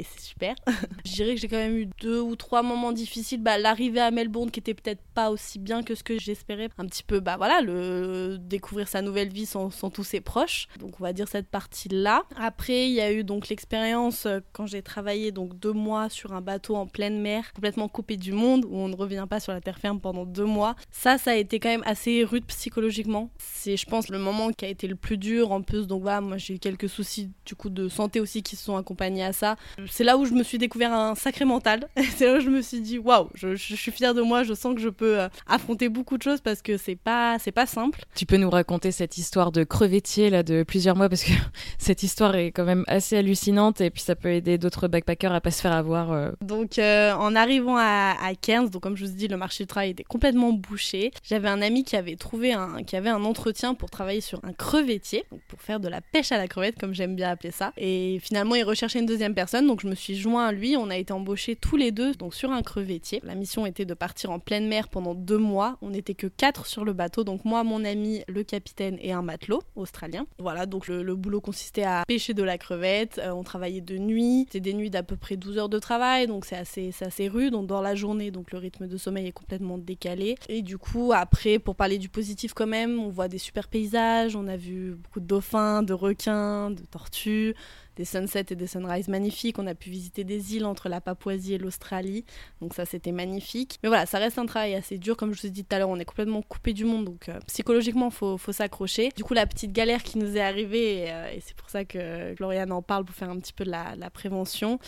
c'est 0.00 0.20
super. 0.20 0.54
je 1.04 1.12
dirais 1.12 1.34
que 1.34 1.40
j'ai 1.40 1.48
quand 1.48 1.56
même 1.56 1.76
eu 1.76 1.88
deux 2.00 2.20
ou 2.20 2.36
trois 2.36 2.62
moments 2.62 2.92
difficiles. 2.92 3.42
Bah, 3.42 3.58
L'arrivée 3.58 4.00
à 4.00 4.10
Melbourne 4.10 4.50
qui 4.50 4.60
était 4.60 4.74
peut-être 4.74 5.02
pas 5.14 5.30
aussi 5.30 5.58
bien 5.58 5.82
que 5.82 5.94
ce 5.94 6.02
que 6.02 6.18
j'espérais. 6.18 6.68
Un 6.78 6.86
petit 6.86 7.02
peu, 7.02 7.20
bah 7.20 7.36
voilà, 7.36 7.60
le 7.60 8.38
découvrir 8.38 8.88
sa 8.88 9.02
nouvelle 9.02 9.28
vie 9.28 9.46
sans, 9.46 9.70
sans 9.70 9.90
tous 9.90 10.04
ses 10.04 10.20
proches. 10.20 10.66
Donc 10.78 11.00
on 11.00 11.04
va 11.04 11.12
dire 11.12 11.28
cette 11.28 11.48
partie-là. 11.48 12.24
Après, 12.36 12.88
il 12.88 12.94
y 12.94 13.00
a 13.00 13.12
eu 13.12 13.24
donc 13.24 13.48
l'expérience 13.48 14.26
quand 14.52 14.66
j'ai 14.66 14.82
travaillé 14.82 15.19
donc 15.30 15.58
deux 15.58 15.72
mois 15.72 16.08
sur 16.08 16.32
un 16.32 16.40
bateau 16.40 16.76
en 16.76 16.86
pleine 16.86 17.20
mer, 17.20 17.52
complètement 17.52 17.88
coupé 17.88 18.16
du 18.16 18.32
monde, 18.32 18.64
où 18.64 18.76
on 18.76 18.88
ne 18.88 18.96
revient 18.96 19.26
pas 19.28 19.40
sur 19.40 19.52
la 19.52 19.60
terre 19.60 19.78
ferme 19.78 20.00
pendant 20.00 20.24
deux 20.24 20.44
mois. 20.44 20.74
Ça, 20.90 21.18
ça 21.18 21.32
a 21.32 21.34
été 21.34 21.60
quand 21.60 21.68
même 21.68 21.82
assez 21.84 22.24
rude 22.24 22.44
psychologiquement. 22.46 23.30
C'est, 23.38 23.76
je 23.76 23.86
pense, 23.86 24.08
le 24.08 24.18
moment 24.18 24.50
qui 24.50 24.64
a 24.64 24.68
été 24.68 24.86
le 24.86 24.96
plus 24.96 25.18
dur. 25.18 25.52
En 25.52 25.62
plus, 25.62 25.86
donc 25.86 26.02
voilà, 26.02 26.20
moi 26.20 26.36
j'ai 26.36 26.54
eu 26.54 26.58
quelques 26.58 26.88
soucis 26.88 27.30
du 27.44 27.54
coup 27.54 27.70
de 27.70 27.88
santé 27.88 28.20
aussi 28.20 28.42
qui 28.42 28.56
se 28.56 28.64
sont 28.64 28.76
accompagnés 28.76 29.24
à 29.24 29.32
ça. 29.32 29.56
C'est 29.88 30.04
là 30.04 30.16
où 30.16 30.24
je 30.24 30.32
me 30.32 30.42
suis 30.42 30.58
découvert 30.58 30.92
un 30.92 31.14
sacré 31.14 31.44
mental. 31.44 31.88
C'est 32.16 32.26
là 32.26 32.38
où 32.38 32.40
je 32.40 32.50
me 32.50 32.62
suis 32.62 32.80
dit 32.80 32.98
waouh, 32.98 33.28
je, 33.34 33.54
suis 33.54 33.92
fière 33.92 34.14
de 34.14 34.22
moi. 34.22 34.42
Je 34.42 34.54
sens 34.54 34.74
que 34.74 34.80
je 34.80 34.88
peux 34.88 35.20
euh, 35.20 35.28
affronter 35.46 35.88
beaucoup 35.88 36.16
de 36.16 36.22
choses 36.22 36.40
parce 36.40 36.62
que 36.62 36.76
c'est 36.76 36.96
pas 36.96 37.38
c'est 37.38 37.52
pas 37.52 37.66
simple. 37.66 38.04
Tu 38.14 38.26
peux 38.26 38.36
nous 38.36 38.50
raconter 38.50 38.92
cette 38.92 39.18
histoire 39.18 39.52
de 39.52 39.64
crevettier 39.64 40.30
là 40.30 40.42
de 40.42 40.62
plusieurs 40.62 40.96
mois 40.96 41.08
parce 41.08 41.24
que 41.24 41.32
cette 41.78 42.02
histoire 42.02 42.34
est 42.36 42.52
quand 42.52 42.64
même 42.64 42.84
assez 42.86 43.16
hallucinante 43.16 43.80
et 43.80 43.90
puis 43.90 44.02
ça 44.02 44.16
peut 44.16 44.32
aider 44.32 44.58
d'autres 44.58 44.88
backpackers 44.88 45.09
à 45.10 45.40
pas 45.40 45.50
se 45.50 45.60
faire 45.60 45.72
avoir. 45.72 46.12
Euh... 46.12 46.30
Donc 46.40 46.78
euh, 46.78 47.12
en 47.12 47.34
arrivant 47.34 47.76
à, 47.76 48.14
15, 48.40 48.70
donc 48.70 48.82
comme 48.82 48.96
je 48.96 49.04
vous 49.04 49.12
dis, 49.12 49.28
le 49.28 49.36
marché 49.36 49.64
du 49.64 49.68
travail 49.68 49.90
était 49.90 50.04
complètement 50.04 50.52
bouché. 50.52 51.12
J'avais 51.22 51.48
un 51.48 51.62
ami 51.62 51.84
qui 51.84 51.96
avait 51.96 52.16
trouvé 52.16 52.52
un 52.52 52.82
qui 52.82 52.96
avait 52.96 53.10
un 53.10 53.24
entretien 53.24 53.74
pour 53.74 53.90
travailler 53.90 54.20
sur 54.20 54.40
un 54.44 54.52
crevettier, 54.52 55.24
donc 55.30 55.40
pour 55.48 55.60
faire 55.60 55.80
de 55.80 55.88
la 55.88 56.00
pêche 56.00 56.32
à 56.32 56.38
la 56.38 56.48
crevette 56.48 56.78
comme 56.78 56.94
j'aime 56.94 57.16
bien 57.16 57.30
appeler 57.30 57.50
ça. 57.50 57.72
Et 57.76 58.18
finalement, 58.22 58.54
il 58.54 58.64
recherchait 58.64 59.00
une 59.00 59.06
deuxième 59.06 59.34
personne, 59.34 59.66
donc 59.66 59.80
je 59.80 59.88
me 59.88 59.94
suis 59.94 60.16
joint 60.16 60.46
à 60.46 60.52
lui. 60.52 60.76
On 60.76 60.90
a 60.90 60.96
été 60.96 61.12
embauchés 61.12 61.56
tous 61.56 61.76
les 61.76 61.92
deux 61.92 62.14
donc 62.14 62.34
sur 62.34 62.50
un 62.50 62.62
crevettier. 62.62 63.20
La 63.24 63.34
mission 63.34 63.66
était 63.66 63.84
de 63.84 63.94
partir 63.94 64.30
en 64.30 64.38
pleine 64.38 64.66
mer 64.68 64.88
pendant 64.88 65.14
deux 65.14 65.38
mois. 65.38 65.76
On 65.82 65.90
n'était 65.90 66.14
que 66.14 66.26
quatre 66.26 66.66
sur 66.66 66.84
le 66.84 66.92
bateau, 66.92 67.24
donc 67.24 67.44
moi, 67.44 67.64
mon 67.64 67.84
ami, 67.84 68.22
le 68.28 68.42
capitaine 68.44 68.98
et 69.00 69.12
un 69.12 69.22
matelot 69.22 69.62
australien. 69.76 70.26
Voilà, 70.38 70.66
donc 70.66 70.88
le, 70.88 71.02
le 71.02 71.14
boulot 71.14 71.40
consistait 71.40 71.84
à 71.84 72.04
pêcher 72.06 72.34
de 72.34 72.42
la 72.42 72.58
crevette. 72.58 73.18
Euh, 73.18 73.30
on 73.30 73.42
travaillait 73.42 73.80
de 73.80 73.98
nuit. 73.98 74.44
C'était 74.46 74.60
des 74.60 74.74
nuits 74.74 74.89
d'à 74.90 75.02
peu 75.02 75.16
près 75.16 75.36
12 75.36 75.58
heures 75.58 75.68
de 75.68 75.78
travail, 75.78 76.26
donc 76.26 76.44
c'est 76.44 76.56
assez, 76.56 76.92
assez 77.00 77.28
rude. 77.28 77.52
Donc 77.52 77.66
dans 77.66 77.80
la 77.80 77.94
journée, 77.94 78.30
donc 78.30 78.52
le 78.52 78.58
rythme 78.58 78.86
de 78.86 78.96
sommeil 78.96 79.26
est 79.26 79.32
complètement 79.32 79.78
décalé. 79.78 80.36
Et 80.48 80.62
du 80.62 80.78
coup, 80.78 81.12
après, 81.14 81.58
pour 81.58 81.76
parler 81.76 81.98
du 81.98 82.08
positif 82.08 82.52
quand 82.54 82.66
même, 82.66 82.98
on 82.98 83.08
voit 83.08 83.28
des 83.28 83.38
super 83.38 83.68
paysages. 83.68 84.36
On 84.36 84.46
a 84.46 84.56
vu 84.56 84.96
beaucoup 84.96 85.20
de 85.20 85.26
dauphins, 85.26 85.82
de 85.82 85.92
requins, 85.92 86.70
de 86.70 86.82
tortues 86.84 87.54
des 88.00 88.06
sunsets 88.06 88.46
et 88.48 88.56
des 88.56 88.66
sunrises 88.66 89.08
magnifiques. 89.08 89.58
On 89.58 89.66
a 89.66 89.74
pu 89.74 89.90
visiter 89.90 90.24
des 90.24 90.56
îles 90.56 90.64
entre 90.64 90.88
la 90.88 91.02
Papouasie 91.02 91.52
et 91.52 91.58
l'Australie. 91.58 92.24
Donc 92.62 92.72
ça, 92.72 92.86
c'était 92.86 93.12
magnifique. 93.12 93.78
Mais 93.82 93.90
voilà, 93.90 94.06
ça 94.06 94.18
reste 94.18 94.38
un 94.38 94.46
travail 94.46 94.74
assez 94.74 94.96
dur. 94.96 95.18
Comme 95.18 95.34
je 95.34 95.42
vous 95.42 95.46
ai 95.48 95.50
dit 95.50 95.64
tout 95.64 95.76
à 95.76 95.78
l'heure, 95.78 95.90
on 95.90 95.98
est 95.98 96.06
complètement 96.06 96.40
coupé 96.40 96.72
du 96.72 96.86
monde. 96.86 97.04
Donc 97.04 97.30
psychologiquement, 97.46 98.08
il 98.08 98.14
faut, 98.14 98.38
faut 98.38 98.52
s'accrocher. 98.52 99.10
Du 99.16 99.22
coup, 99.22 99.34
la 99.34 99.46
petite 99.46 99.72
galère 99.72 100.02
qui 100.02 100.16
nous 100.16 100.34
est 100.34 100.40
arrivée, 100.40 101.08
et, 101.08 101.40
c'est 101.44 101.54
pour 101.54 101.68
ça 101.68 101.84
que 101.84 102.32
Floriane 102.36 102.72
en 102.72 102.80
parle 102.80 103.04
pour 103.04 103.14
faire 103.14 103.28
un 103.28 103.38
petit 103.38 103.52
peu 103.52 103.64
de 103.64 103.70
la 103.70 104.10
prévention 104.10 104.78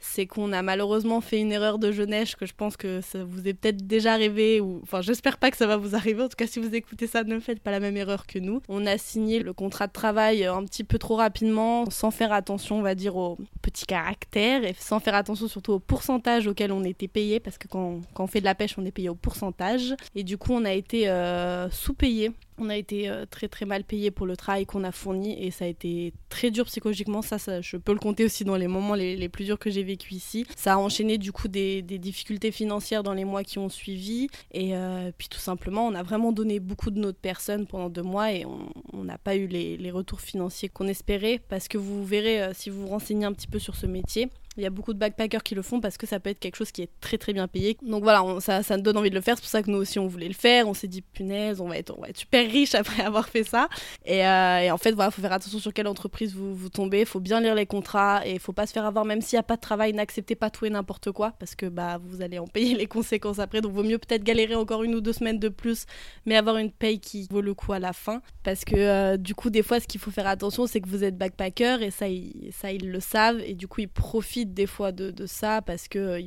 c'est 0.00 0.26
qu'on 0.26 0.52
a 0.52 0.62
malheureusement 0.62 1.20
fait 1.20 1.40
une 1.40 1.52
erreur 1.52 1.78
de 1.78 1.92
jeunesse 1.92 2.34
que 2.34 2.46
je 2.46 2.54
pense 2.54 2.76
que 2.76 3.00
ça 3.00 3.22
vous 3.22 3.46
est 3.46 3.54
peut-être 3.54 3.86
déjà 3.86 4.14
arrivé 4.14 4.60
ou 4.60 4.80
enfin 4.82 5.02
j'espère 5.02 5.38
pas 5.38 5.50
que 5.50 5.56
ça 5.56 5.66
va 5.66 5.76
vous 5.76 5.94
arriver. 5.94 6.22
En 6.22 6.28
tout 6.28 6.36
cas 6.36 6.46
si 6.46 6.58
vous 6.58 6.74
écoutez 6.74 7.06
ça 7.06 7.22
ne 7.22 7.38
faites 7.38 7.60
pas 7.60 7.70
la 7.70 7.80
même 7.80 7.96
erreur 7.96 8.26
que 8.26 8.38
nous. 8.38 8.62
On 8.68 8.86
a 8.86 8.98
signé 8.98 9.40
le 9.40 9.52
contrat 9.52 9.86
de 9.86 9.92
travail 9.92 10.44
un 10.44 10.64
petit 10.64 10.84
peu 10.84 10.98
trop 10.98 11.16
rapidement 11.16 11.88
sans 11.90 12.10
faire 12.10 12.32
attention 12.32 12.78
on 12.78 12.82
va 12.82 12.94
dire 12.94 13.16
aux 13.16 13.38
petits 13.62 13.86
caractères 13.86 14.64
et 14.64 14.74
sans 14.78 15.00
faire 15.00 15.14
attention 15.14 15.48
surtout 15.48 15.72
au 15.72 15.78
pourcentage 15.78 16.46
auquel 16.46 16.72
on 16.72 16.82
était 16.84 17.08
payé 17.08 17.38
parce 17.38 17.58
que 17.58 17.68
quand, 17.68 18.00
on 18.18 18.26
fait 18.26 18.40
de 18.40 18.46
la 18.46 18.54
pêche 18.54 18.76
on 18.78 18.84
est 18.84 18.90
payé 18.92 19.08
au 19.08 19.14
pourcentage. 19.14 19.94
Et 20.14 20.24
du 20.24 20.38
coup 20.38 20.52
on 20.52 20.64
a 20.64 20.72
été 20.72 21.08
euh, 21.08 21.68
sous-payé 21.70 22.32
on 22.60 22.68
a 22.68 22.76
été 22.76 23.08
euh, 23.08 23.24
très 23.28 23.48
très 23.48 23.64
mal 23.64 23.84
payé 23.84 24.10
pour 24.10 24.26
le 24.26 24.36
travail 24.36 24.66
qu'on 24.66 24.84
a 24.84 24.92
fourni 24.92 25.42
et 25.42 25.50
ça 25.50 25.64
a 25.64 25.68
été 25.68 26.12
très 26.28 26.50
dur 26.50 26.66
psychologiquement. 26.66 27.22
Ça, 27.22 27.38
ça 27.38 27.60
je 27.60 27.76
peux 27.76 27.92
le 27.92 27.98
compter 27.98 28.24
aussi 28.24 28.44
dans 28.44 28.56
les 28.56 28.68
moments 28.68 28.94
les, 28.94 29.28
plus 29.28 29.44
durs 29.44 29.58
que 29.58 29.70
j'ai 29.70 29.82
vécu 29.82 30.14
ici. 30.14 30.46
Ça 30.56 30.74
a 30.74 30.76
enchaîné 30.76 31.18
du 31.18 31.32
coup 31.32 31.48
des, 31.48 31.82
difficultés 31.82 32.50
financières 32.50 33.02
dans 33.02 33.14
les 33.14 33.24
mois 33.24 33.42
qui 33.44 33.58
ont 33.58 33.68
suivi. 33.68 34.28
Et 34.52 34.76
euh, 34.76 35.10
puis 35.16 35.28
tout 35.28 35.38
simplement, 35.38 35.86
on 35.86 35.94
a 35.94 36.02
vraiment 36.02 36.32
donné 36.32 36.60
beaucoup 36.60 36.90
de 36.90 36.98
notre 36.98 37.18
personne 37.18 37.66
pendant 37.66 37.88
deux 37.88 38.02
mois 38.02 38.32
et 38.32 38.44
on 38.44 39.04
n'a 39.04 39.18
pas 39.18 39.36
eu 39.36 39.46
les, 39.46 39.90
retours 39.90 40.20
financiers 40.20 40.68
qu'on 40.68 40.86
espérait 40.86 41.40
parce 41.48 41.66
que 41.66 41.76
vous 41.76 42.04
verrez 42.04 42.42
euh, 42.42 42.52
si 42.54 42.70
vous 42.70 42.82
vous 42.82 42.88
renseignez 42.88 43.24
un 43.24 43.32
petit 43.32 43.48
peu 43.48 43.58
sur 43.58 43.74
ce 43.74 43.86
métier. 43.86 44.30
Il 44.56 44.64
y 44.64 44.66
a 44.66 44.70
beaucoup 44.70 44.92
de 44.92 44.98
backpackers 44.98 45.44
qui 45.44 45.54
le 45.54 45.62
font 45.62 45.80
parce 45.80 45.96
que 45.96 46.08
ça 46.08 46.18
peut 46.18 46.30
être 46.30 46.40
quelque 46.40 46.56
chose 46.56 46.72
qui 46.72 46.82
est 46.82 46.90
très 47.00 47.18
très 47.18 47.32
bien 47.32 47.46
payé. 47.46 47.76
Donc 47.82 48.02
voilà, 48.02 48.24
ça, 48.40 48.64
ça 48.64 48.76
nous 48.76 48.82
donne 48.82 48.96
envie 48.96 49.10
de 49.10 49.14
le 49.14 49.20
faire. 49.20 49.36
C'est 49.36 49.42
pour 49.42 49.50
ça 49.50 49.62
que 49.62 49.70
nous 49.70 49.78
aussi 49.78 50.00
on 50.00 50.08
voulait 50.08 50.26
le 50.26 50.34
faire. 50.34 50.66
On 50.66 50.74
s'est 50.74 50.88
dit 50.88 51.02
punaise, 51.02 51.60
on 51.60 51.68
va 51.68 51.78
être, 51.78 51.94
on 51.96 52.02
va 52.02 52.08
être 52.08 52.18
super 52.18 52.50
riche 52.50 52.74
après 52.74 53.02
avoir 53.02 53.28
fait 53.28 53.44
ça. 53.44 53.68
Et, 54.04 54.26
euh, 54.26 54.72
en 54.72 54.78
fait, 54.78 54.90
voilà, 54.90 55.12
faut 55.12 55.22
faire 55.22 55.32
attention 55.32 55.60
sur 55.60 55.72
quelle 55.72 55.86
entreprise 55.86 56.34
vous, 56.34 56.54
vous 56.54 56.68
tombez. 56.68 57.04
Faut 57.04 57.20
bien 57.20 57.40
lire 57.40 57.54
les 57.54 57.66
contrats 57.66 58.26
et 58.26 58.40
faut 58.40 58.52
pas 58.52 58.66
se 58.66 58.72
faire 58.72 58.84
avoir. 58.84 59.04
Même 59.04 59.22
s'il 59.22 59.36
n'y 59.36 59.40
a 59.40 59.44
pas 59.44 59.56
de 59.56 59.60
travail, 59.60 59.92
n'acceptez 59.92 60.34
pas 60.34 60.50
tout 60.50 60.66
et 60.66 60.70
n'importe 60.70 61.12
quoi 61.12 61.32
parce 61.38 61.54
que 61.54 61.66
bah 61.66 61.98
vous 62.02 62.20
allez 62.20 62.38
en 62.38 62.46
payer 62.46 62.74
les 62.76 62.86
conséquences 62.86 63.38
après. 63.38 63.60
Donc 63.60 63.72
vaut 63.72 63.84
mieux 63.84 63.98
peut-être 63.98 64.24
galérer 64.24 64.56
encore 64.56 64.82
une 64.82 64.96
ou 64.96 65.00
deux 65.00 65.12
semaines 65.12 65.38
de 65.38 65.48
plus, 65.48 65.86
mais 66.26 66.36
avoir 66.36 66.56
une 66.56 66.72
paye 66.72 66.98
qui 66.98 67.28
vaut 67.30 67.40
le 67.40 67.54
coup 67.54 67.72
à 67.72 67.78
la 67.78 67.92
fin. 67.92 68.20
Parce 68.42 68.64
que 68.64 68.74
euh, 68.74 69.16
du 69.16 69.36
coup, 69.36 69.48
des 69.48 69.62
fois, 69.62 69.78
ce 69.78 69.86
qu'il 69.86 70.00
faut 70.00 70.10
faire 70.10 70.26
attention, 70.26 70.66
c'est 70.66 70.80
que 70.80 70.88
vous 70.88 71.04
êtes 71.04 71.16
backpacker 71.16 71.82
et 71.82 71.90
ça, 71.92 72.06
ça 72.50 72.72
ils 72.72 72.90
le 72.90 73.00
savent 73.00 73.40
et 73.40 73.54
du 73.54 73.68
coup 73.68 73.82
ils 73.82 73.88
profitent 73.88 74.39
des 74.46 74.66
fois 74.66 74.92
de, 74.92 75.26
ça 75.26 75.62
parce 75.62 75.88
que 75.88 75.98
euh, 75.98 76.22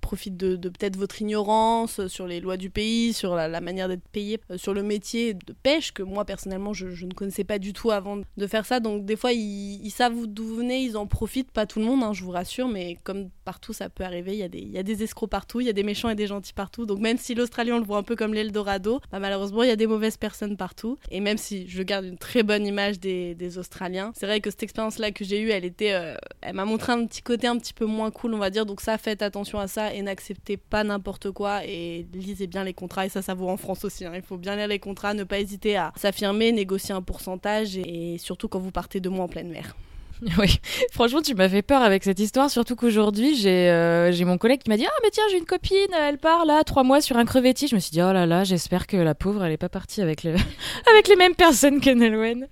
profite 0.00 0.36
de, 0.36 0.56
peut-être 0.56 0.96
votre 0.96 1.20
ignorance 1.20 2.06
sur 2.06 2.26
les 2.26 2.40
lois 2.40 2.56
du 2.56 2.70
pays, 2.70 3.12
sur 3.12 3.34
la, 3.34 3.60
manière 3.60 3.88
d'être 3.88 4.06
payé, 4.10 4.40
euh, 4.50 4.58
sur 4.58 4.74
le 4.74 4.82
métier 4.82 5.34
de 5.34 5.52
pêche 5.62 5.92
que 5.92 6.02
moi 6.02 6.24
personnellement 6.24 6.72
je, 6.72 6.86
ne 7.04 7.12
connaissais 7.12 7.44
pas 7.44 7.58
du 7.58 7.72
tout 7.72 7.90
avant 7.90 8.20
de 8.36 8.46
faire 8.46 8.66
ça. 8.66 8.80
Donc 8.80 9.04
des 9.04 9.16
fois 9.16 9.32
ils, 9.32 9.90
savent 9.90 10.26
d'où 10.26 10.44
vous 10.44 10.56
venez, 10.56 10.82
ils 10.82 10.96
en 10.96 11.06
profitent, 11.06 11.50
pas 11.50 11.66
tout 11.66 11.78
le 11.78 11.84
monde, 11.84 12.02
hein, 12.02 12.12
je 12.12 12.24
vous 12.24 12.30
rassure, 12.30 12.68
mais 12.68 12.96
comme 13.04 13.30
partout 13.48 13.72
ça 13.72 13.88
peut 13.88 14.04
arriver, 14.04 14.32
il 14.32 14.38
y, 14.40 14.42
a 14.42 14.48
des, 14.48 14.60
y 14.60 14.76
a 14.76 14.82
des 14.82 15.02
escrocs 15.02 15.30
partout, 15.30 15.62
il 15.62 15.66
y 15.66 15.70
a 15.70 15.72
des 15.72 15.82
méchants 15.82 16.10
et 16.10 16.14
des 16.14 16.26
gentils 16.26 16.52
partout. 16.52 16.84
Donc 16.84 16.98
même 16.98 17.16
si 17.16 17.34
l'Australie 17.34 17.72
on 17.72 17.78
le 17.78 17.84
voit 17.84 17.96
un 17.96 18.02
peu 18.02 18.14
comme 18.14 18.34
l'Eldorado, 18.34 19.00
bah, 19.10 19.20
malheureusement 19.20 19.62
il 19.62 19.70
y 19.70 19.72
a 19.72 19.76
des 19.76 19.86
mauvaises 19.86 20.18
personnes 20.18 20.58
partout. 20.58 20.98
Et 21.10 21.20
même 21.20 21.38
si 21.38 21.66
je 21.66 21.82
garde 21.82 22.04
une 22.04 22.18
très 22.18 22.42
bonne 22.42 22.66
image 22.66 23.00
des, 23.00 23.58
Australiens, 23.58 24.12
c'est 24.14 24.26
vrai 24.26 24.42
que 24.42 24.50
cette 24.50 24.62
expérience 24.62 24.98
là 24.98 25.12
que 25.12 25.24
j'ai 25.24 25.40
eue, 25.40 25.48
elle 25.48 25.72
euh, 25.80 26.14
elle 26.42 26.54
m'a 26.54 26.66
montré 26.66 26.92
un 26.92 27.06
petit 27.06 27.22
côté 27.22 27.46
un 27.46 27.56
petit 27.56 27.72
peu 27.72 27.86
moins 27.86 28.10
cool 28.10 28.34
on 28.34 28.38
va 28.38 28.50
dire. 28.50 28.66
Donc 28.66 28.82
ça 28.82 28.98
faites 28.98 29.22
attention 29.22 29.58
à 29.58 29.66
ça 29.66 29.94
et 29.94 30.02
n'acceptez 30.02 30.58
pas 30.58 30.84
n'importe 30.84 31.30
quoi 31.30 31.64
et 31.64 32.06
lisez 32.12 32.46
bien 32.46 32.64
les 32.64 32.74
contrats. 32.74 33.06
Et 33.06 33.08
ça, 33.08 33.22
ça 33.22 33.32
vaut 33.32 33.48
en 33.48 33.56
France 33.56 33.82
aussi. 33.86 34.04
Hein. 34.04 34.12
Il 34.14 34.20
faut 34.20 34.36
bien 34.36 34.56
lire 34.56 34.68
les 34.68 34.78
contrats, 34.78 35.14
ne 35.14 35.24
pas 35.24 35.40
hésiter 35.40 35.78
à 35.78 35.94
s'affirmer, 35.96 36.52
négocier 36.52 36.94
un 36.94 37.00
pourcentage 37.00 37.78
et 37.78 38.18
surtout 38.18 38.48
quand 38.48 38.58
vous 38.58 38.72
partez 38.72 39.00
de 39.00 39.08
mois 39.08 39.24
en 39.24 39.28
pleine 39.28 39.48
mer. 39.48 39.74
Oui, 40.38 40.60
franchement, 40.92 41.22
tu 41.22 41.34
m'as 41.34 41.48
fait 41.48 41.62
peur 41.62 41.82
avec 41.82 42.04
cette 42.04 42.20
histoire, 42.20 42.50
surtout 42.50 42.76
qu'aujourd'hui, 42.76 43.36
j'ai 43.36 43.70
euh, 43.70 44.12
j'ai 44.12 44.24
mon 44.24 44.38
collègue 44.38 44.60
qui 44.62 44.70
m'a 44.70 44.76
dit 44.76 44.86
Ah, 44.86 45.00
mais 45.02 45.10
tiens, 45.10 45.24
j'ai 45.30 45.38
une 45.38 45.44
copine, 45.44 45.92
elle 45.98 46.18
part 46.18 46.44
là, 46.44 46.62
trois 46.64 46.84
mois 46.84 47.00
sur 47.00 47.16
un 47.16 47.24
crevettier. 47.24 47.68
Je 47.68 47.74
me 47.74 47.80
suis 47.80 47.90
dit 47.90 48.02
Oh 48.02 48.12
là 48.12 48.26
là, 48.26 48.44
j'espère 48.44 48.86
que 48.86 48.96
la 48.96 49.14
pauvre, 49.14 49.44
elle 49.44 49.52
est 49.52 49.56
pas 49.58 49.68
partie 49.68 50.02
avec, 50.02 50.24
avec 50.24 51.08
les 51.08 51.16
mêmes 51.16 51.34
personnes 51.34 51.80
que 51.80 51.90
Nelwen. 51.90 52.46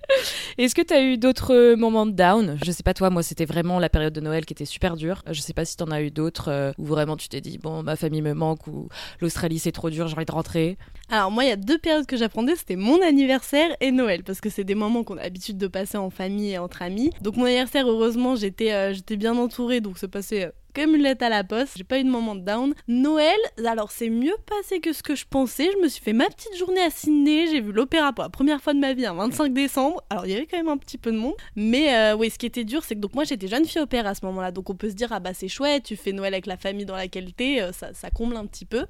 Est-ce 0.59 0.75
que 0.75 0.83
tu 0.83 0.95
as 0.95 1.03
eu 1.03 1.19
d'autres 1.19 1.75
moments 1.75 2.07
de 2.07 2.13
down? 2.13 2.59
Je 2.65 2.71
sais 2.71 2.83
pas, 2.83 2.95
toi, 2.95 3.11
moi, 3.11 3.23
c'était 3.23 3.45
vraiment 3.45 3.79
la 3.79 3.89
période 3.89 4.13
de 4.13 4.21
Noël 4.21 4.45
qui 4.45 4.53
était 4.53 4.65
super 4.65 4.97
dure. 4.97 5.23
Je 5.31 5.41
sais 5.41 5.53
pas 5.53 5.65
si 5.65 5.77
t'en 5.77 5.91
as 5.91 6.03
eu 6.03 6.11
d'autres 6.11 6.51
euh, 6.51 6.73
où 6.79 6.85
vraiment 6.85 7.17
tu 7.17 7.29
t'es 7.29 7.41
dit 7.41 7.59
Bon, 7.59 7.83
ma 7.83 7.97
famille 7.97 8.23
me 8.23 8.35
manque 8.35 8.67
ou 8.67 8.89
l'Australie 9.21 9.59
c'est 9.59 9.73
trop 9.73 9.91
dur, 9.91 10.09
j'ai 10.09 10.15
envie 10.15 10.25
de 10.25 10.33
rentrer. 10.33 10.79
Alors, 11.11 11.31
moi, 11.31 11.45
il 11.45 11.49
y 11.49 11.53
a 11.53 11.57
deux 11.57 11.79
périodes 11.79 12.07
que 12.07 12.17
j'apprenais 12.17 12.57
c'était 12.57 12.77
mon 12.77 13.01
anniversaire 13.03 13.69
et 13.81 13.91
Noël, 13.91 14.23
parce 14.25 14.41
que 14.41 14.51
c'est 14.51 14.65
des 14.65 14.75
moments 14.75 15.05
qu'on 15.05 15.19
a 15.19 15.23
l'habitude 15.23 15.59
de 15.59 15.67
passer 15.67 15.97
en 15.99 16.11
famille 16.11 16.53
et 16.53 16.59
entre 16.59 16.83
amis. 16.83 17.11
Donc, 17.21 17.37
mon 17.37 17.47
anniversaire, 17.57 17.89
heureusement, 17.89 18.37
j'étais 18.37 18.73
euh, 18.73 18.93
j'étais 18.93 19.17
bien 19.17 19.37
entourée, 19.37 19.81
donc 19.81 19.99
ça 19.99 20.09
passait 20.09 20.47
euh, 20.47 20.51
comme 20.75 20.95
une 20.95 21.03
lettre 21.03 21.25
à 21.25 21.31
la 21.31 21.43
poste. 21.43 21.73
J'ai 21.77 21.85
pas 21.85 21.99
eu 21.99 22.05
de 22.05 22.11
moment 22.11 22.35
de 22.35 22.43
down. 22.43 22.75
Noël, 22.87 23.37
alors 23.65 23.91
c'est 23.91 24.11
mieux 24.11 24.37
passé 24.45 24.81
que 24.81 24.93
ce 24.93 25.03
que 25.03 25.15
je 25.15 25.25
pensais. 25.29 25.71
Je 25.73 25.83
me 25.83 25.89
suis 25.89 26.03
fait 26.03 26.13
ma 26.13 26.27
petite 26.27 26.55
journée 26.57 26.83
à 26.83 26.91
Sydney. 26.91 27.47
J'ai 27.51 27.63
vu 27.63 27.73
l'opéra 27.73 28.13
pour 28.13 28.25
la 28.25 28.31
première 28.31 28.61
fois 28.61 28.75
de 28.75 28.79
ma 28.79 28.93
vie, 28.93 29.07
un 29.07 29.15
25 29.15 29.55
décembre. 29.55 30.03
Alors 30.11 30.27
il 30.27 30.33
y 30.33 30.37
avait 30.37 30.47
quand 30.47 30.59
même 30.59 30.69
un 30.69 30.77
petit 30.77 30.99
peu 30.99 31.13
de 31.13 31.17
monde. 31.17 31.35
Mais 31.57 31.95
euh, 31.95 32.17
oui, 32.17 32.29
ce 32.29 32.39
qui 32.39 32.45
était 32.45 32.65
dur, 32.65 32.85
c'est 32.85 32.95
que 32.95 33.01
donc 33.01 33.15
moi 33.15 33.25
j'étais 33.25 33.49
jeune 33.49 33.65
fille 33.65 33.87
père 33.87 34.07
à 34.07 34.15
ce 34.15 34.25
moment-là. 34.27 34.51
Donc 34.51 34.69
on 34.69 34.75
peut 34.75 34.91
se 34.91 34.95
dire, 34.95 35.09
ah 35.13 35.21
bah 35.21 35.33
c'est 35.33 35.49
chouette, 35.49 35.85
tu 35.85 35.97
fais 35.97 36.13
Noël 36.13 36.35
avec 36.35 36.47
la 36.47 36.59
famille 36.59 36.85
dans 36.85 36.97
laquelle 36.97 37.33
t'es, 37.33 37.61
ça, 37.73 37.95
ça 37.95 38.11
comble 38.11 38.37
un 38.37 38.45
petit 38.45 38.67
peu. 38.67 38.85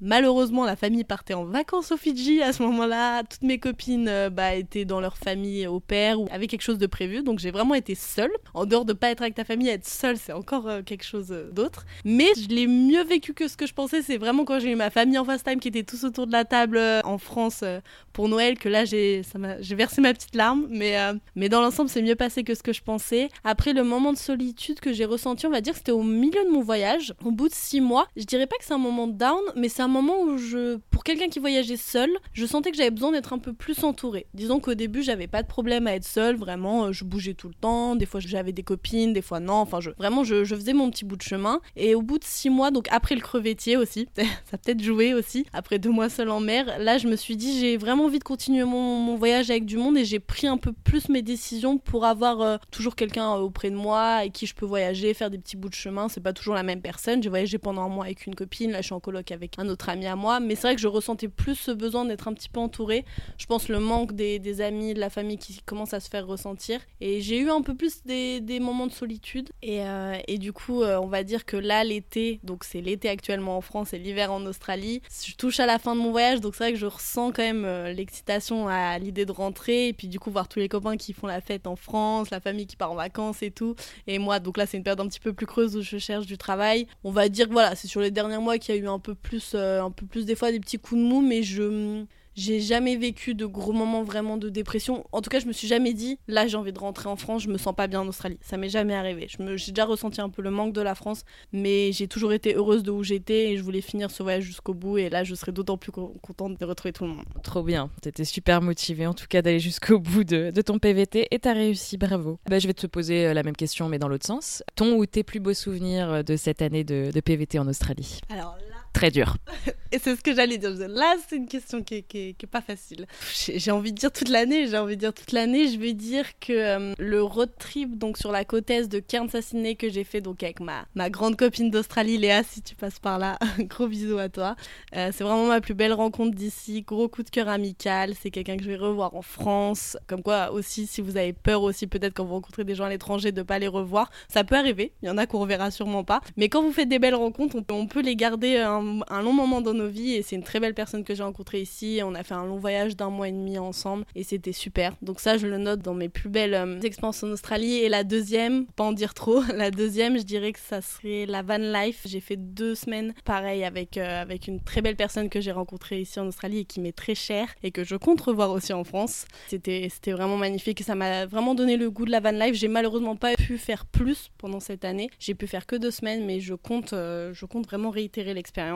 Malheureusement, 0.00 0.64
la 0.64 0.76
famille 0.76 1.04
partait 1.04 1.34
en 1.34 1.44
vacances 1.44 1.92
au 1.92 1.96
Fidji 1.96 2.42
à 2.42 2.52
ce 2.52 2.62
moment-là. 2.62 3.22
Toutes 3.24 3.42
mes 3.42 3.58
copines 3.58 4.08
euh, 4.08 4.30
bah, 4.30 4.54
étaient 4.54 4.84
dans 4.84 5.00
leur 5.00 5.16
famille 5.16 5.66
au 5.66 5.80
père 5.80 6.20
ou 6.20 6.26
avaient 6.30 6.46
quelque 6.46 6.62
chose 6.62 6.78
de 6.78 6.86
prévu. 6.86 7.22
Donc 7.22 7.38
j'ai 7.38 7.50
vraiment 7.50 7.74
été 7.74 7.94
seule. 7.94 8.30
En 8.54 8.66
dehors 8.66 8.84
de 8.84 8.92
pas 8.92 9.10
être 9.10 9.22
avec 9.22 9.34
ta 9.34 9.44
famille, 9.44 9.68
être 9.68 9.86
seule, 9.86 10.16
c'est 10.16 10.32
encore 10.32 10.66
quelque 10.84 11.04
chose 11.04 11.28
euh, 11.30 11.50
d'autre. 11.50 11.86
Mais 12.04 12.28
je 12.36 12.48
l'ai 12.48 12.66
mieux 12.66 13.04
vécu 13.04 13.34
que 13.34 13.48
ce 13.48 13.56
que 13.56 13.66
je 13.66 13.74
pensais. 13.74 14.02
C'est 14.02 14.16
vraiment 14.16 14.44
quand 14.44 14.58
j'ai 14.58 14.72
eu 14.72 14.76
ma 14.76 14.90
famille 14.90 15.18
en 15.18 15.24
FaceTime 15.24 15.60
qui 15.60 15.68
était 15.68 15.82
tous 15.82 16.04
autour 16.04 16.26
de 16.26 16.32
la 16.32 16.44
table 16.44 16.76
euh, 16.76 17.00
en 17.04 17.18
France 17.18 17.60
euh, 17.62 17.80
pour 18.12 18.28
Noël 18.28 18.58
que 18.58 18.68
là 18.68 18.84
j'ai 18.84 19.22
versé 19.60 20.00
ma 20.00 20.12
petite 20.12 20.34
larme. 20.34 20.66
Mais, 20.70 20.96
mais 21.36 21.48
dans 21.48 21.60
l'ensemble, 21.60 21.88
c'est 21.88 22.02
mieux 22.02 22.16
passé 22.16 22.42
que 22.42 22.54
ce 22.54 22.62
que 22.62 22.72
je 22.72 22.82
pensais. 22.82 23.28
Après 23.44 23.72
le 23.72 23.84
moment 23.84 24.12
de 24.12 24.18
solitude 24.18 24.80
que 24.80 24.92
j'ai 24.92 25.04
ressenti, 25.04 25.46
on 25.46 25.50
va 25.50 25.60
dire 25.60 25.76
c'était 25.76 25.92
au 25.92 26.02
milieu 26.02 26.44
de 26.44 26.50
mon 26.50 26.60
voyage, 26.60 27.14
au 27.24 27.30
bout 27.30 27.48
de 27.48 27.54
six 27.54 27.80
mois. 27.80 28.08
Je 28.16 28.24
dirais 28.24 28.46
pas 28.46 28.56
que 28.56 28.64
c'est 28.64 28.74
un 28.74 28.78
moment 28.78 29.06
down, 29.06 29.40
mais 29.54 29.68
c'est 29.68 29.82
un 29.82 29.87
moment 29.88 30.20
où 30.22 30.38
je, 30.38 30.76
pour 30.90 31.04
quelqu'un 31.04 31.28
qui 31.28 31.38
voyageait 31.38 31.76
seul, 31.76 32.10
je 32.32 32.46
sentais 32.46 32.70
que 32.70 32.76
j'avais 32.76 32.90
besoin 32.90 33.12
d'être 33.12 33.32
un 33.32 33.38
peu 33.38 33.52
plus 33.52 33.84
entourée. 33.84 34.26
Disons 34.34 34.60
qu'au 34.60 34.74
début, 34.74 35.02
j'avais 35.02 35.26
pas 35.26 35.42
de 35.42 35.48
problème 35.48 35.86
à 35.86 35.94
être 35.94 36.06
seule, 36.06 36.36
vraiment, 36.36 36.92
je 36.92 37.04
bougeais 37.04 37.34
tout 37.34 37.48
le 37.48 37.54
temps. 37.54 37.96
Des 37.96 38.06
fois, 38.06 38.20
j'avais 38.20 38.52
des 38.52 38.62
copines, 38.62 39.12
des 39.12 39.22
fois 39.22 39.40
non. 39.40 39.54
Enfin, 39.54 39.78
vraiment, 39.98 40.24
je, 40.24 40.44
faisais 40.44 40.72
mon 40.72 40.90
petit 40.90 41.04
bout 41.04 41.16
de 41.16 41.22
chemin. 41.22 41.60
Et 41.76 41.94
au 41.94 42.02
bout 42.02 42.18
de 42.18 42.24
six 42.24 42.50
mois, 42.50 42.70
donc 42.70 42.86
après 42.90 43.14
le 43.14 43.20
crevettier 43.20 43.76
aussi, 43.76 44.08
ça 44.50 44.58
peut-être 44.58 44.82
joué 44.82 45.14
aussi, 45.14 45.46
après 45.52 45.78
deux 45.78 45.90
mois 45.90 46.08
seul 46.08 46.30
en 46.30 46.40
mer, 46.40 46.78
là 46.78 46.98
je 46.98 47.08
me 47.08 47.16
suis 47.16 47.36
dit 47.36 47.58
j'ai 47.58 47.76
vraiment 47.76 48.04
envie 48.04 48.18
de 48.18 48.24
continuer 48.24 48.64
mon, 48.64 49.16
voyage 49.16 49.50
avec 49.50 49.64
du 49.64 49.76
monde 49.76 49.96
et 49.96 50.04
j'ai 50.04 50.20
pris 50.20 50.46
un 50.46 50.58
peu 50.58 50.72
plus 50.72 51.08
mes 51.08 51.22
décisions 51.22 51.78
pour 51.78 52.04
avoir 52.04 52.40
euh, 52.40 52.56
toujours 52.70 52.94
quelqu'un 52.94 53.34
euh, 53.34 53.38
auprès 53.38 53.70
de 53.70 53.74
moi 53.74 54.00
avec 54.00 54.32
qui 54.32 54.46
je 54.46 54.54
peux 54.54 54.66
voyager, 54.66 55.12
faire 55.12 55.30
des 55.30 55.38
petits 55.38 55.56
bouts 55.56 55.68
de 55.68 55.74
chemin. 55.74 56.08
C'est 56.08 56.20
pas 56.20 56.32
toujours 56.32 56.54
la 56.54 56.62
même 56.62 56.80
personne. 56.80 57.22
J'ai 57.22 57.28
voyagé 57.28 57.58
pendant 57.58 57.82
un 57.82 57.88
mois 57.88 58.04
avec 58.04 58.26
une 58.26 58.34
copine, 58.34 58.70
là 58.70 58.80
je 58.80 58.86
suis 58.86 58.94
en 58.94 59.00
coloc 59.00 59.32
avec 59.32 59.58
un 59.58 59.68
autre 59.68 59.77
ami 59.86 60.06
à 60.06 60.16
moi, 60.16 60.40
mais 60.40 60.54
c'est 60.54 60.62
vrai 60.62 60.74
que 60.74 60.80
je 60.80 60.88
ressentais 60.88 61.28
plus 61.28 61.54
ce 61.54 61.70
besoin 61.70 62.04
d'être 62.04 62.28
un 62.28 62.34
petit 62.34 62.48
peu 62.48 62.60
entourée. 62.60 63.04
Je 63.36 63.46
pense 63.46 63.68
le 63.68 63.78
manque 63.78 64.12
des, 64.12 64.60
amis, 64.60 64.94
de 64.94 65.00
la 65.00 65.10
famille 65.10 65.38
qui 65.38 65.60
commence 65.64 65.92
à 65.92 66.00
se 66.00 66.08
faire 66.08 66.26
ressentir. 66.26 66.80
Et 67.00 67.20
j'ai 67.20 67.38
eu 67.38 67.50
un 67.50 67.62
peu 67.62 67.74
plus 67.74 68.02
des, 68.04 68.60
moments 68.60 68.86
de 68.86 68.92
solitude. 68.92 69.50
Et, 69.62 69.82
euh, 69.82 70.16
et 70.26 70.38
du 70.38 70.52
coup, 70.52 70.82
on 70.82 71.06
va 71.06 71.22
dire 71.22 71.44
que 71.44 71.56
là, 71.56 71.84
l'été, 71.84 72.40
donc 72.42 72.64
c'est 72.64 72.80
l'été 72.80 73.08
actuellement 73.08 73.56
en 73.56 73.60
France 73.60 73.92
et 73.92 73.98
l'hiver 73.98 74.32
en 74.32 74.44
Australie. 74.46 75.02
Je 75.24 75.34
touche 75.34 75.60
à 75.60 75.66
la 75.66 75.78
fin 75.78 75.94
de 75.94 76.00
mon 76.00 76.10
voyage, 76.10 76.40
donc 76.40 76.54
c'est 76.54 76.64
vrai 76.64 76.72
que 76.72 76.78
je 76.78 76.86
ressens 76.86 77.32
quand 77.32 77.42
même 77.42 77.64
euh, 77.64 77.92
l'excitation 77.92 78.68
à 78.68 78.98
l'idée 78.98 79.26
de 79.26 79.32
rentrer 79.32 79.88
et 79.88 79.92
puis 79.92 80.08
du 80.08 80.18
coup 80.18 80.30
voir 80.30 80.48
tous 80.48 80.58
les 80.58 80.68
copains 80.68 80.96
qui 80.96 81.12
font 81.12 81.26
la 81.26 81.40
fête 81.40 81.66
en 81.66 81.76
France, 81.76 82.30
la 82.30 82.40
famille 82.40 82.66
qui 82.66 82.76
part 82.76 82.92
en 82.92 82.94
vacances 82.94 83.42
et 83.42 83.50
tout. 83.50 83.74
Et 84.06 84.18
moi, 84.18 84.40
donc 84.40 84.56
là 84.56 84.66
c'est 84.66 84.76
une 84.76 84.82
période 84.82 85.00
un 85.00 85.08
petit 85.08 85.20
peu 85.20 85.32
plus 85.32 85.46
creuse 85.46 85.76
où 85.76 85.82
je 85.82 85.98
cherche 85.98 86.26
du 86.26 86.38
travail. 86.38 86.86
On 87.04 87.10
va 87.10 87.28
dire 87.28 87.48
que 87.48 87.52
voilà, 87.52 87.74
c'est 87.74 87.88
sur 87.88 88.00
les 88.00 88.10
derniers 88.10 88.38
mois 88.38 88.58
qu'il 88.58 88.74
y 88.74 88.78
a 88.78 88.80
eu 88.80 88.88
un 88.88 88.98
peu 88.98 89.14
plus, 89.14 89.52
euh, 89.54 89.67
un 89.82 89.90
peu 89.90 90.06
plus 90.06 90.26
des 90.26 90.34
fois 90.34 90.52
des 90.52 90.60
petits 90.60 90.78
coups 90.78 91.00
de 91.00 91.06
mou, 91.06 91.20
mais 91.20 91.42
je 91.42 92.04
J'ai 92.38 92.60
jamais 92.60 92.94
vécu 92.94 93.34
de 93.34 93.46
gros 93.46 93.72
moments 93.72 94.04
vraiment 94.04 94.36
de 94.36 94.48
dépression. 94.48 95.04
En 95.10 95.20
tout 95.22 95.28
cas, 95.28 95.40
je 95.40 95.46
me 95.46 95.52
suis 95.52 95.66
jamais 95.66 95.92
dit, 95.92 96.20
là 96.28 96.46
j'ai 96.46 96.56
envie 96.56 96.72
de 96.72 96.78
rentrer 96.78 97.08
en 97.08 97.16
France, 97.16 97.42
je 97.42 97.48
me 97.48 97.58
sens 97.58 97.74
pas 97.74 97.88
bien 97.88 98.00
en 98.02 98.06
Australie. 98.06 98.38
Ça 98.42 98.56
m'est 98.56 98.68
jamais 98.68 98.94
arrivé. 98.94 99.26
J'ai 99.56 99.72
déjà 99.72 99.84
ressenti 99.84 100.20
un 100.20 100.28
peu 100.28 100.40
le 100.40 100.50
manque 100.52 100.72
de 100.72 100.80
la 100.80 100.94
France, 100.94 101.24
mais 101.52 101.90
j'ai 101.90 102.06
toujours 102.06 102.32
été 102.32 102.54
heureuse 102.54 102.84
de 102.84 102.92
où 102.92 103.02
j'étais 103.02 103.50
et 103.50 103.56
je 103.56 103.62
voulais 103.64 103.80
finir 103.80 104.12
ce 104.12 104.22
voyage 104.22 104.44
jusqu'au 104.44 104.72
bout. 104.72 104.98
Et 104.98 105.10
là, 105.10 105.24
je 105.24 105.34
serais 105.34 105.50
d'autant 105.50 105.78
plus 105.78 105.90
contente 105.90 106.60
de 106.60 106.64
retrouver 106.64 106.92
tout 106.92 107.02
le 107.04 107.10
monde. 107.10 107.24
Trop 107.42 107.64
bien. 107.64 107.90
T'étais 108.02 108.24
super 108.24 108.62
motivée 108.62 109.08
en 109.08 109.14
tout 109.14 109.26
cas 109.28 109.42
d'aller 109.42 109.58
jusqu'au 109.58 109.98
bout 109.98 110.22
de, 110.22 110.52
ton 110.60 110.78
PVT 110.78 111.26
et 111.32 111.40
t'as 111.40 111.54
réussi. 111.54 111.98
Bravo. 111.98 112.38
Bah, 112.48 112.60
je 112.60 112.68
vais 112.68 112.74
te 112.74 112.86
poser 112.86 113.26
euh, 113.26 113.34
la 113.34 113.42
même 113.42 113.56
question, 113.56 113.88
mais 113.88 113.98
dans 113.98 114.06
l'autre 114.06 114.26
sens. 114.26 114.62
Ton 114.76 114.94
ou 114.94 115.06
tes 115.06 115.24
plus 115.24 115.40
beaux 115.40 115.54
souvenirs 115.54 116.08
euh, 116.08 116.22
de 116.22 116.36
cette 116.36 116.62
année 116.62 116.84
de, 116.84 117.10
de 117.12 117.20
PVT 117.20 117.58
en 117.58 117.66
Australie? 117.66 118.20
Alors 118.30 118.56
là, 118.70 118.77
très 118.98 119.10
dur. 119.12 119.36
Et 119.90 119.98
c'est 119.98 120.16
ce 120.16 120.20
que 120.20 120.34
j'allais 120.34 120.58
dire. 120.58 120.70
Là, 120.88 121.14
c'est 121.26 121.36
une 121.36 121.46
question 121.46 121.82
qui 121.82 122.04
est, 122.12 122.46
pas 122.46 122.60
facile. 122.60 123.06
J'ai 123.32 123.70
envie 123.70 123.92
de 123.92 123.98
dire 123.98 124.12
toute 124.12 124.28
l'année. 124.28 124.66
J'ai 124.66 124.76
envie 124.76 124.96
de 124.96 125.00
dire 125.00 125.14
toute 125.14 125.32
l'année. 125.32 125.68
Je 125.68 125.78
vais 125.78 125.94
dire 125.94 126.26
que 126.40 126.52
euh, 126.52 126.92
le 126.98 127.22
road 127.22 127.50
trip 127.58 127.96
donc 127.96 128.18
sur 128.18 128.30
la 128.30 128.44
côte 128.44 128.68
est 128.70 128.86
de 128.86 128.98
Cairns 128.98 129.30
Sydney 129.40 129.76
que 129.76 129.88
j'ai 129.88 130.04
fait 130.04 130.20
donc 130.20 130.42
avec 130.42 130.60
ma, 130.60 130.84
ma 130.94 131.08
grande 131.08 131.36
copine 131.36 131.70
d'Australie, 131.70 132.18
Léa, 132.18 132.42
si 132.42 132.60
tu 132.60 132.74
passes 132.74 132.98
par 132.98 133.18
là, 133.18 133.38
gros 133.60 133.86
bisous 133.86 134.18
à 134.18 134.28
toi. 134.28 134.56
Euh, 134.94 135.10
c'est 135.14 135.24
vraiment 135.24 135.46
ma 135.46 135.62
plus 135.62 135.74
belle 135.74 135.94
rencontre 135.94 136.36
d'ici. 136.36 136.82
Gros 136.82 137.08
coup 137.08 137.22
de 137.22 137.30
cœur 137.30 137.48
amical. 137.48 138.12
C'est 138.20 138.30
quelqu'un 138.30 138.58
que 138.58 138.64
je 138.64 138.68
vais 138.68 138.76
revoir 138.76 139.14
en 139.14 139.22
France. 139.22 139.96
Comme 140.06 140.22
quoi 140.22 140.52
aussi, 140.52 140.86
si 140.86 141.00
vous 141.00 141.16
avez 141.16 141.32
peur 141.32 141.62
aussi 141.62 141.86
peut-être 141.86 142.12
quand 142.12 142.24
vous 142.24 142.34
rencontrez 142.34 142.64
des 142.64 142.74
gens 142.74 142.84
à 142.84 142.90
l'étranger 142.90 143.32
de 143.32 143.42
pas 143.42 143.58
les 143.58 143.68
revoir, 143.68 144.10
ça 144.28 144.44
peut 144.44 144.56
arriver. 144.56 144.92
Il 145.02 145.08
y 145.08 145.10
en 145.10 145.16
a 145.16 145.26
qu'on 145.26 145.38
reverra 145.38 145.70
sûrement 145.70 146.04
pas. 146.04 146.20
Mais 146.36 146.50
quand 146.50 146.62
vous 146.62 146.72
faites 146.72 146.90
des 146.90 146.98
belles 146.98 147.14
rencontres, 147.14 147.56
on 147.56 147.62
peut, 147.62 147.74
on 147.74 147.86
peut 147.86 148.02
les 148.02 148.16
garder 148.16 148.58
un 148.58 148.87
un, 149.08 149.22
long 149.22 149.32
moment 149.32 149.60
dans 149.60 149.74
nos 149.74 149.88
vies 149.88 150.14
et 150.14 150.22
c'est 150.22 150.36
une 150.36 150.42
très 150.42 150.60
belle 150.60 150.74
personne 150.74 151.04
que 151.04 151.14
j'ai 151.14 151.22
rencontrée 151.22 151.60
ici. 151.60 152.00
On 152.04 152.14
a 152.14 152.22
fait 152.22 152.34
un 152.34 152.46
long 152.46 152.58
voyage 152.58 152.96
d'un 152.96 153.10
mois 153.10 153.28
et 153.28 153.32
demi 153.32 153.58
ensemble 153.58 154.04
et 154.14 154.22
c'était 154.22 154.52
super. 154.52 154.94
Donc 155.02 155.20
ça, 155.20 155.36
je 155.36 155.46
le 155.46 155.58
note 155.58 155.80
dans 155.80 155.94
mes 155.94 156.08
plus 156.08 156.28
belles 156.28 156.54
euh, 156.54 156.80
expériences 156.80 157.22
en 157.22 157.28
Australie. 157.28 157.78
Et 157.78 157.88
la 157.88 158.04
deuxième, 158.04 158.66
pas 158.66 158.84
en 158.84 158.92
dire 158.92 159.14
trop, 159.14 159.42
la 159.54 159.70
deuxième, 159.70 160.18
je 160.18 160.24
dirais 160.24 160.52
que 160.52 160.60
ça 160.60 160.80
serait 160.80 161.26
la 161.26 161.42
van 161.42 161.58
life. 161.58 162.02
J'ai 162.04 162.20
fait 162.20 162.36
deux 162.36 162.74
semaines 162.74 163.14
pareil 163.24 163.64
avec, 163.64 163.96
euh, 163.96 164.22
avec 164.22 164.48
une 164.48 164.60
très 164.60 164.82
belle 164.82 164.96
personne 164.96 165.28
que 165.28 165.40
j'ai 165.40 165.52
rencontrée 165.52 166.00
ici 166.00 166.20
en 166.20 166.26
Australie 166.26 166.60
et 166.60 166.64
qui 166.64 166.80
m'est 166.80 166.92
très 166.92 167.14
chère 167.14 167.48
et 167.62 167.70
que 167.70 167.84
je 167.84 167.96
compte 167.96 168.20
revoir 168.20 168.50
aussi 168.50 168.72
en 168.72 168.84
France. 168.84 169.26
C'était 169.48 169.88
vraiment 170.06 170.36
magnifique 170.36 170.80
et 170.80 170.84
ça 170.84 170.94
m'a 170.94 171.26
vraiment 171.26 171.54
donné 171.54 171.76
le 171.76 171.90
goût 171.90 172.04
de 172.04 172.10
la 172.10 172.20
van 172.20 172.30
life. 172.30 172.54
J'ai 172.54 172.68
malheureusement 172.68 173.16
pas 173.16 173.34
pu 173.34 173.58
faire 173.58 173.86
plus 173.86 174.30
pendant 174.38 174.60
cette 174.60 174.84
année. 174.84 175.10
J'ai 175.18 175.34
pu 175.34 175.46
faire 175.46 175.66
que 175.66 175.76
deux 175.76 175.90
semaines, 175.90 176.24
mais 176.24 176.40
je 176.40 176.54
compte, 176.54 176.92
euh, 176.92 177.32
je 177.34 177.44
compte 177.46 177.66
vraiment 177.66 177.90
réitérer 177.90 178.34
l'expérience 178.34 178.67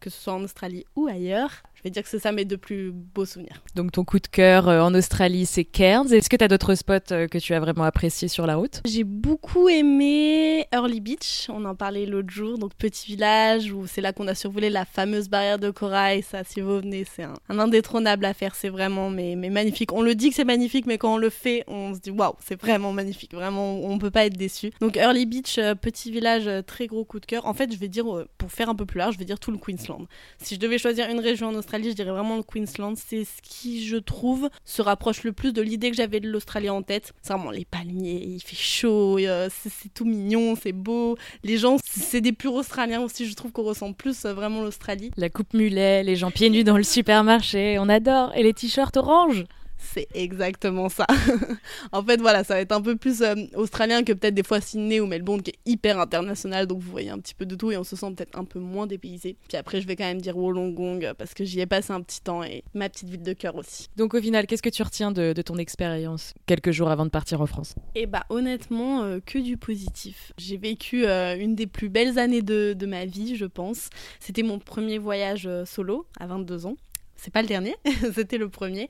que 0.00 0.10
ce 0.10 0.20
soit 0.20 0.34
en 0.34 0.42
Australie 0.42 0.84
ou 0.96 1.06
ailleurs. 1.06 1.62
Je 1.80 1.84
vais 1.84 1.90
dire 1.92 2.02
que 2.02 2.10
c'est 2.10 2.18
ça 2.18 2.30
mes 2.30 2.44
deux 2.44 2.58
plus 2.58 2.92
beaux 2.92 3.24
souvenirs. 3.24 3.62
Donc 3.74 3.92
ton 3.92 4.04
coup 4.04 4.18
de 4.18 4.26
cœur 4.26 4.68
euh, 4.68 4.82
en 4.82 4.94
Australie, 4.94 5.46
c'est 5.46 5.64
Cairns. 5.64 6.12
Est-ce 6.12 6.28
que 6.28 6.36
tu 6.36 6.44
as 6.44 6.48
d'autres 6.48 6.74
spots 6.74 7.10
euh, 7.10 7.26
que 7.26 7.38
tu 7.38 7.54
as 7.54 7.60
vraiment 7.60 7.84
appréciés 7.84 8.28
sur 8.28 8.46
la 8.46 8.56
route? 8.56 8.82
J'ai 8.84 9.02
beaucoup 9.02 9.70
aimé 9.70 10.66
Early 10.74 11.00
Beach, 11.00 11.46
on 11.48 11.64
en 11.64 11.74
parlait 11.74 12.04
l'autre 12.04 12.28
jour, 12.28 12.58
donc 12.58 12.74
petit 12.74 13.06
village 13.06 13.72
où 13.72 13.86
c'est 13.86 14.02
là 14.02 14.12
qu'on 14.12 14.28
a 14.28 14.34
survolé 14.34 14.68
la 14.68 14.84
fameuse 14.84 15.30
barrière 15.30 15.58
de 15.58 15.70
corail. 15.70 16.22
Ça, 16.22 16.44
si 16.44 16.60
vous 16.60 16.80
venez, 16.80 17.06
c'est 17.10 17.22
un, 17.22 17.58
indétrônable 17.58 18.26
à 18.26 18.34
faire, 18.34 18.54
c'est 18.54 18.68
vraiment 18.68 19.08
mais, 19.08 19.34
mais 19.34 19.48
magnifique. 19.48 19.94
On 19.94 20.02
le 20.02 20.14
dit 20.14 20.28
que 20.28 20.34
c'est 20.34 20.44
magnifique, 20.44 20.84
mais 20.84 20.98
quand 20.98 21.14
on 21.14 21.18
le 21.18 21.30
fait, 21.30 21.64
on 21.66 21.94
se 21.94 22.00
dit 22.00 22.10
waouh, 22.10 22.34
c'est 22.44 22.60
vraiment 22.60 22.92
magnifique. 22.92 23.32
Vraiment, 23.32 23.80
on 23.82 23.96
peut 23.96 24.10
pas 24.10 24.26
être 24.26 24.36
déçu. 24.36 24.70
Donc 24.82 24.98
Early 24.98 25.24
Beach, 25.24 25.56
euh, 25.56 25.74
petit 25.74 26.10
village, 26.10 26.46
très 26.66 26.88
gros 26.88 27.06
coup 27.06 27.20
de 27.20 27.26
cœur. 27.26 27.46
En 27.46 27.54
fait, 27.54 27.72
je 27.72 27.78
vais 27.78 27.88
dire, 27.88 28.04
pour 28.36 28.52
faire 28.52 28.68
un 28.68 28.74
peu 28.74 28.84
plus 28.84 28.98
large, 28.98 29.14
je 29.14 29.18
vais 29.18 29.24
dire 29.24 29.40
tout 29.40 29.50
le 29.50 29.56
Queensland. 29.56 30.06
Si 30.42 30.56
je 30.56 30.60
devais 30.60 30.76
choisir 30.76 31.08
une 31.08 31.20
région 31.20 31.48
en 31.48 31.54
Australie, 31.54 31.69
je 31.78 31.94
dirais 31.94 32.10
vraiment 32.10 32.36
le 32.36 32.42
Queensland. 32.42 32.94
C'est 32.96 33.24
ce 33.24 33.42
qui, 33.42 33.86
je 33.86 33.96
trouve, 33.96 34.48
se 34.64 34.82
rapproche 34.82 35.22
le 35.22 35.32
plus 35.32 35.52
de 35.52 35.62
l'idée 35.62 35.90
que 35.90 35.96
j'avais 35.96 36.20
de 36.20 36.28
l'Australie 36.28 36.70
en 36.70 36.82
tête. 36.82 37.12
C'est 37.22 37.32
vraiment 37.32 37.50
les 37.50 37.64
palmiers, 37.64 38.22
il 38.26 38.40
fait 38.40 38.56
chaud, 38.56 39.18
euh, 39.18 39.48
c'est 39.50 39.92
tout 39.92 40.04
mignon, 40.04 40.56
c'est 40.60 40.72
beau. 40.72 41.16
Les 41.44 41.58
gens, 41.58 41.76
c'est 41.84 42.20
des 42.20 42.32
purs 42.32 42.54
Australiens 42.54 43.02
aussi, 43.02 43.26
je 43.26 43.34
trouve 43.34 43.52
qu'on 43.52 43.62
ressent 43.62 43.92
plus 43.92 44.24
euh, 44.24 44.34
vraiment 44.34 44.62
l'Australie. 44.62 45.10
La 45.16 45.28
coupe 45.28 45.54
mulet, 45.54 46.02
les 46.02 46.16
gens 46.16 46.30
pieds 46.30 46.50
nus 46.50 46.64
dans 46.64 46.76
le 46.76 46.82
supermarché, 46.82 47.78
on 47.78 47.88
adore. 47.88 48.32
Et 48.34 48.42
les 48.42 48.52
t-shirts 48.52 48.96
orange 48.96 49.44
c'est 49.80 50.08
exactement 50.14 50.88
ça. 50.88 51.06
en 51.92 52.02
fait, 52.02 52.20
voilà, 52.20 52.44
ça 52.44 52.54
va 52.54 52.60
être 52.60 52.72
un 52.72 52.82
peu 52.82 52.96
plus 52.96 53.22
euh, 53.22 53.34
australien 53.54 54.02
que 54.02 54.12
peut-être 54.12 54.34
des 54.34 54.42
fois 54.42 54.60
Sydney 54.60 55.00
ou 55.00 55.06
Melbourne, 55.06 55.42
qui 55.42 55.50
est 55.50 55.58
hyper 55.66 55.98
international, 55.98 56.66
donc 56.66 56.80
vous 56.80 56.90
voyez 56.90 57.10
un 57.10 57.18
petit 57.18 57.34
peu 57.34 57.46
de 57.46 57.54
tout 57.54 57.72
et 57.72 57.76
on 57.76 57.84
se 57.84 57.96
sent 57.96 58.12
peut-être 58.14 58.38
un 58.38 58.44
peu 58.44 58.58
moins 58.58 58.86
dépaysé. 58.86 59.36
Puis 59.48 59.56
après, 59.56 59.80
je 59.80 59.86
vais 59.86 59.96
quand 59.96 60.04
même 60.04 60.20
dire 60.20 60.36
Wollongong 60.36 61.04
euh, 61.04 61.14
parce 61.14 61.34
que 61.34 61.44
j'y 61.44 61.60
ai 61.60 61.66
passé 61.66 61.92
un 61.92 62.02
petit 62.02 62.20
temps 62.20 62.42
et 62.42 62.62
ma 62.74 62.88
petite 62.88 63.08
ville 63.08 63.22
de 63.22 63.32
cœur 63.32 63.56
aussi. 63.56 63.88
Donc 63.96 64.14
au 64.14 64.20
final, 64.20 64.46
qu'est-ce 64.46 64.62
que 64.62 64.68
tu 64.68 64.82
retiens 64.82 65.12
de, 65.12 65.32
ton 65.40 65.56
expérience 65.56 66.34
quelques 66.46 66.70
jours 66.70 66.90
avant 66.90 67.06
de 67.06 67.10
partir 67.10 67.40
en 67.40 67.46
France? 67.46 67.74
Eh 67.94 68.06
bah 68.06 68.24
honnêtement, 68.28 69.02
euh, 69.02 69.20
que 69.24 69.38
du 69.38 69.56
positif. 69.56 70.32
J'ai 70.36 70.58
vécu 70.58 71.06
une 71.06 71.54
des 71.54 71.66
plus 71.66 71.88
belles 71.88 72.18
années 72.18 72.42
de, 72.42 72.74
de 72.74 72.86
ma 72.86 73.06
vie, 73.06 73.36
je 73.36 73.46
pense. 73.46 73.88
C'était 74.18 74.42
mon 74.42 74.58
premier 74.58 74.98
voyage 74.98 75.48
solo 75.64 76.06
à 76.18 76.26
22 76.26 76.66
ans. 76.66 76.76
C'est 77.16 77.32
pas 77.32 77.42
le 77.42 77.48
dernier, 77.48 77.76
c'était 78.14 78.38
le 78.38 78.48
premier. 78.48 78.88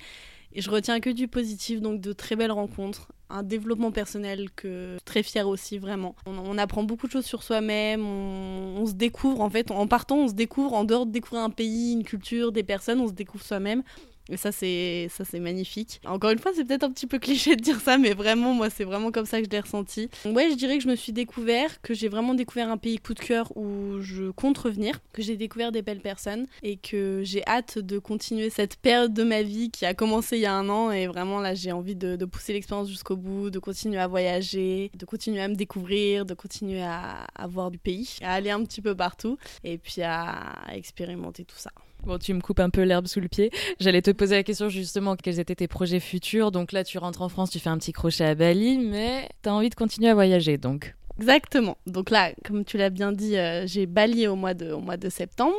Et 0.52 0.60
je 0.60 0.70
retiens 0.70 1.00
que 1.00 1.10
du 1.10 1.28
positif, 1.28 1.80
donc 1.80 2.00
de 2.00 2.12
très 2.12 2.34
belles 2.34 2.50
rencontres, 2.50 3.12
un 3.28 3.42
développement 3.44 3.92
personnel 3.92 4.50
que 4.56 4.98
très 5.04 5.22
fier 5.22 5.46
aussi 5.46 5.78
vraiment. 5.78 6.16
On, 6.26 6.58
apprend 6.58 6.82
beaucoup 6.82 7.06
de 7.06 7.12
choses 7.12 7.24
sur 7.24 7.42
soi-même, 7.42 8.04
on, 8.04 8.84
se 8.86 8.92
découvre 8.92 9.40
en 9.40 9.50
fait, 9.50 9.70
en 9.70 9.86
partant 9.86 10.16
on 10.16 10.28
se 10.28 10.34
découvre, 10.34 10.74
en 10.74 10.84
dehors 10.84 11.06
de 11.06 11.12
découvrir 11.12 11.44
un 11.44 11.50
pays, 11.50 11.92
une 11.92 12.02
culture, 12.02 12.50
des 12.50 12.64
personnes, 12.64 13.00
on 13.00 13.08
se 13.08 13.12
découvre 13.12 13.44
soi-même. 13.44 13.82
Et 14.30 14.36
ça, 14.36 14.52
c'est 14.52 15.08
ça 15.10 15.24
c'est 15.24 15.40
magnifique. 15.40 16.00
Encore 16.06 16.30
une 16.30 16.38
fois, 16.38 16.52
c'est 16.54 16.64
peut-être 16.64 16.84
un 16.84 16.90
petit 16.90 17.06
peu 17.06 17.18
cliché 17.18 17.56
de 17.56 17.60
dire 17.60 17.80
ça, 17.80 17.98
mais 17.98 18.12
vraiment, 18.12 18.54
moi, 18.54 18.70
c'est 18.70 18.84
vraiment 18.84 19.10
comme 19.10 19.26
ça 19.26 19.38
que 19.40 19.46
je 19.46 19.50
l'ai 19.50 19.60
ressenti. 19.60 20.08
ouais, 20.24 20.50
je 20.50 20.56
dirais 20.56 20.78
que 20.78 20.84
je 20.84 20.88
me 20.88 20.96
suis 20.96 21.12
découvert, 21.12 21.80
que 21.82 21.94
j'ai 21.94 22.08
vraiment 22.08 22.34
découvert 22.34 22.70
un 22.70 22.76
pays 22.76 22.98
coup 22.98 23.14
de 23.14 23.20
cœur 23.20 23.56
où 23.56 24.00
je 24.00 24.30
compte 24.30 24.58
revenir, 24.58 25.00
que 25.12 25.22
j'ai 25.22 25.36
découvert 25.36 25.72
des 25.72 25.82
belles 25.82 26.00
personnes 26.00 26.46
et 26.62 26.76
que 26.76 27.22
j'ai 27.24 27.46
hâte 27.46 27.78
de 27.78 27.98
continuer 27.98 28.50
cette 28.50 28.76
période 28.76 29.12
de 29.12 29.24
ma 29.24 29.42
vie 29.42 29.70
qui 29.70 29.84
a 29.86 29.94
commencé 29.94 30.36
il 30.36 30.42
y 30.42 30.46
a 30.46 30.54
un 30.54 30.68
an. 30.68 30.90
Et 30.90 31.06
vraiment, 31.06 31.40
là, 31.40 31.54
j'ai 31.54 31.72
envie 31.72 31.96
de, 31.96 32.16
pousser 32.24 32.52
l'expérience 32.52 32.88
jusqu'au 32.88 33.16
bout, 33.16 33.50
de 33.50 33.58
continuer 33.58 33.98
à 33.98 34.06
voyager, 34.06 34.90
de 34.94 35.04
continuer 35.04 35.40
à 35.40 35.48
me 35.48 35.54
découvrir, 35.54 36.24
de 36.24 36.34
continuer 36.34 36.82
à, 36.82 37.26
à 37.34 37.46
voir 37.46 37.70
du 37.70 37.78
pays, 37.78 38.18
à 38.22 38.34
aller 38.34 38.50
un 38.50 38.62
petit 38.64 38.80
peu 38.80 38.94
partout 38.94 39.36
et 39.64 39.78
puis 39.78 40.02
à 40.02 40.54
expérimenter 40.72 41.44
tout 41.44 41.58
ça. 41.58 41.72
Bon, 42.04 42.18
tu 42.18 42.32
me 42.32 42.40
coupes 42.40 42.60
un 42.60 42.70
peu 42.70 42.82
l'herbe 42.82 43.06
sous 43.06 43.20
le 43.20 43.28
pied. 43.28 43.50
J'allais 43.80 44.02
te 44.02 44.10
poser 44.10 44.36
la 44.36 44.42
question 44.42 44.68
justement 44.68 45.16
quels 45.16 45.38
étaient 45.38 45.54
tes 45.54 45.68
projets 45.68 46.00
futurs? 46.00 46.50
Donc 46.50 46.72
là, 46.72 46.84
tu 46.84 46.98
rentres 46.98 47.22
en 47.22 47.28
France, 47.28 47.50
tu 47.50 47.58
fais 47.58 47.68
un 47.68 47.78
petit 47.78 47.92
crochet 47.92 48.24
à 48.24 48.34
Bali, 48.34 48.78
mais 48.78 49.28
tu 49.42 49.48
as 49.48 49.54
envie 49.54 49.70
de 49.70 49.74
continuer 49.74 50.08
à 50.08 50.14
voyager 50.14 50.56
donc. 50.56 50.94
Exactement. 51.18 51.76
Donc 51.86 52.08
là, 52.08 52.32
comme 52.44 52.64
tu 52.64 52.78
l'as 52.78 52.88
bien 52.88 53.12
dit, 53.12 53.36
euh, 53.36 53.66
j'ai 53.66 53.84
Bali 53.84 54.26
au 54.26 54.36
mois 54.36 54.54
de, 54.54 54.72
au 54.72 54.80
mois 54.80 54.96
de 54.96 55.10
septembre. 55.10 55.58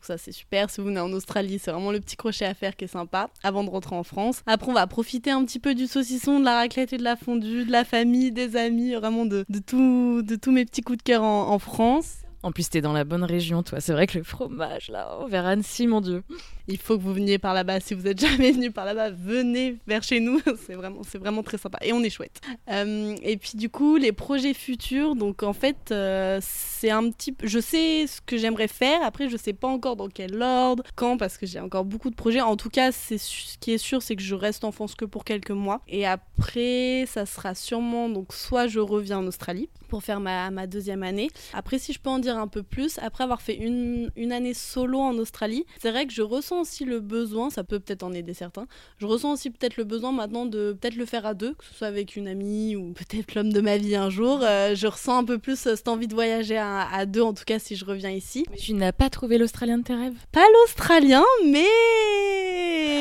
Ça, 0.00 0.18
c'est 0.18 0.32
super. 0.32 0.70
Si 0.70 0.80
vous 0.80 0.88
venez 0.88 1.00
en 1.00 1.12
Australie, 1.12 1.60
c'est 1.60 1.70
vraiment 1.70 1.92
le 1.92 2.00
petit 2.00 2.16
crochet 2.16 2.44
à 2.44 2.54
faire 2.54 2.76
qui 2.76 2.84
est 2.84 2.88
sympa 2.88 3.30
avant 3.42 3.62
de 3.62 3.70
rentrer 3.70 3.94
en 3.94 4.02
France. 4.02 4.42
Après, 4.46 4.70
on 4.70 4.74
va 4.74 4.86
profiter 4.86 5.30
un 5.30 5.44
petit 5.44 5.58
peu 5.58 5.74
du 5.74 5.86
saucisson, 5.86 6.40
de 6.40 6.44
la 6.44 6.56
raclette 6.56 6.92
et 6.92 6.98
de 6.98 7.04
la 7.04 7.16
fondue, 7.16 7.64
de 7.64 7.72
la 7.72 7.84
famille, 7.84 8.32
des 8.32 8.56
amis, 8.56 8.94
vraiment 8.94 9.26
de, 9.26 9.44
de, 9.48 9.58
tout, 9.60 10.22
de 10.22 10.36
tous 10.36 10.52
mes 10.52 10.64
petits 10.64 10.82
coups 10.82 10.98
de 10.98 11.02
cœur 11.02 11.22
en 11.22 11.58
France. 11.58 12.25
En 12.46 12.52
plus, 12.52 12.70
t'es 12.70 12.80
dans 12.80 12.92
la 12.92 13.02
bonne 13.02 13.24
région, 13.24 13.64
toi. 13.64 13.80
C'est 13.80 13.92
vrai 13.92 14.06
que 14.06 14.18
le 14.18 14.22
fromage, 14.22 14.88
là, 14.88 15.18
oh, 15.20 15.26
vers 15.26 15.46
Annecy, 15.46 15.88
mon 15.88 16.00
Dieu. 16.00 16.22
Il 16.68 16.78
faut 16.78 16.96
que 16.96 17.02
vous 17.02 17.12
veniez 17.12 17.38
par 17.38 17.54
là-bas. 17.54 17.80
Si 17.80 17.92
vous 17.92 18.06
êtes 18.06 18.20
jamais 18.20 18.52
venu 18.52 18.70
par 18.70 18.84
là-bas, 18.84 19.10
venez 19.10 19.78
vers 19.88 20.04
chez 20.04 20.20
nous. 20.20 20.40
c'est 20.64 20.74
vraiment, 20.74 21.00
c'est 21.02 21.18
vraiment 21.18 21.42
très 21.42 21.58
sympa. 21.58 21.78
Et 21.82 21.92
on 21.92 22.04
est 22.04 22.10
chouette. 22.10 22.40
Euh, 22.70 23.16
et 23.22 23.36
puis, 23.36 23.52
du 23.54 23.68
coup, 23.68 23.96
les 23.96 24.12
projets 24.12 24.54
futurs. 24.54 25.16
Donc, 25.16 25.42
en 25.42 25.52
fait, 25.54 25.90
euh, 25.90 26.38
c'est 26.40 26.90
un 26.90 27.10
petit 27.10 27.32
peu. 27.32 27.48
Je 27.48 27.58
sais 27.58 28.06
ce 28.06 28.20
que 28.20 28.36
j'aimerais 28.36 28.68
faire. 28.68 29.02
Après, 29.02 29.28
je 29.28 29.36
sais 29.36 29.52
pas 29.52 29.66
encore 29.66 29.96
dans 29.96 30.08
quel 30.08 30.40
ordre, 30.40 30.84
quand, 30.94 31.16
parce 31.16 31.38
que 31.38 31.46
j'ai 31.46 31.58
encore 31.58 31.84
beaucoup 31.84 32.10
de 32.10 32.16
projets. 32.16 32.42
En 32.42 32.56
tout 32.56 32.70
cas, 32.70 32.92
c'est 32.92 33.18
ce 33.18 33.58
qui 33.58 33.72
est 33.72 33.78
sûr, 33.78 34.02
c'est 34.02 34.14
que 34.14 34.22
je 34.22 34.36
reste 34.36 34.62
en 34.62 34.70
France 34.70 34.94
que 34.94 35.04
pour 35.04 35.24
quelques 35.24 35.50
mois. 35.50 35.82
Et 35.88 36.06
après, 36.06 37.06
ça 37.08 37.26
sera 37.26 37.56
sûrement. 37.56 38.08
Donc, 38.08 38.32
soit 38.32 38.68
je 38.68 38.78
reviens 38.78 39.18
en 39.18 39.26
Australie 39.26 39.68
pour 39.88 40.04
faire 40.04 40.20
ma, 40.20 40.52
ma 40.52 40.68
deuxième 40.68 41.02
année. 41.02 41.28
Après, 41.52 41.80
si 41.80 41.92
je 41.92 41.98
peux 41.98 42.10
en 42.10 42.20
dire 42.20 42.35
un 42.38 42.48
peu 42.48 42.62
plus. 42.62 42.98
Après 42.98 43.24
avoir 43.24 43.42
fait 43.42 43.54
une, 43.54 44.10
une 44.16 44.32
année 44.32 44.54
solo 44.54 44.98
en 44.98 45.16
Australie, 45.18 45.64
c'est 45.80 45.90
vrai 45.90 46.06
que 46.06 46.12
je 46.12 46.22
ressens 46.22 46.60
aussi 46.60 46.84
le 46.84 47.00
besoin, 47.00 47.50
ça 47.50 47.64
peut 47.64 47.80
peut-être 47.80 48.02
en 48.02 48.12
aider 48.12 48.34
certains, 48.34 48.66
je 48.98 49.06
ressens 49.06 49.32
aussi 49.32 49.50
peut-être 49.50 49.76
le 49.76 49.84
besoin 49.84 50.12
maintenant 50.12 50.46
de 50.46 50.76
peut-être 50.80 50.96
le 50.96 51.06
faire 51.06 51.26
à 51.26 51.34
deux, 51.34 51.54
que 51.54 51.64
ce 51.64 51.74
soit 51.74 51.86
avec 51.86 52.16
une 52.16 52.28
amie 52.28 52.76
ou 52.76 52.92
peut-être 52.94 53.34
l'homme 53.34 53.52
de 53.52 53.60
ma 53.60 53.76
vie 53.76 53.96
un 53.96 54.10
jour. 54.10 54.40
Euh, 54.42 54.74
je 54.74 54.86
ressens 54.86 55.18
un 55.18 55.24
peu 55.24 55.38
plus 55.38 55.58
cette 55.58 55.88
envie 55.88 56.08
de 56.08 56.14
voyager 56.14 56.56
à, 56.56 56.88
à, 56.88 57.06
deux, 57.06 57.22
en 57.22 57.32
tout 57.32 57.44
cas 57.44 57.58
si 57.58 57.76
je 57.76 57.84
reviens 57.84 58.10
ici. 58.10 58.44
Tu 58.58 58.74
n'as 58.74 58.92
pas 58.92 59.10
trouvé 59.10 59.38
l'Australien 59.38 59.78
de 59.78 59.84
tes 59.84 59.94
rêves? 59.94 60.16
Pas 60.32 60.44
l'Australien, 60.54 61.24
mais 61.46 61.64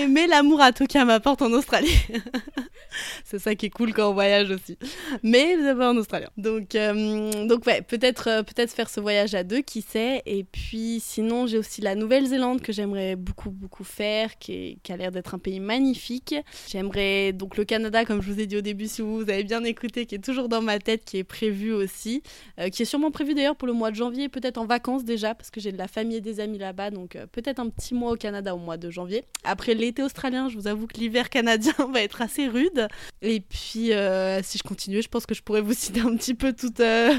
mais 0.07 0.27
l'amour 0.27 0.61
à 0.61 0.71
toqué 0.71 0.99
à 0.99 1.05
ma 1.05 1.19
porte 1.19 1.41
en 1.41 1.51
Australie. 1.51 1.97
c'est 3.25 3.39
ça 3.39 3.55
qui 3.55 3.67
est 3.67 3.69
cool 3.69 3.93
quand 3.93 4.09
on 4.09 4.13
voyage 4.13 4.51
aussi. 4.51 4.77
Mais 5.23 5.55
vous 5.55 5.65
avez 5.65 5.85
un 5.85 5.97
Australien. 5.97 6.29
Donc, 6.37 6.75
euh, 6.75 7.45
donc 7.45 7.65
ouais, 7.65 7.81
peut-être 7.81 8.29
euh, 8.29 8.43
peut-être 8.43 8.71
faire 8.71 8.89
ce 8.89 8.99
voyage 8.99 9.35
à 9.35 9.43
deux, 9.43 9.61
qui 9.61 9.81
sait. 9.81 10.21
Et 10.25 10.43
puis 10.43 10.99
sinon, 11.01 11.47
j'ai 11.47 11.57
aussi 11.57 11.81
la 11.81 11.95
Nouvelle-Zélande 11.95 12.61
que 12.61 12.71
j'aimerais 12.71 13.15
beaucoup, 13.15 13.49
beaucoup 13.49 13.83
faire, 13.83 14.37
qui, 14.37 14.79
a 14.89 14.97
l'air 14.97 15.11
d'être 15.11 15.35
un 15.35 15.39
pays 15.39 15.59
magnifique. 15.59 16.35
J'aimerais 16.67 17.33
donc 17.33 17.57
le 17.57 17.65
Canada, 17.65 18.05
comme 18.05 18.21
je 18.21 18.31
vous 18.31 18.39
ai 18.39 18.45
dit 18.45 18.57
au 18.57 18.61
début, 18.61 18.87
si 18.87 19.01
vous, 19.01 19.21
avez 19.21 19.43
bien 19.43 19.63
écouté, 19.63 20.05
qui 20.05 20.15
est 20.15 20.23
toujours 20.23 20.49
dans 20.49 20.61
ma 20.61 20.79
tête, 20.79 21.05
qui 21.05 21.17
est 21.17 21.23
prévu 21.23 21.71
aussi. 21.73 22.23
Euh, 22.59 22.69
qui 22.69 22.83
est 22.83 22.85
sûrement 22.85 23.11
prévu 23.11 23.33
d'ailleurs 23.33 23.55
pour 23.55 23.67
le 23.67 23.73
mois 23.73 23.91
de 23.91 23.95
janvier, 23.95 24.29
peut-être 24.29 24.57
en 24.57 24.65
vacances 24.65 25.03
déjà, 25.03 25.35
parce 25.35 25.51
que 25.51 25.59
j'ai 25.59 25.71
de 25.71 25.77
la 25.77 25.87
famille 25.87 26.17
et 26.17 26.21
des 26.21 26.39
amis 26.39 26.57
là-bas. 26.57 26.91
Donc 26.91 27.17
peut-être 27.31 27.59
un 27.59 27.69
petit 27.69 27.93
mois 27.93 28.11
au 28.11 28.15
Canada 28.15 28.55
au 28.55 28.59
mois 28.59 28.77
de 28.77 28.89
janvier. 28.89 29.23
Après 29.43 29.73
l'été 29.73 29.94
australien, 30.03 30.49
je 30.49 30.55
vous 30.57 30.67
avoue 30.67 30.87
que 30.87 30.97
l'hiver 30.97 31.29
canadien 31.29 31.73
va 31.93 32.01
être 32.01 32.21
assez 32.21 32.47
rude. 32.47 32.87
Et 33.21 33.39
puis, 33.39 33.93
euh, 33.93 34.41
si 34.43 34.57
je 34.57 34.63
continuais, 34.63 35.01
je 35.01 35.09
pense 35.09 35.25
que 35.25 35.35
je 35.35 35.41
pourrais 35.41 35.61
vous 35.61 35.73
citer 35.73 36.01
un 36.01 36.15
petit 36.15 36.33
peu 36.33 36.53
tout. 36.53 36.73
Euh, 36.79 37.13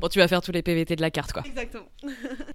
bon, 0.00 0.08
tu 0.08 0.18
vas 0.18 0.28
faire 0.28 0.42
tous 0.42 0.52
les 0.52 0.62
PVT 0.62 0.96
de 0.96 1.00
la 1.00 1.10
carte, 1.10 1.32
quoi. 1.32 1.42
Exactement. 1.46 1.88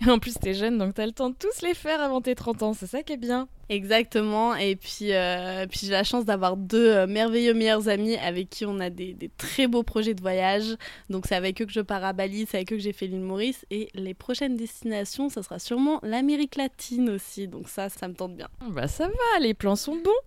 Et 0.06 0.10
en 0.10 0.20
plus, 0.20 0.36
t'es 0.36 0.54
jeune, 0.54 0.78
donc 0.78 0.94
t'as 0.94 1.06
le 1.06 1.12
temps 1.12 1.30
de 1.30 1.36
tous 1.36 1.62
les 1.62 1.74
faire 1.74 2.02
avant 2.02 2.22
tes 2.22 2.36
30 2.36 2.64
ans. 2.64 2.74
C'est 2.74 2.88
ça 2.88 3.04
qui 3.04 3.14
est 3.14 3.18
bien. 3.18 3.48
Exactement. 3.70 4.56
Et 4.56 4.76
puis, 4.76 5.12
euh, 5.14 5.66
puis 5.68 5.82
j'ai 5.84 5.92
la 5.92 6.04
chance 6.04 6.26
d'avoir 6.26 6.56
deux 6.56 7.08
merveilleux 7.08 7.54
meilleurs 7.54 7.90
amis 7.90 8.16
avec 8.18 8.50
qui 8.50 8.66
on 8.66 8.80
a 8.80 8.92
des, 8.92 9.14
des, 9.14 9.30
très 9.30 9.68
beaux 9.68 9.82
projets 9.82 10.14
de 10.14 10.22
voyage. 10.22 10.76
Donc 11.10 11.26
c'est 11.28 11.36
avec 11.36 11.62
eux 11.62 11.66
que 11.66 11.72
je 11.72 11.82
pars 11.82 12.04
à 12.04 12.14
Bali, 12.14 12.46
c'est 12.50 12.58
avec 12.58 12.72
eux 12.74 12.76
que 12.76 12.82
j'ai 12.82 12.94
fait 12.94 13.08
l'île 13.08 13.22
Maurice. 13.22 13.66
Et 13.72 13.90
les 13.96 14.14
prochaines 14.14 14.56
destinations, 14.56 15.30
ça 15.30 15.42
sera 15.42 15.60
sûrement 15.60 16.00
l'Amérique 16.04 16.56
latine 16.56 17.10
aussi. 17.10 17.48
Donc 17.48 17.70
ça, 17.70 17.90
ça 17.90 18.08
me 18.08 18.14
tente 18.14 18.36
bien. 18.36 18.48
Bah 18.70 18.88
ça 18.88 19.08
va, 19.08 19.40
les 19.46 19.54
plans 19.54 19.76
sont 19.76 19.96
bons. 19.96 20.12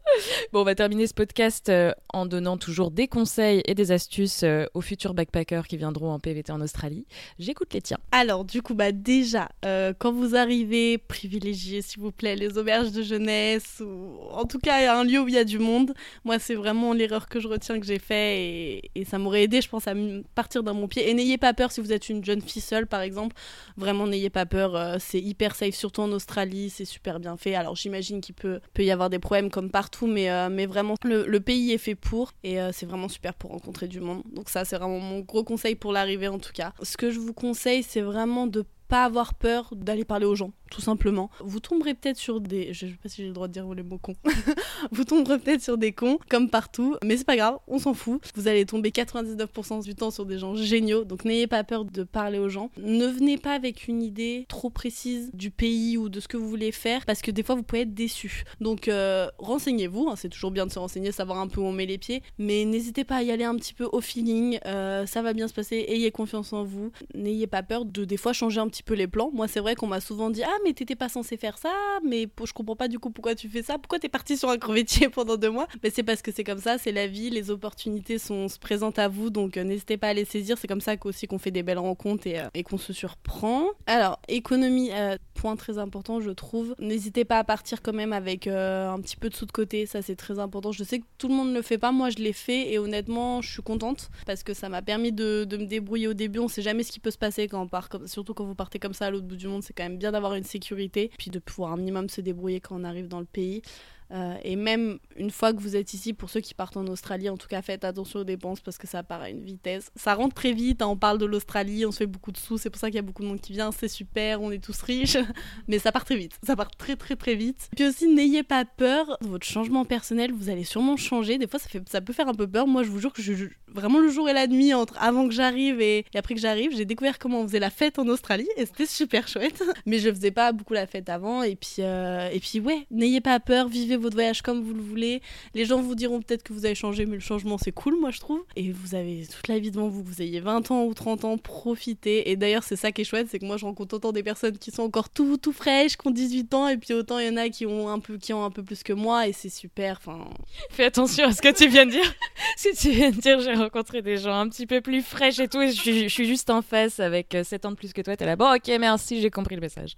Bon, 0.52 0.60
on 0.62 0.64
va 0.64 0.74
terminer 0.74 1.06
ce 1.06 1.12
podcast 1.12 1.68
euh, 1.68 1.92
en 2.12 2.24
donnant 2.24 2.56
toujours 2.56 2.90
des 2.90 3.06
conseils 3.06 3.62
et 3.66 3.74
des 3.74 3.92
astuces 3.92 4.44
aux 4.72 4.80
futurs 4.80 5.12
backpackers 5.12 5.66
qui 5.66 5.76
viendront 5.76 6.10
en 6.10 6.18
PVT 6.18 6.50
en 6.50 6.60
Australie. 6.62 7.06
J'écoute 7.38 7.74
les 7.74 7.82
tiens. 7.82 7.98
Alors 8.10 8.44
du 8.44 8.62
coup, 8.62 8.74
bah 8.74 8.90
déjà, 8.90 9.50
quand 9.62 10.12
vous 10.12 10.34
arrivez, 10.34 10.96
privilégiez 10.98 11.82
s'il 11.82 12.00
vous 12.00 12.10
plaît 12.10 12.36
les 12.36 12.56
auberges 12.56 12.90
de 12.92 13.02
jeunesse 13.02 13.82
ou 13.84 14.18
en 14.30 14.44
tout 14.44 14.58
cas 14.58 14.98
un 14.98 15.04
lieu 15.04 15.20
où 15.20 15.28
il 15.28 15.34
y 15.34 15.38
a 15.38 15.44
du 15.44 15.58
monde. 15.58 15.94
Moi, 16.24 16.38
c'est 16.38 16.54
vraiment 16.54 16.92
l'erreur 16.92 17.28
que 17.28 17.40
je 17.40 17.48
retiens 17.48 17.78
que 17.80 17.86
j'ai 17.86 17.98
fait 17.98 18.90
et, 18.94 19.04
ça 19.04 19.18
m'aurait 19.18 19.44
aidé, 19.44 19.60
je 19.60 19.68
pense, 19.68 19.88
à 19.88 19.94
partir 20.34 20.62
dans 20.62 20.74
mon 20.74 20.88
pied. 20.88 21.08
Et 21.08 21.14
n'ayez 21.14 21.38
pas 21.38 21.54
peur 21.54 21.72
si 21.72 21.80
vous 21.80 21.92
êtes 21.92 22.08
une 22.08 22.24
jeune 22.24 22.42
fille 22.42 22.60
seule, 22.62 22.86
par 22.86 23.00
exemple. 23.00 23.34
Vraiment, 23.76 24.06
n'ayez 24.06 24.30
pas 24.30 24.44
peur. 24.44 24.76
Euh, 24.76 24.96
c'est 24.98 25.20
hyper 25.20 25.54
safe, 25.54 25.74
surtout 25.74 26.02
en 26.02 26.12
Australie. 26.12 26.70
C'est 26.70 26.84
super 26.84 27.20
bien 27.20 27.36
fait. 27.36 27.54
Alors, 27.54 27.74
j'imagine 27.76 28.20
qu'il 28.20 28.34
peut, 28.34 28.60
peut 28.74 28.84
y 28.84 28.90
avoir 28.90 29.07
des 29.10 29.18
problèmes 29.18 29.50
comme 29.50 29.70
partout, 29.70 30.06
mais, 30.06 30.30
euh, 30.30 30.48
vraiment, 30.68 30.94
le, 31.04 31.38
pays 31.38 31.72
est 31.72 31.78
fait 31.78 31.94
pour 31.94 32.32
et 32.42 32.60
euh, 32.60 32.70
c'est 32.72 32.86
vraiment 32.86 33.08
super 33.08 33.34
pour 33.34 33.50
rencontrer 33.50 33.88
du 33.88 34.00
monde. 34.00 34.22
Donc, 34.32 34.48
ça, 34.48 34.64
c'est 34.64 34.76
vraiment 34.76 34.98
mon 34.98 35.20
gros 35.20 35.44
conseil 35.44 35.74
pour 35.74 35.92
l'arrivée, 35.92 36.28
en 36.28 36.38
tout 36.38 36.52
cas. 36.52 36.72
Ce 36.82 36.96
que 36.96 37.10
je 37.10 37.18
vous 37.18 37.32
conseille, 37.32 37.82
c'est 37.82 38.00
vraiment 38.00 38.46
de 38.46 38.64
pas 38.88 39.04
avoir 39.04 39.34
peur 39.34 39.68
d'aller 39.72 40.04
parler 40.04 40.24
aux 40.24 40.34
gens 40.34 40.50
tout 40.70 40.80
simplement. 40.80 41.30
Vous 41.40 41.60
tomberez 41.60 41.94
peut-être 41.94 42.18
sur 42.18 42.40
des. 42.40 42.72
Je 42.72 42.86
sais 42.86 42.98
pas 43.02 43.08
si 43.08 43.22
j'ai 43.22 43.28
le 43.28 43.34
droit 43.34 43.48
de 43.48 43.52
dire 43.52 43.68
les 43.74 43.82
mots 43.82 43.98
cons. 43.98 44.16
vous 44.92 45.04
tomberez 45.04 45.38
peut-être 45.38 45.62
sur 45.62 45.78
des 45.78 45.92
cons, 45.92 46.18
comme 46.28 46.50
partout, 46.50 46.96
mais 47.04 47.16
c'est 47.16 47.24
pas 47.26 47.36
grave, 47.36 47.58
on 47.66 47.78
s'en 47.78 47.94
fout. 47.94 48.20
Vous 48.34 48.48
allez 48.48 48.66
tomber 48.66 48.90
99% 48.90 49.84
du 49.84 49.94
temps 49.94 50.10
sur 50.10 50.26
des 50.26 50.38
gens 50.38 50.54
géniaux, 50.54 51.04
donc 51.04 51.24
n'ayez 51.24 51.46
pas 51.46 51.64
peur 51.64 51.84
de 51.84 52.02
parler 52.02 52.38
aux 52.38 52.48
gens. 52.48 52.70
Ne 52.78 53.06
venez 53.06 53.38
pas 53.38 53.52
avec 53.52 53.88
une 53.88 54.02
idée 54.02 54.46
trop 54.48 54.70
précise 54.70 55.30
du 55.34 55.50
pays 55.50 55.96
ou 55.96 56.08
de 56.08 56.20
ce 56.20 56.28
que 56.28 56.36
vous 56.36 56.48
voulez 56.48 56.72
faire, 56.72 57.04
parce 57.06 57.22
que 57.22 57.30
des 57.30 57.42
fois 57.42 57.54
vous 57.54 57.62
pouvez 57.62 57.82
être 57.82 57.94
déçu. 57.94 58.44
Donc 58.60 58.88
euh, 58.88 59.28
renseignez-vous, 59.38 60.08
hein, 60.08 60.16
c'est 60.16 60.28
toujours 60.28 60.50
bien 60.50 60.66
de 60.66 60.72
se 60.72 60.78
renseigner, 60.78 61.12
savoir 61.12 61.38
un 61.38 61.48
peu 61.48 61.60
où 61.60 61.64
on 61.64 61.72
met 61.72 61.86
les 61.86 61.98
pieds, 61.98 62.22
mais 62.38 62.64
n'hésitez 62.64 63.04
pas 63.04 63.16
à 63.16 63.22
y 63.22 63.30
aller 63.30 63.44
un 63.44 63.56
petit 63.56 63.74
peu 63.74 63.88
au 63.90 64.00
feeling, 64.00 64.58
euh, 64.66 65.06
ça 65.06 65.22
va 65.22 65.32
bien 65.32 65.48
se 65.48 65.54
passer, 65.54 65.84
ayez 65.88 66.10
confiance 66.10 66.52
en 66.52 66.64
vous, 66.64 66.90
n'ayez 67.14 67.46
pas 67.46 67.62
peur 67.62 67.84
de 67.84 68.04
des 68.04 68.16
fois 68.16 68.32
changer 68.32 68.60
un 68.60 68.68
petit 68.68 68.82
peu 68.82 68.94
les 68.94 69.06
plans. 69.06 69.30
Moi 69.32 69.48
c'est 69.48 69.60
vrai 69.60 69.74
qu'on 69.74 69.86
m'a 69.86 70.00
souvent 70.00 70.30
dit 70.30 70.42
ah 70.42 70.57
mais 70.64 70.72
t'étais 70.72 70.96
pas 70.96 71.08
censé 71.08 71.36
faire 71.36 71.58
ça, 71.58 71.72
mais 72.04 72.28
je 72.44 72.52
comprends 72.52 72.76
pas 72.76 72.88
du 72.88 72.98
coup 72.98 73.10
pourquoi 73.10 73.34
tu 73.34 73.48
fais 73.48 73.62
ça, 73.62 73.78
pourquoi 73.78 73.98
t'es 73.98 74.08
parti 74.08 74.36
sur 74.36 74.50
un 74.50 74.58
crevettier 74.58 75.08
pendant 75.10 75.36
deux 75.36 75.50
mois? 75.50 75.66
Mais 75.82 75.90
c'est 75.90 76.02
parce 76.02 76.22
que 76.22 76.32
c'est 76.32 76.44
comme 76.44 76.60
ça, 76.60 76.78
c'est 76.78 76.92
la 76.92 77.06
vie, 77.06 77.30
les 77.30 77.50
opportunités 77.50 78.18
sont, 78.18 78.48
se 78.48 78.58
présentent 78.58 78.98
à 78.98 79.08
vous, 79.08 79.30
donc 79.30 79.56
euh, 79.56 79.64
n'hésitez 79.64 79.96
pas 79.96 80.08
à 80.08 80.12
les 80.14 80.24
saisir. 80.24 80.56
C'est 80.58 80.68
comme 80.68 80.80
ça 80.80 80.94
aussi 81.04 81.26
qu'on 81.26 81.38
fait 81.38 81.50
des 81.50 81.62
belles 81.62 81.78
rencontres 81.78 82.26
et, 82.26 82.40
euh, 82.40 82.62
qu'on 82.64 82.78
se 82.78 82.92
surprend. 82.92 83.66
Alors, 83.86 84.20
économie, 84.28 84.90
euh, 84.92 85.16
point 85.34 85.56
très 85.56 85.78
important, 85.78 86.20
je 86.20 86.30
trouve. 86.30 86.74
N'hésitez 86.78 87.24
pas 87.24 87.38
à 87.38 87.44
partir 87.44 87.82
quand 87.82 87.92
même 87.92 88.12
avec 88.12 88.46
un 88.46 88.98
petit 89.00 89.16
peu 89.16 89.28
de 89.28 89.34
sous 89.34 89.46
de 89.46 89.52
côté, 89.52 89.86
ça 89.86 90.02
c'est 90.02 90.16
très 90.16 90.38
important. 90.38 90.72
Je 90.72 90.84
sais 90.84 90.98
que 90.98 91.04
tout 91.18 91.28
le 91.28 91.34
monde 91.34 91.50
ne 91.50 91.54
le 91.54 91.62
fait 91.62 91.78
pas, 91.78 91.92
moi 91.92 92.10
je 92.10 92.16
l'ai 92.16 92.32
fait 92.32 92.72
et 92.72 92.78
honnêtement, 92.78 93.40
je 93.40 93.50
suis 93.50 93.62
contente 93.62 94.10
parce 94.26 94.42
que 94.42 94.54
ça 94.54 94.68
m'a 94.68 94.82
permis 94.82 95.12
de, 95.12 95.44
de, 95.44 95.56
me 95.56 95.64
débrouiller 95.64 96.08
au 96.08 96.14
début. 96.14 96.40
On 96.40 96.48
sait 96.48 96.62
jamais 96.62 96.82
ce 96.82 96.92
qui 96.92 97.00
peut 97.00 97.10
se 97.10 97.18
passer 97.18 97.48
quand 97.48 97.62
on 97.62 97.68
part, 97.68 97.88
surtout 98.06 98.34
quand 98.34 98.44
vous 98.44 98.54
partez 98.54 98.78
comme 98.78 98.94
ça 98.94 99.06
à 99.06 99.10
l'autre 99.10 99.26
bout 99.26 99.36
du 99.36 99.48
monde, 99.48 99.62
c'est 99.62 99.72
quand 99.72 99.84
même 99.84 99.98
bien 99.98 100.12
d'avoir 100.12 100.34
une 100.34 100.44
sécurité 100.48 101.10
puis 101.18 101.30
de 101.30 101.38
pouvoir 101.38 101.72
un 101.72 101.76
minimum 101.76 102.08
se 102.08 102.20
débrouiller 102.20 102.60
quand 102.60 102.80
on 102.80 102.84
arrive 102.84 103.08
dans 103.08 103.20
le 103.20 103.26
pays. 103.26 103.62
Euh, 104.10 104.36
et 104.42 104.56
même 104.56 104.98
une 105.16 105.30
fois 105.30 105.52
que 105.52 105.60
vous 105.60 105.76
êtes 105.76 105.92
ici, 105.92 106.12
pour 106.12 106.30
ceux 106.30 106.40
qui 106.40 106.54
partent 106.54 106.76
en 106.76 106.86
Australie, 106.86 107.28
en 107.28 107.36
tout 107.36 107.48
cas 107.48 107.62
faites 107.62 107.84
attention 107.84 108.20
aux 108.20 108.24
dépenses 108.24 108.60
parce 108.60 108.78
que 108.78 108.86
ça 108.86 109.02
part 109.02 109.20
à 109.20 109.30
une 109.30 109.42
vitesse. 109.42 109.90
Ça 109.96 110.14
rentre 110.14 110.34
très 110.34 110.52
vite, 110.52 110.82
hein, 110.82 110.86
on 110.86 110.96
parle 110.96 111.18
de 111.18 111.26
l'Australie, 111.26 111.84
on 111.84 111.92
se 111.92 111.98
fait 111.98 112.06
beaucoup 112.06 112.32
de 112.32 112.38
sous, 112.38 112.58
c'est 112.58 112.70
pour 112.70 112.80
ça 112.80 112.88
qu'il 112.88 112.96
y 112.96 113.00
a 113.00 113.02
beaucoup 113.02 113.22
de 113.22 113.28
monde 113.28 113.40
qui 113.40 113.52
vient, 113.52 113.70
c'est 113.70 113.88
super, 113.88 114.40
on 114.40 114.50
est 114.50 114.62
tous 114.62 114.80
riches, 114.82 115.18
mais 115.68 115.78
ça 115.78 115.92
part 115.92 116.04
très 116.04 116.16
vite, 116.16 116.38
ça 116.42 116.56
part 116.56 116.70
très 116.70 116.96
très 116.96 117.16
très 117.16 117.34
vite. 117.34 117.68
Puis 117.76 117.86
aussi, 117.86 118.08
n'ayez 118.08 118.42
pas 118.42 118.64
peur, 118.64 119.18
votre 119.20 119.46
changement 119.46 119.84
personnel, 119.84 120.32
vous 120.32 120.48
allez 120.48 120.64
sûrement 120.64 120.96
changer, 120.96 121.38
des 121.38 121.46
fois 121.46 121.58
ça, 121.58 121.68
fait, 121.68 121.86
ça 121.88 122.00
peut 122.00 122.12
faire 122.12 122.28
un 122.28 122.34
peu 122.34 122.46
peur, 122.46 122.66
moi 122.66 122.82
je 122.82 122.88
vous 122.88 123.00
jure 123.00 123.12
que 123.12 123.22
vraiment 123.68 123.98
le 123.98 124.08
jour 124.08 124.28
et 124.28 124.32
la 124.32 124.46
nuit, 124.46 124.72
entre 124.72 124.96
avant 125.00 125.28
que 125.28 125.34
j'arrive 125.34 125.80
et, 125.80 126.04
après 126.14 126.34
que 126.34 126.40
j'arrive, 126.40 126.74
j'ai 126.74 126.84
découvert 126.84 127.18
comment 127.18 127.40
on 127.40 127.46
faisait 127.46 127.58
la 127.58 127.70
fête 127.70 127.98
en 127.98 128.08
Australie 128.08 128.48
et 128.56 128.64
c'était 128.64 128.86
super 128.86 129.28
chouette, 129.28 129.62
mais 129.86 129.98
je 129.98 130.08
faisais 130.08 130.30
pas 130.30 130.52
beaucoup 130.52 130.74
la 130.74 130.86
fête 130.86 131.08
avant, 131.08 131.42
et 131.42 131.56
puis, 131.56 131.76
euh, 131.80 132.30
et 132.32 132.40
puis 132.40 132.60
ouais, 132.60 132.86
n'ayez 132.90 133.20
pas 133.20 133.38
peur, 133.40 133.68
vivez 133.68 133.97
votre 133.98 134.16
voyage 134.16 134.42
comme 134.42 134.62
vous 134.62 134.74
le 134.74 134.82
voulez. 134.82 135.22
Les 135.54 135.64
gens 135.64 135.80
vous 135.80 135.94
diront 135.94 136.20
peut-être 136.20 136.42
que 136.42 136.52
vous 136.52 136.64
avez 136.64 136.74
changé, 136.74 137.06
mais 137.06 137.16
le 137.16 137.20
changement 137.20 137.58
c'est 137.58 137.72
cool, 137.72 137.98
moi 137.98 138.10
je 138.10 138.20
trouve. 138.20 138.42
Et 138.56 138.72
vous 138.72 138.94
avez 138.94 139.26
toute 139.26 139.48
la 139.48 139.58
vie 139.58 139.70
devant 139.70 139.88
vous, 139.88 140.02
vous 140.02 140.22
ayez 140.22 140.40
20 140.40 140.70
ans 140.70 140.84
ou 140.84 140.94
30 140.94 141.24
ans, 141.24 141.38
profitez. 141.38 142.30
Et 142.30 142.36
d'ailleurs, 142.36 142.62
c'est 142.62 142.76
ça 142.76 142.92
qui 142.92 143.02
est 143.02 143.04
chouette, 143.04 143.28
c'est 143.30 143.38
que 143.38 143.46
moi 143.46 143.56
je 143.56 143.64
rencontre 143.64 143.94
autant 143.96 144.12
des 144.12 144.22
personnes 144.22 144.58
qui 144.58 144.70
sont 144.70 144.82
encore 144.82 145.08
tout, 145.08 145.36
tout 145.36 145.52
fraîches, 145.52 145.96
qui 145.96 146.06
ont 146.06 146.10
18 146.10 146.54
ans, 146.54 146.68
et 146.68 146.76
puis 146.76 146.94
autant 146.94 147.18
il 147.18 147.26
y 147.26 147.30
en 147.30 147.36
a 147.36 147.48
qui 147.48 147.66
ont 147.66 147.88
un 147.88 147.98
peu, 147.98 148.18
qui 148.18 148.32
ont 148.32 148.44
un 148.44 148.50
peu 148.50 148.62
plus 148.62 148.82
que 148.82 148.92
moi, 148.92 149.28
et 149.28 149.32
c'est 149.32 149.48
super. 149.48 149.98
Enfin, 150.00 150.28
fais 150.70 150.84
attention 150.84 151.26
à 151.26 151.32
ce 151.32 151.42
que 151.42 151.52
tu 151.52 151.68
viens 151.68 151.86
de 151.86 151.92
dire. 151.92 152.14
si 152.56 152.72
tu 152.74 152.90
viens 152.90 153.10
de 153.10 153.16
dire 153.16 153.40
j'ai 153.40 153.54
rencontré 153.54 154.02
des 154.02 154.16
gens 154.16 154.38
un 154.38 154.48
petit 154.48 154.66
peu 154.66 154.80
plus 154.80 155.02
fraîches 155.02 155.38
et 155.38 155.48
tout, 155.48 155.60
et 155.60 155.72
je, 155.72 156.08
suis, 156.08 156.26
juste 156.26 156.50
en 156.50 156.62
face 156.62 157.00
avec 157.00 157.36
7 157.42 157.64
euh, 157.64 157.68
ans 157.68 157.72
de 157.72 157.76
plus 157.76 157.92
que 157.92 158.02
toi, 158.02 158.16
t'es 158.16 158.26
là, 158.26 158.36
bon 158.36 158.54
ok, 158.54 158.70
merci, 158.80 159.20
j'ai 159.20 159.30
compris 159.30 159.54
le 159.54 159.60
message. 159.60 159.96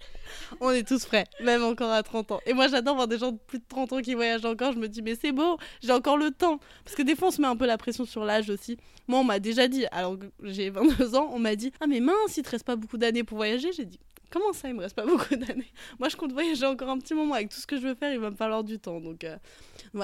On 0.61 0.71
est 0.71 0.87
tous 0.87 1.05
frais, 1.05 1.25
même 1.43 1.65
encore 1.65 1.91
à 1.91 2.03
30 2.03 2.33
ans. 2.33 2.41
Et 2.47 2.53
moi 2.53 2.69
j'adore 2.69 2.95
voir 2.95 3.09
des 3.09 3.19
gens 3.19 3.33
de 3.33 3.39
plus 3.47 3.59
de 3.59 3.65
30 3.69 3.89
qui 3.99 4.14
voyagent 4.14 4.45
encore, 4.45 4.72
je 4.72 4.78
me 4.78 4.88
dis, 4.88 5.03
mais 5.03 5.14
c'est 5.14 5.32
beau, 5.32 5.59
j'ai 5.82 5.93
encore 5.93 6.16
le 6.16 6.30
temps. 6.30 6.59
Parce 6.84 6.97
que 6.97 7.03
des 7.03 7.16
fois, 7.16 7.28
on 7.28 7.30
se 7.30 7.41
met 7.41 7.49
un 7.49 7.57
peu 7.57 7.66
la 7.66 7.78
pression 7.78 8.05
sur 8.05 8.24
l'âge 8.24 8.49
aussi. 8.51 8.76
Moi, 9.09 9.20
on 9.20 9.24
m'a 9.24 9.38
déjà 9.38 9.68
dit, 9.68 9.86
alors 9.91 10.18
que 10.18 10.26
j'ai 10.43 10.70
22 10.70 11.14
ans, 11.16 11.30
on 11.32 11.38
m'a 11.38 11.57
dit, 11.57 11.72
ah, 11.80 11.86
mais 11.86 12.01
mince, 12.01 12.36
il 12.36 12.43
te 12.43 12.51
reste 12.51 12.64
pas 12.64 12.76
beaucoup 12.76 12.97
d'années 12.97 13.24
pour 13.24 13.36
voyager. 13.36 13.72
J'ai 13.72 13.84
dit, 13.84 13.99
comment 14.30 14.53
ça, 14.53 14.68
il 14.68 14.74
me 14.74 14.80
reste 14.80 14.97
pas 14.97 15.07
beaucoup 15.07 15.36
d'années? 15.36 15.72
Moi, 15.99 16.09
je 16.09 16.16
compte 16.16 16.32
voyager 16.32 16.66
encore 16.66 16.88
un 16.88 16.99
petit 16.99 17.14
moment. 17.14 17.34
Avec 17.34 17.51
tout 17.51 17.61
ce 17.61 17.66
que 17.66 17.76
je 17.76 17.82
veux 17.82 17.95
faire, 17.95 18.12
il 18.12 18.20
va 18.20 18.30
me 18.30 18.36
falloir 18.36 18.64
du 18.64 18.78
temps. 18.78 19.01
Donc, 19.01 19.24
euh, 19.24 19.36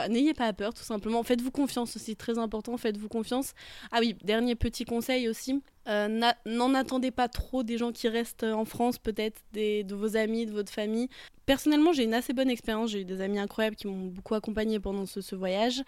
n'ayez 0.09 0.34
pas 0.34 0.53
peur, 0.53 0.74
tout 0.74 0.82
simplement. 0.82 1.22
Faites-vous 1.22 1.51
confiance 1.51 1.97
aussi, 1.97 2.16
très 2.16 2.39
important, 2.39 2.76
faites-vous 2.76 3.09
confiance. 3.09 3.53
Ah 3.93 3.99
oui, 4.01 4.16
dernier 4.22 4.55
petit 4.55 4.84
conseil 4.84 5.28
aussi. 5.28 5.62
Euh, 5.89 6.32
n'en 6.47 6.74
attendez 6.74 7.11
pas 7.11 7.28
trop 7.28 7.62
des 7.62 7.78
gens 7.78 7.93
qui 7.93 8.09
restent 8.09 8.45
en 8.45 8.64
France, 8.64 8.99
peut-être 8.99 9.41
de 9.55 9.95
vos 9.95 10.16
amis, 10.16 10.47
de 10.47 10.53
votre 10.53 10.72
famille. 10.72 11.09
Personnellement, 11.47 11.93
j'ai 11.93 12.03
une 12.03 12.14
assez 12.14 12.32
bonne 12.32 12.51
expérience. 12.51 12.91
J'ai 12.91 13.03
eu 13.03 13.05
des 13.05 13.20
amis 13.20 13.39
incroyables 13.39 13.76
qui 13.76 13.87
m'ont 13.87 14.07
beaucoup 14.07 14.34
accompagnée 14.34 14.80
pendant 14.80 15.07
ce, 15.07 15.37
voyage. 15.37 15.80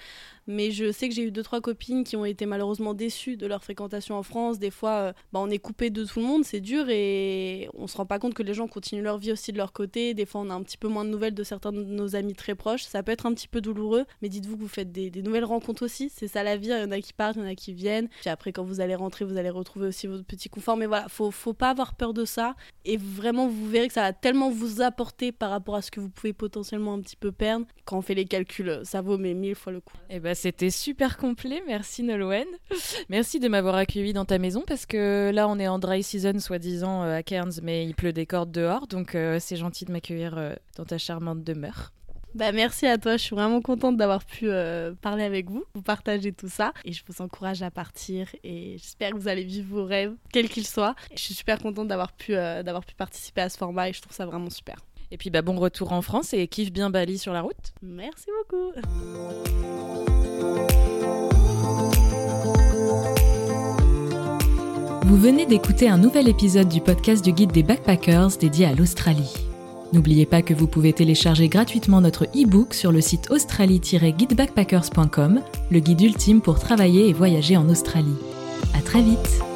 Mais 0.46 0.70
je 0.70 0.92
sais 0.92 1.08
que 1.08 1.14
j'ai 1.14 1.24
eu 1.24 1.32
deux, 1.32 1.42
trois 1.42 1.60
copines 1.60 2.04
qui 2.04 2.14
ont 2.14 2.24
été 2.24 2.46
malheureusement 2.46 2.94
déçues 2.94 3.36
de 3.36 3.44
leur 3.44 3.64
fréquentation 3.64 4.14
en 4.14 4.22
France. 4.22 4.60
Des 4.60 4.70
fois, 4.70 4.90
euh, 4.90 5.12
bah, 5.32 5.40
on 5.42 5.50
est 5.50 5.58
coupé 5.58 5.90
de 5.90 6.04
tout 6.04 6.20
le 6.20 6.26
monde, 6.26 6.44
c'est 6.44 6.60
dur 6.60 6.88
et 6.88 7.68
on 7.74 7.88
se 7.88 7.96
rend 7.96 8.06
pas 8.06 8.20
compte 8.20 8.34
que 8.34 8.44
les 8.44 8.54
gens 8.54 8.68
continuent 8.68 9.02
leur 9.02 9.18
vie 9.18 9.32
aussi 9.32 9.50
de 9.50 9.56
leur 9.56 9.72
côté. 9.72 10.14
Des 10.14 10.26
fois, 10.26 10.42
on 10.42 10.50
a 10.50 10.54
un 10.54 10.62
petit 10.62 10.78
peu 10.78 10.86
moins 10.86 11.04
de 11.04 11.10
nouvelles 11.10 11.34
de 11.34 11.42
certains 11.42 11.72
de 11.72 11.82
nos 11.82 12.14
amis 12.14 12.34
très 12.34 12.54
proches. 12.54 12.84
Ça 12.84 13.02
peut 13.02 13.10
être 13.10 13.26
un 13.26 13.34
petit 13.34 13.48
peu 13.48 13.60
douloureux, 13.60 14.04
mais 14.22 14.28
dites-vous 14.28 14.56
que 14.56 14.62
vous 14.62 14.68
faites 14.68 14.92
des, 14.92 15.10
nouvelles 15.22 15.44
rencontres 15.44 15.84
aussi. 15.84 16.08
C'est 16.14 16.28
ça 16.28 16.44
la 16.44 16.56
vie. 16.56 16.68
Il 16.68 16.82
y 16.82 16.84
en 16.84 16.92
a 16.92 17.00
qui 17.00 17.12
partent, 17.12 17.34
il 17.34 17.42
y 17.42 17.44
en 17.44 17.48
a 17.48 17.56
qui 17.56 17.72
viennent. 17.72 18.08
Puis 18.20 18.30
après, 18.30 18.52
quand 18.52 18.62
vous 18.62 18.80
allez 18.80 18.94
rentrer, 18.94 19.24
vous 19.24 19.36
allez 19.36 19.50
retrouver 19.50 19.87
aussi 19.88 20.06
votre 20.06 20.24
petit 20.24 20.48
confort. 20.48 20.76
Mais 20.76 20.86
voilà, 20.86 21.08
faut, 21.08 21.30
faut 21.30 21.52
pas 21.52 21.70
avoir 21.70 21.94
peur 21.94 22.14
de 22.14 22.24
ça. 22.24 22.54
Et 22.84 22.96
vraiment, 22.96 23.48
vous 23.48 23.68
verrez 23.68 23.88
que 23.88 23.94
ça 23.94 24.02
va 24.02 24.12
tellement 24.12 24.50
vous 24.50 24.80
apporter 24.80 25.32
par 25.32 25.50
rapport 25.50 25.74
à 25.74 25.82
ce 25.82 25.90
que 25.90 26.00
vous 26.00 26.08
pouvez 26.08 26.32
potentiellement 26.32 26.94
un 26.94 27.00
petit 27.00 27.16
peu 27.16 27.32
perdre. 27.32 27.66
Quand 27.84 27.98
on 27.98 28.02
fait 28.02 28.14
les 28.14 28.24
calculs, 28.24 28.80
ça 28.84 29.00
vaut 29.00 29.18
mais 29.18 29.34
mille 29.34 29.54
fois 29.54 29.72
le 29.72 29.80
coup. 29.80 29.96
Et 30.10 30.16
eh 30.16 30.20
ben, 30.20 30.34
c'était 30.34 30.70
super 30.70 31.16
complet. 31.16 31.62
Merci 31.66 32.02
Nolwenn. 32.02 32.46
Merci 33.08 33.40
de 33.40 33.48
m'avoir 33.48 33.74
accueilli 33.74 34.12
dans 34.12 34.24
ta 34.24 34.38
maison 34.38 34.62
parce 34.66 34.86
que 34.86 35.30
là, 35.32 35.48
on 35.48 35.58
est 35.58 35.68
en 35.68 35.78
dry 35.78 36.02
season, 36.02 36.38
soi-disant, 36.38 37.02
euh, 37.02 37.16
à 37.16 37.22
Cairns, 37.22 37.60
mais 37.62 37.84
il 37.84 37.94
pleut 37.94 38.12
des 38.12 38.26
cordes 38.26 38.52
dehors. 38.52 38.86
Donc, 38.86 39.14
euh, 39.14 39.38
c'est 39.40 39.56
gentil 39.56 39.84
de 39.84 39.92
m'accueillir 39.92 40.36
euh, 40.36 40.54
dans 40.76 40.84
ta 40.84 40.98
charmante 40.98 41.42
demeure. 41.42 41.92
Bah, 42.34 42.52
merci 42.52 42.86
à 42.86 42.98
toi, 42.98 43.16
je 43.16 43.22
suis 43.22 43.34
vraiment 43.34 43.60
contente 43.60 43.96
d'avoir 43.96 44.24
pu 44.24 44.48
euh, 44.48 44.92
parler 45.00 45.24
avec 45.24 45.50
vous, 45.50 45.64
vous 45.74 45.82
partager 45.82 46.32
tout 46.32 46.48
ça. 46.48 46.72
Et 46.84 46.92
je 46.92 47.02
vous 47.06 47.22
encourage 47.22 47.62
à 47.62 47.70
partir 47.70 48.28
et 48.44 48.76
j'espère 48.78 49.12
que 49.12 49.16
vous 49.16 49.28
allez 49.28 49.44
vivre 49.44 49.68
vos 49.68 49.84
rêves, 49.84 50.14
quels 50.32 50.48
qu'ils 50.48 50.66
soient. 50.66 50.94
je 51.14 51.20
suis 51.20 51.34
super 51.34 51.58
contente 51.58 51.88
d'avoir 51.88 52.12
pu, 52.12 52.34
euh, 52.34 52.62
d'avoir 52.62 52.84
pu 52.84 52.94
participer 52.94 53.40
à 53.40 53.48
ce 53.48 53.56
format 53.56 53.88
et 53.88 53.92
je 53.92 54.02
trouve 54.02 54.14
ça 54.14 54.26
vraiment 54.26 54.50
super. 54.50 54.76
Et 55.10 55.16
puis 55.16 55.30
bah, 55.30 55.42
bon 55.42 55.56
retour 55.58 55.92
en 55.92 56.02
France 56.02 56.34
et 56.34 56.46
kiffe 56.48 56.70
bien 56.70 56.90
Bali 56.90 57.18
sur 57.18 57.32
la 57.32 57.40
route. 57.40 57.72
Merci 57.82 58.26
beaucoup. 58.38 58.72
Vous 65.04 65.16
venez 65.16 65.46
d'écouter 65.46 65.88
un 65.88 65.96
nouvel 65.96 66.28
épisode 66.28 66.68
du 66.68 66.82
podcast 66.82 67.24
du 67.24 67.32
guide 67.32 67.52
des 67.52 67.62
backpackers 67.62 68.36
dédié 68.36 68.66
à 68.66 68.74
l'Australie. 68.74 69.47
N'oubliez 69.92 70.26
pas 70.26 70.42
que 70.42 70.54
vous 70.54 70.66
pouvez 70.66 70.92
télécharger 70.92 71.48
gratuitement 71.48 72.00
notre 72.00 72.24
e-book 72.26 72.74
sur 72.74 72.90
le 72.92 73.00
site 73.00 73.30
australie-guidebackpackers.com, 73.30 75.40
le 75.70 75.80
guide 75.80 76.02
ultime 76.02 76.40
pour 76.40 76.58
travailler 76.58 77.08
et 77.08 77.12
voyager 77.12 77.56
en 77.56 77.68
Australie. 77.68 78.16
À 78.74 78.82
très 78.82 79.00
vite! 79.00 79.47